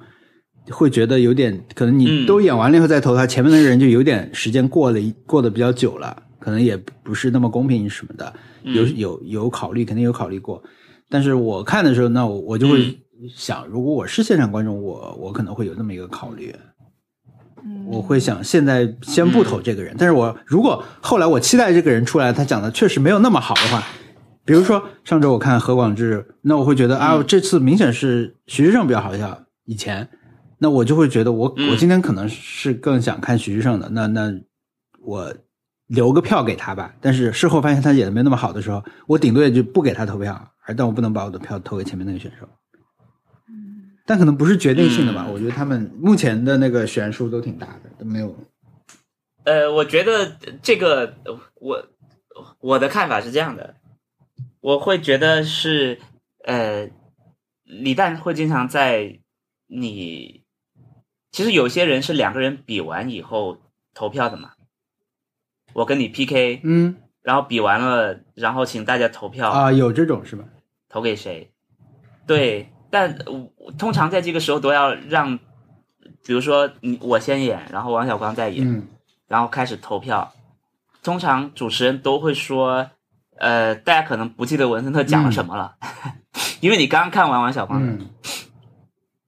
[0.69, 8.33] 会觉得有点可能你嗯都演完了以后再投他，前面那个人就有点时间过了过得比较久了，可能也不是那么公平什么的，
[8.63, 10.63] 有有有考虑，肯定有考虑过。
[11.09, 12.97] 但是我看的时候，那我我就会
[13.35, 16.53] 想，如果我是现场观众，我我可能会有那么一个考虑。
[17.65, 23.83] 嗯我会想现在先不投这个人，但是我如果后来我期待这个人出来，他讲的确实没有那么好的话，
[24.45, 30.07] 比如说上周我看何广智，那我会觉得啊，这次明显是徐志胜比较好笑，以前，
[30.59, 34.33] 那我就会觉得我嗯我今天可能是更想看徐志胜的，那那
[35.03, 35.33] 我
[35.87, 36.93] 留个票给他吧。
[37.01, 42.47] 但是事后发现他演的没那么好的时候，我顶多也就不给他投票，而但我不能把我的票投给前面那个选手。
[44.05, 48.35] 但可能不是决定性的吧，嗯我觉得他们目前的那个悬殊都挺大的，都没有。
[49.43, 51.87] 呃，我觉得这个呃我
[52.59, 53.75] 我的看法是这样的，
[54.61, 55.99] 我会觉得是
[56.43, 56.89] 呃，
[57.63, 59.19] 李诞会经常在
[59.67, 60.43] 你
[61.31, 63.57] 其实有些人是两个人比完以后
[63.93, 64.53] 投票的嘛，
[65.73, 70.45] 我跟你 PK，嗯然后比完了，然后请大家投票，啊，有这种是吧？
[70.89, 71.51] 投给谁？
[72.27, 75.37] 对，但我通常在这个时候都要让，
[76.25, 78.87] 比如说你我先演，然后王小光再演，嗯
[79.27, 80.31] 然后开始投票。
[81.03, 82.89] 通常主持人都会说，
[83.37, 85.75] 呃，大家可能不记得文森特讲了什么了，
[86.61, 88.09] 因为你刚刚看完王小光的，嗯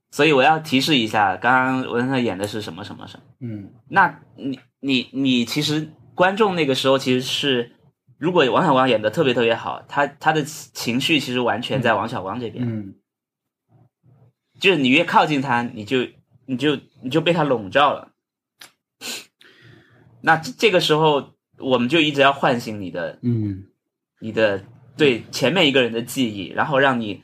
[0.10, 3.24] 所以我要提示一下，刚刚文森特演的是什么什么什么。
[3.42, 7.74] 嗯那你你你其实观众那个时候其实是，
[8.18, 12.66] 如果王小光演的特别特别好，他他的情绪其实完全在王小光这边。
[12.66, 12.94] 嗯
[14.60, 16.08] 就是你越靠近他，你就
[16.46, 18.12] 你就你就被他笼罩了。
[20.22, 23.66] 那这这个时候，我们就一直要唤醒你的嗯
[24.20, 24.64] 你的
[24.96, 27.24] 对前面一个人的记忆，然后让你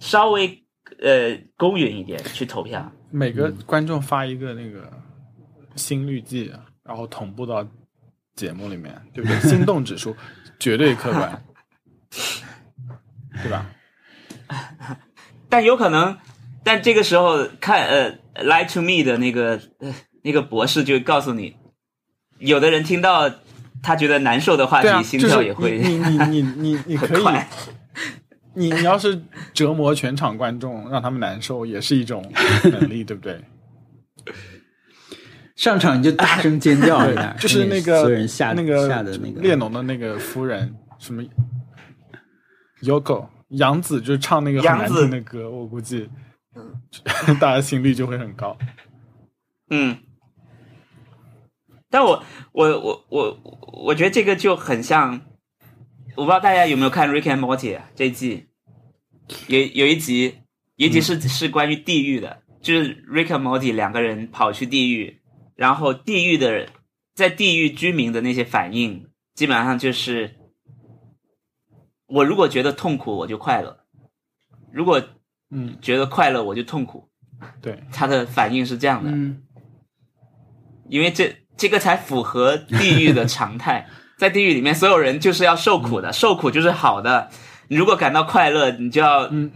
[0.00, 0.64] 稍微
[1.00, 2.90] 呃公允一点去投票。
[3.10, 4.90] 每个观众发一个那个
[5.76, 7.64] 心率计，然后同步到
[8.34, 9.38] 节目里面，对不对？
[9.40, 10.16] 心动指数
[10.58, 11.44] 绝对客观，
[13.42, 13.70] 对吧？
[15.48, 16.18] 但有可能，
[16.64, 21.54] 但这个时候看呃《Lie to Me》的那个、呃、那个博士就告诉你，
[22.38, 23.30] 有的人听到
[23.82, 27.22] 他觉得难受的话题，啊，心就是跳也会你你你你你 你可以，
[28.54, 29.22] 你你要是
[29.52, 32.24] 折磨全场观众，让他们难受，也是一种
[32.64, 33.38] 能力， 对不对？
[35.56, 39.40] 上场你就大声尖叫一下，对，就是那个所有人吓那个吓的那个。
[39.40, 41.22] 列侬的那个夫人什么
[42.82, 46.08] Yoko 杨子，就唱那个很难杨子听的歌，我估计
[47.40, 48.56] 大家心率就会很高。
[49.70, 49.98] 嗯，
[51.90, 52.22] 但我
[52.52, 53.40] 我我我
[53.84, 55.22] 我觉得这个就很像，
[56.16, 58.46] 我不知道大家有没有看《Rick and Morty》啊这一季，
[59.48, 60.38] 有有一集，
[60.76, 65.20] 有一集是、是关于地狱的，就是 Rick and Morty 两个人跑去地狱，
[65.56, 66.68] 然后地狱的
[67.14, 70.36] 在地狱居民的那些反应，基本上就是，
[72.06, 73.78] 我如果觉得痛苦，我就快乐；
[74.72, 75.02] 如果
[75.54, 77.08] 嗯，觉得快乐，我就痛苦。
[77.62, 79.38] 对，他的反应是这样的，嗯，
[80.88, 83.86] 因为这这个才符合地狱的常态。
[84.16, 87.28] 在地狱里面，所有人就是要受苦的，受苦就是好的。
[87.68, 89.50] 你如果感到快乐，你就要嗯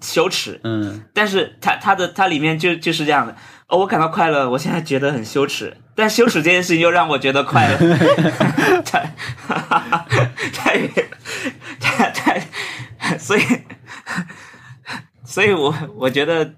[0.00, 0.58] 羞耻。
[0.64, 3.36] 嗯，但是他他的他里面就就是这样的。
[3.68, 7.76] 哦，我感到快乐，我现在觉得很羞耻，但羞耻这件事情又让我觉得快乐。
[8.82, 9.12] 太
[10.50, 10.88] 太
[11.78, 13.42] 太太，所以
[15.30, 16.54] 所以我我觉得，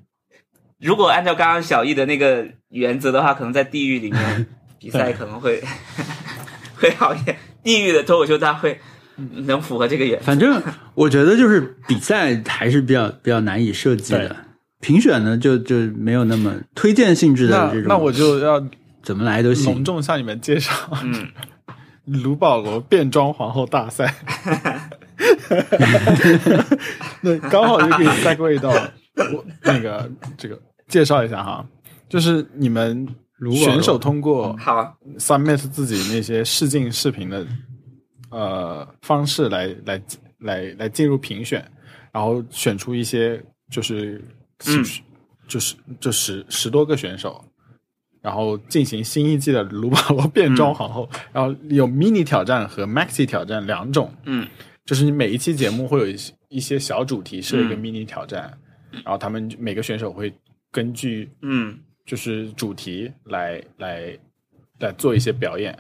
[0.81, 4.47] 如果按照刚刚小易的那个原则的话，可能在地狱里面
[4.81, 5.63] 比赛可能会
[6.75, 7.37] 会好一点。
[7.63, 8.81] 地狱的脱口秀大会
[9.47, 10.25] 能符合这个原则。
[10.25, 10.61] 反正
[10.95, 14.35] 我觉得就是比赛还是比较比较难以设计的，
[14.81, 18.67] 评选呢就就没有那么推荐性质的这种，那那我就要
[19.05, 19.85] 怎么来都行隆。
[19.85, 20.73] 重向你们介绍
[21.05, 21.29] 嗯，
[22.07, 24.15] 卢保罗变装皇后大赛。
[27.21, 31.67] 那刚好就可以 segue 到我那个这个介绍一下哈，
[32.09, 33.07] 就是你们
[33.55, 34.77] 选手通过好。
[34.77, 37.47] 啊，submit 自己那些试镜视频的
[38.31, 40.03] 呃方式来来
[40.39, 41.65] 来来进入评选，
[42.13, 44.23] 然后选出一些就是
[44.67, 44.85] 嗯。
[45.49, 47.45] 就是就十十多个选手，
[48.23, 54.49] 然后进行新一季的卢保罗变装皇后，然后有 mini 挑战和 maxi 挑战两种，嗯
[54.85, 57.79] 就是你每一期节目会有一些一些小主题设一个嗯。
[57.81, 58.53] mini 挑战，
[58.91, 60.33] 然后他们每个选手会
[60.71, 61.79] 根据嗯。
[62.05, 64.19] 就是主题来来
[64.81, 65.77] 来做一些表演。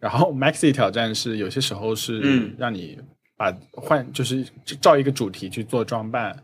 [0.00, 2.54] 然后 Maxi 挑战是有些时候是嗯。
[2.58, 2.98] 让你
[3.36, 4.44] 把换就是
[4.80, 6.36] 照一个主题去做装扮，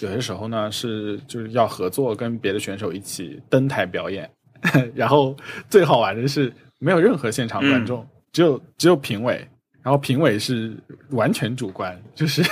[0.00, 4.30] 有些时候呢是就是要合作跟别的选手一起登台表演。
[4.94, 5.36] 然后
[5.68, 9.46] 最好玩的是没有任何现场观众，只有只有评委，
[9.88, 10.76] 然后评委是
[11.12, 12.42] 完全主观，就是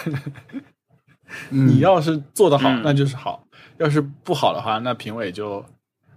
[1.53, 2.81] 你要是做得好，嗯。
[2.83, 3.47] 那就是好；
[3.77, 5.63] 要是不好的话，那评委就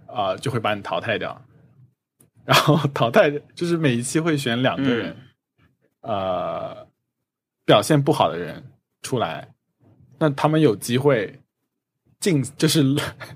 [0.06, 1.38] 啊、就会把你淘汰掉。
[2.46, 5.14] 然后淘汰就是每一期会选两个人，
[6.00, 6.86] 呃，
[7.66, 8.64] 表现不好的人
[9.02, 9.46] 出来，
[10.18, 11.38] 那他们有机会
[12.18, 12.82] 进，就是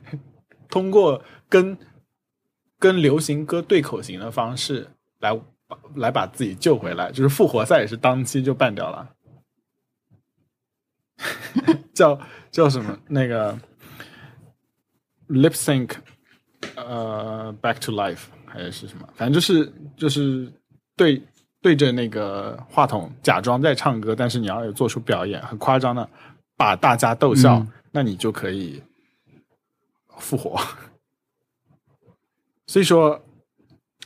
[0.71, 1.77] 通过跟
[2.79, 4.89] 跟流行歌对口型的方式
[5.19, 5.39] 来
[5.97, 9.11] 来把自己救回来，就是复活赛也是当期就办掉了。
[11.95, 12.19] 叫
[12.51, 12.99] 叫什么？
[13.09, 13.57] 那个
[15.29, 15.91] lip sync，
[16.75, 19.09] 呃，back to life 还是什么？
[19.15, 20.53] 反正就是就是
[20.97, 21.23] 对
[21.63, 26.09] 对着那个话筒假装在唱歌，但是你要有做出表演，很夸张的
[26.57, 28.83] 把大家逗笑，嗯那你就可以
[30.19, 30.61] 复活。
[32.67, 33.23] 所以说，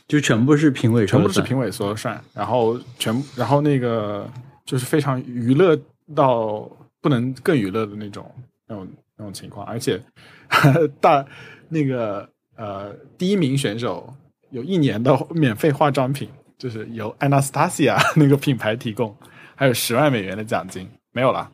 [0.09, 4.27] 就全部是评委全，部是评委说了算，然后全然后那个
[4.65, 5.79] 就是非常娱乐
[6.15, 6.67] 到
[6.99, 8.29] 不能更娱乐的那种
[8.67, 10.01] 那种那种情况，而且
[10.99, 11.23] 大
[11.69, 14.11] 那个呃第一名选手
[14.49, 16.27] 有一年的免费化妆品，
[16.57, 19.15] 就是由 Anastasia 那个品牌提供，
[19.55, 21.51] 还有十万美元的奖金，没有了，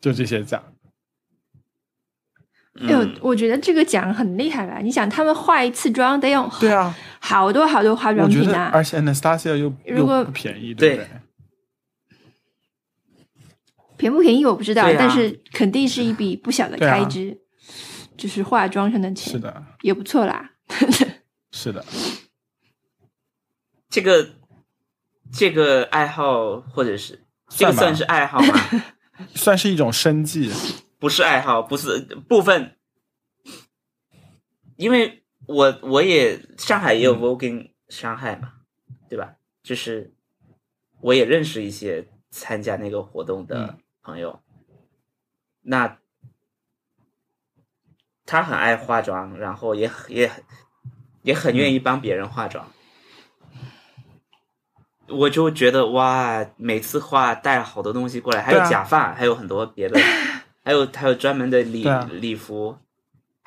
[0.00, 0.62] 就这些奖。
[2.80, 4.78] 哎呦嗯，我觉得这个奖很厉害吧？
[4.78, 8.82] 你想，他们化一次妆得用对啊，好多好多化妆品啊而！
[8.82, 11.08] 且 Anastasia 又如果又不便宜，对不对对？
[13.96, 17.38] 便不便宜我不知道，啊但是肯定是一笔不小的开支，
[18.16, 20.52] 就是化妆上的钱，是的，也不错啦。
[21.52, 21.84] 是的，
[23.90, 24.30] 这个
[25.30, 28.54] 这个爱好或者是这个算是爱好吗？
[29.36, 30.50] 算是一种生计。
[30.98, 32.76] 不是爱好，不是部分，
[34.76, 35.19] 因为
[35.52, 38.52] 我我也上海也有 Voguing 上海嘛，
[39.08, 39.34] 对吧？
[39.62, 40.12] 就是
[41.00, 44.40] 我也认识一些参加那个活动的朋友，
[45.62, 45.98] 那
[48.24, 50.44] 他很爱化妆，然后也也很
[51.22, 52.70] 也很愿意帮别人化妆。
[55.08, 59.98] 我就觉得哇，每次画带了好多东西过来，还有假发，还有很多别的，
[60.62, 62.08] 还有还有专门的礼、啊。
[62.12, 62.78] 礼服，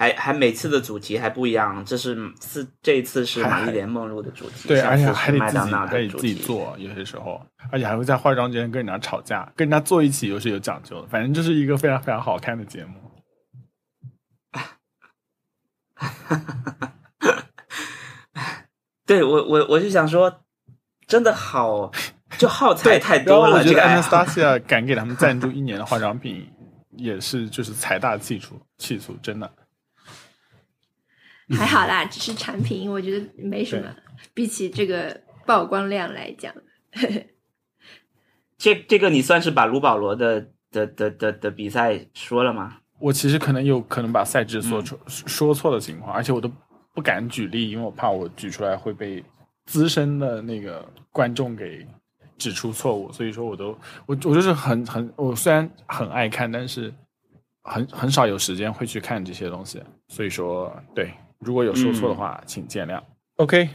[0.04, 1.82] 还还每次的主题还不一样。
[1.86, 6.34] 这是是这一次是玛丽莲梦露的主题，对，而且还得自己还得自己。
[6.34, 11.08] 做，有些时候，而且还会在化妆间跟人家吵架，跟人家坐一起又是有讲究的。
[11.08, 12.96] 反正这是一个非常非常好看的节目。
[19.06, 20.42] 对我我我就想说，
[21.08, 21.90] 真的好，
[22.38, 23.56] 就耗材太多了。
[23.58, 26.46] 我觉得这个 Anastasia 敢给他们赞助一年的化妆品，
[26.98, 29.50] 也是就是财大气粗，气粗真的。
[31.58, 33.94] 还好啦，只是产品，我觉得没什么。
[34.34, 36.54] 比起这个曝光量来讲，
[38.58, 42.78] 这这个你算是把卢保罗的的的的的比赛说了吗？
[43.00, 46.50] 我其实可能有可能把赛制说错、说错的情况，而且我都
[46.94, 49.22] 不敢举例，因为我怕我举出来会被
[49.66, 51.86] 资深的那个观众给
[52.38, 56.94] 指出错误，所以说我都我我就是很很我虽然很爱看，但是
[57.64, 61.12] 很很少有时间会去看这些东西，所以说对，
[61.44, 63.02] 如果有说错的话，请见谅。
[63.38, 63.70] OK，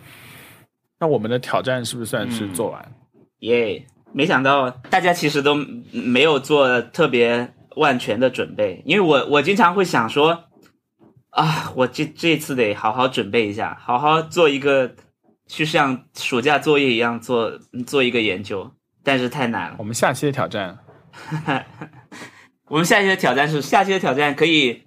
[0.99, 2.93] 那我们的挑战是不是算是做完？
[3.41, 5.55] 耶、没想到大家其实都
[5.93, 10.45] 没有做特别万全的准备，因为我我经常会想说，
[11.31, 14.95] 啊，我这这次得好好准备一下，好好做一个，
[15.47, 18.73] 就像暑假作业一样做做一个研究，
[19.05, 19.85] 但是太难了我。
[19.85, 20.79] 们下期的挑战
[22.69, 24.83] 我们下期的挑战是，下期的挑战可以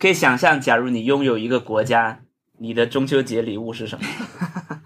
[0.00, 2.20] 可以想象，假如你拥有一个国家，
[2.58, 4.06] 你的中秋节礼物是什么？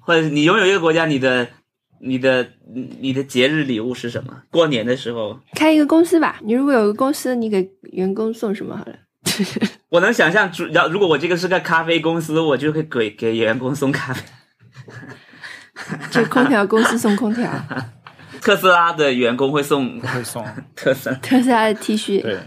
[0.00, 1.46] 或者你拥有一个国家，你的
[2.00, 2.48] 你的
[3.00, 4.42] 你的节日礼物是什么？
[4.50, 6.40] 过年的时候，开一个公司吧。
[6.42, 8.96] 你如果有个公司，你给员工送什么好了？
[9.90, 14.20] 我能想象，主要如果我这个是个咖啡公司，我就会给给员工送咖啡。
[16.10, 17.48] 这空调公司送空调，
[18.42, 20.44] 特斯拉的员工会送会送，
[20.74, 22.38] 特斯拉，特斯拉的 T 恤，对，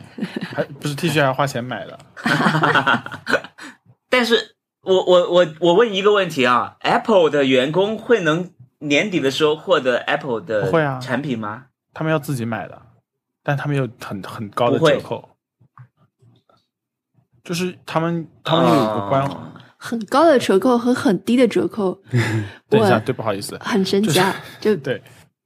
[0.53, 1.99] 还不是 T 恤还要花钱买的。
[4.09, 11.65] 但是我我我我问一个问题啊，Apple 的员工会能年底的时候获得 Apple 的会啊产品吗？
[11.93, 12.81] 他们要自己买的，
[13.43, 15.29] 但他们有很很高的折扣，
[17.43, 19.47] 就是他们他们有一个官，哦
[19.83, 21.99] 很高的折扣和很低的折扣，
[22.69, 24.35] 等一下，对，不好意思，很神奇啊！
[24.59, 25.01] 就对，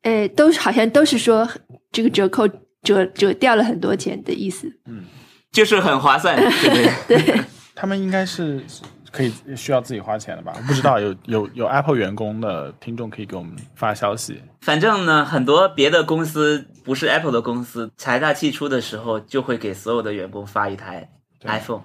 [0.05, 1.47] 诶，都是好像都是说
[1.91, 2.47] 这个折扣
[2.83, 4.71] 折折掉了很多钱的意思。
[4.85, 5.03] 嗯
[5.51, 6.75] 就是很划算，对不
[7.07, 7.17] 对？
[7.23, 7.41] 对，
[7.73, 8.61] 他们应该是
[9.09, 10.53] 可以需要自己花钱的吧？
[10.67, 14.41] 不知道有有有 Apple 员工的听众可以给我们发消息。
[14.61, 21.09] 反正呢，很多别的公司不是 Apple 的公司，财大气粗的时候就会给所有的员工发一台
[21.45, 21.83] iPhone。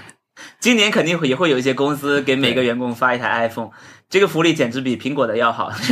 [0.60, 3.70] 今年肯定会也会有一些公司给每个员工发一台 iPhone，
[4.10, 5.72] 这个福利简直比苹果的要好。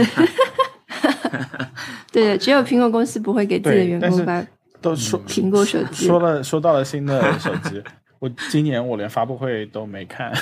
[2.15, 4.47] 对，只有苹果公司不会给自己的员工发
[4.81, 6.07] 都说、苹果手机。
[6.07, 7.82] 说了说到了新的手机，
[8.20, 10.32] 我今年我连发布会都没看，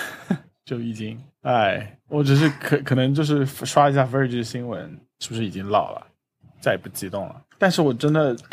[0.67, 6.07] 就已经哎，我只是可可能就是刷一下 Verge 新闻，是不是已经老了，
[6.61, 7.43] 再也不激动了？
[7.59, 8.37] 但是我真的。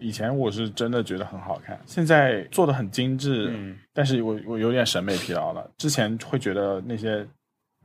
[0.00, 5.68] 以前我是真的觉得很好看，现在做的很精致，嗯但是我我有点审美疲劳了。
[5.76, 7.26] 之前会觉得那些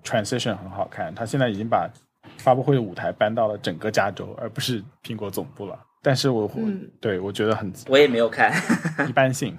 [0.04, 1.90] transition 很好看，他现在已经把
[2.38, 5.80] 发布会的舞台搬到了整个加州，而不是苹果总部了。
[6.02, 8.52] 但是我、嗯对我觉得很我也没有看。
[9.08, 9.58] 一般性，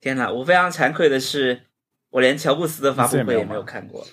[0.00, 1.60] 天哪，我非常惭愧的是，
[2.10, 4.06] 我连乔布斯的发布会也没有看过。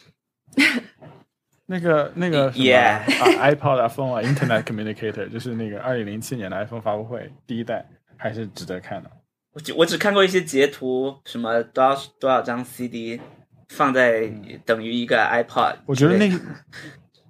[1.68, 7.86] 那个那个什么 Yeah 啊， iPod、iPhone 啊，Internet Communicator，就是那个二零零七年的 iPhone 发布会第一代，
[8.18, 9.10] 还是值得看的。
[9.54, 13.22] 我只我只看过一些截图，什么多少多少张 CD
[13.70, 14.30] 放在
[14.66, 16.46] 等于一个 iPod，我觉得那之类的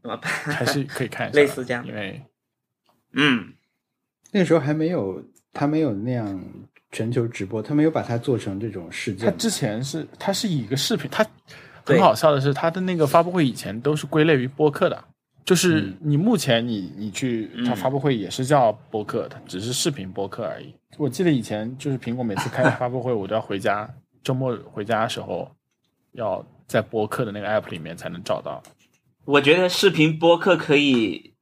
[0.02, 0.32] 怎么办？
[0.32, 2.22] 还是可以看一下，类似这样因为
[3.14, 3.54] 嗯，
[4.32, 5.24] 那个时候还没有，
[5.54, 6.44] 他没有那样
[6.92, 9.30] 全球直播，他没有把它做成这种事件。
[9.30, 11.26] 他之前是他是以一个视频，他
[11.86, 15.04] 很好笑的是，他的那个发布会以前都是归类于播客的，
[15.44, 20.74] 就是嗯你目前你你去它嗯发布会也是叫播客，它只是视频播客而已。
[20.98, 23.90] 我记得以前就是苹果每次开发布会，我都要回家，
[24.24, 25.50] 周末回家的时候
[26.14, 28.62] 要在播客的那个 app 里面才能找到。
[29.32, 31.36] 我觉得视频播客可以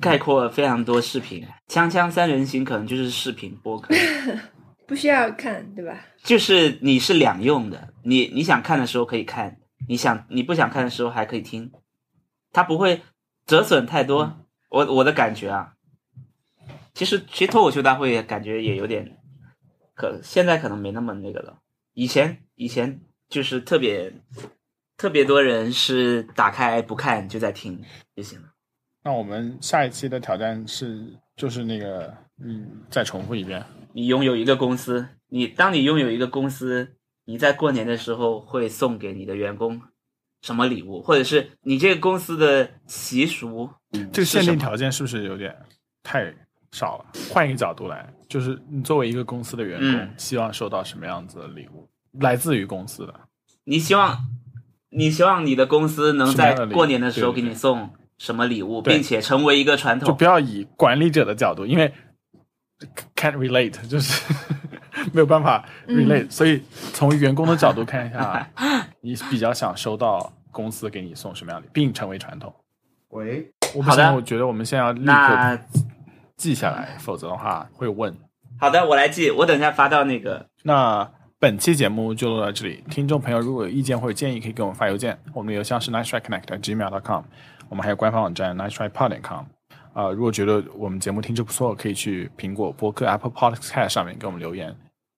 [0.00, 3.94] 概括非常多视频，锵锵三人行可能就是视频播客，
[4.88, 6.06] 不需要看，对吧？
[6.24, 9.58] 就是你是两用的，你你想看的时候可以看，
[9.88, 11.70] 你想你不想看的时候还可以听，
[12.50, 13.02] 它不会
[13.44, 14.46] 折损太多。
[14.70, 15.74] 我我的感觉啊，
[16.94, 19.18] 其实其实脱口秀大会感觉也有点，
[19.94, 21.58] 可现在可能没那么那个了。
[21.92, 24.14] 以前以前就是特别
[25.02, 27.82] 特别多人是打开不看就在听
[28.14, 28.48] 就行了。
[29.02, 31.04] 那我们下一期的挑战是
[31.34, 33.66] 就是那个嗯，再重复一遍。
[33.92, 39.82] 你拥有一个公司，你当你拥有一个公司，你在过年的时候会送给你的员工
[40.40, 43.68] 什么礼物，或者是你这个公司的习俗？
[44.12, 45.52] 这个限定条件是不是有点
[46.04, 46.32] 太
[46.70, 47.06] 少了？
[47.28, 51.90] 换一个角度来，就是你作为一个公司的员工，嗯希望收到什么样子的礼物？
[52.20, 53.12] 来自于公司的。
[53.64, 54.16] 你希望
[54.94, 60.24] 你希望你的公司能在过年的时候给你送什么礼物，对并且成为一个传统就不。
[60.24, 61.92] 要以管理者的角度，因为
[63.16, 64.22] can't relate，就是
[65.12, 66.62] 没有办法 relate，、所以
[66.92, 68.46] 从员工的角度看一下，
[69.00, 72.54] 你比较想收到公司给你送什么样的，并成为传统。
[73.08, 75.58] 喂，我不行，好的我觉得我们现在要立刻
[76.36, 78.14] 记下来，否则的话会问。
[78.58, 80.46] 好的，我来记，我等一下发到那个。
[80.62, 81.10] 那
[81.42, 82.84] 本期节目就录到这里。
[82.88, 87.24] 听众朋友如果有意见或者建议，可以给我们发邮件，我们的邮箱是 nice try connect gmail dot com，
[87.68, 89.46] 我们还有官方网站 nice try pod.com。
[89.92, 94.72] 啊、如果觉得我们节目听着不错，可以去苹果播客 Apple Podcast 上面给我们留言，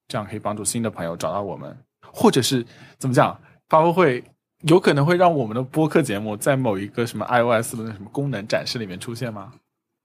[0.09, 1.76] 这样可以帮助新的朋友找到我们，
[2.10, 2.64] 或者是
[2.96, 3.38] 怎么讲，
[3.68, 4.24] 发布会
[4.62, 9.52] 有可能会让我们的播客节目在某一个什么 iOS 的那什么功能展示里面出现吗？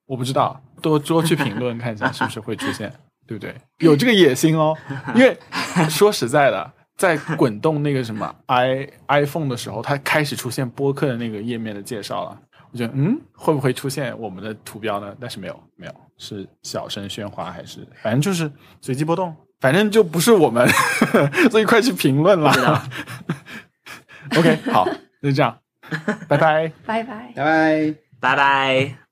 [0.06, 2.94] 我不知道，多多去评论看一下是不是会出现，
[3.30, 3.54] 对不对？
[3.78, 4.76] 有这个野心哦，
[5.14, 5.38] 因为
[5.88, 12.38] 说实在的，在滚动那个什么 i iPhone 的时候，它开始出现播客的那个页面的介绍了。
[12.72, 15.16] 我觉得，嗯，会不会出现我们的图标呢？
[15.20, 18.52] 但是没有，没有，是小声喧哗还是反正就是
[18.82, 20.68] 随机波动，反正就不是我们，
[21.52, 22.84] 所以快去评论啦。
[24.38, 24.88] OK，好，
[25.22, 25.58] 那就这样，
[26.28, 26.72] 拜拜。
[26.86, 27.32] 拜拜。
[27.36, 27.96] 拜拜。
[28.20, 29.09] 拜拜。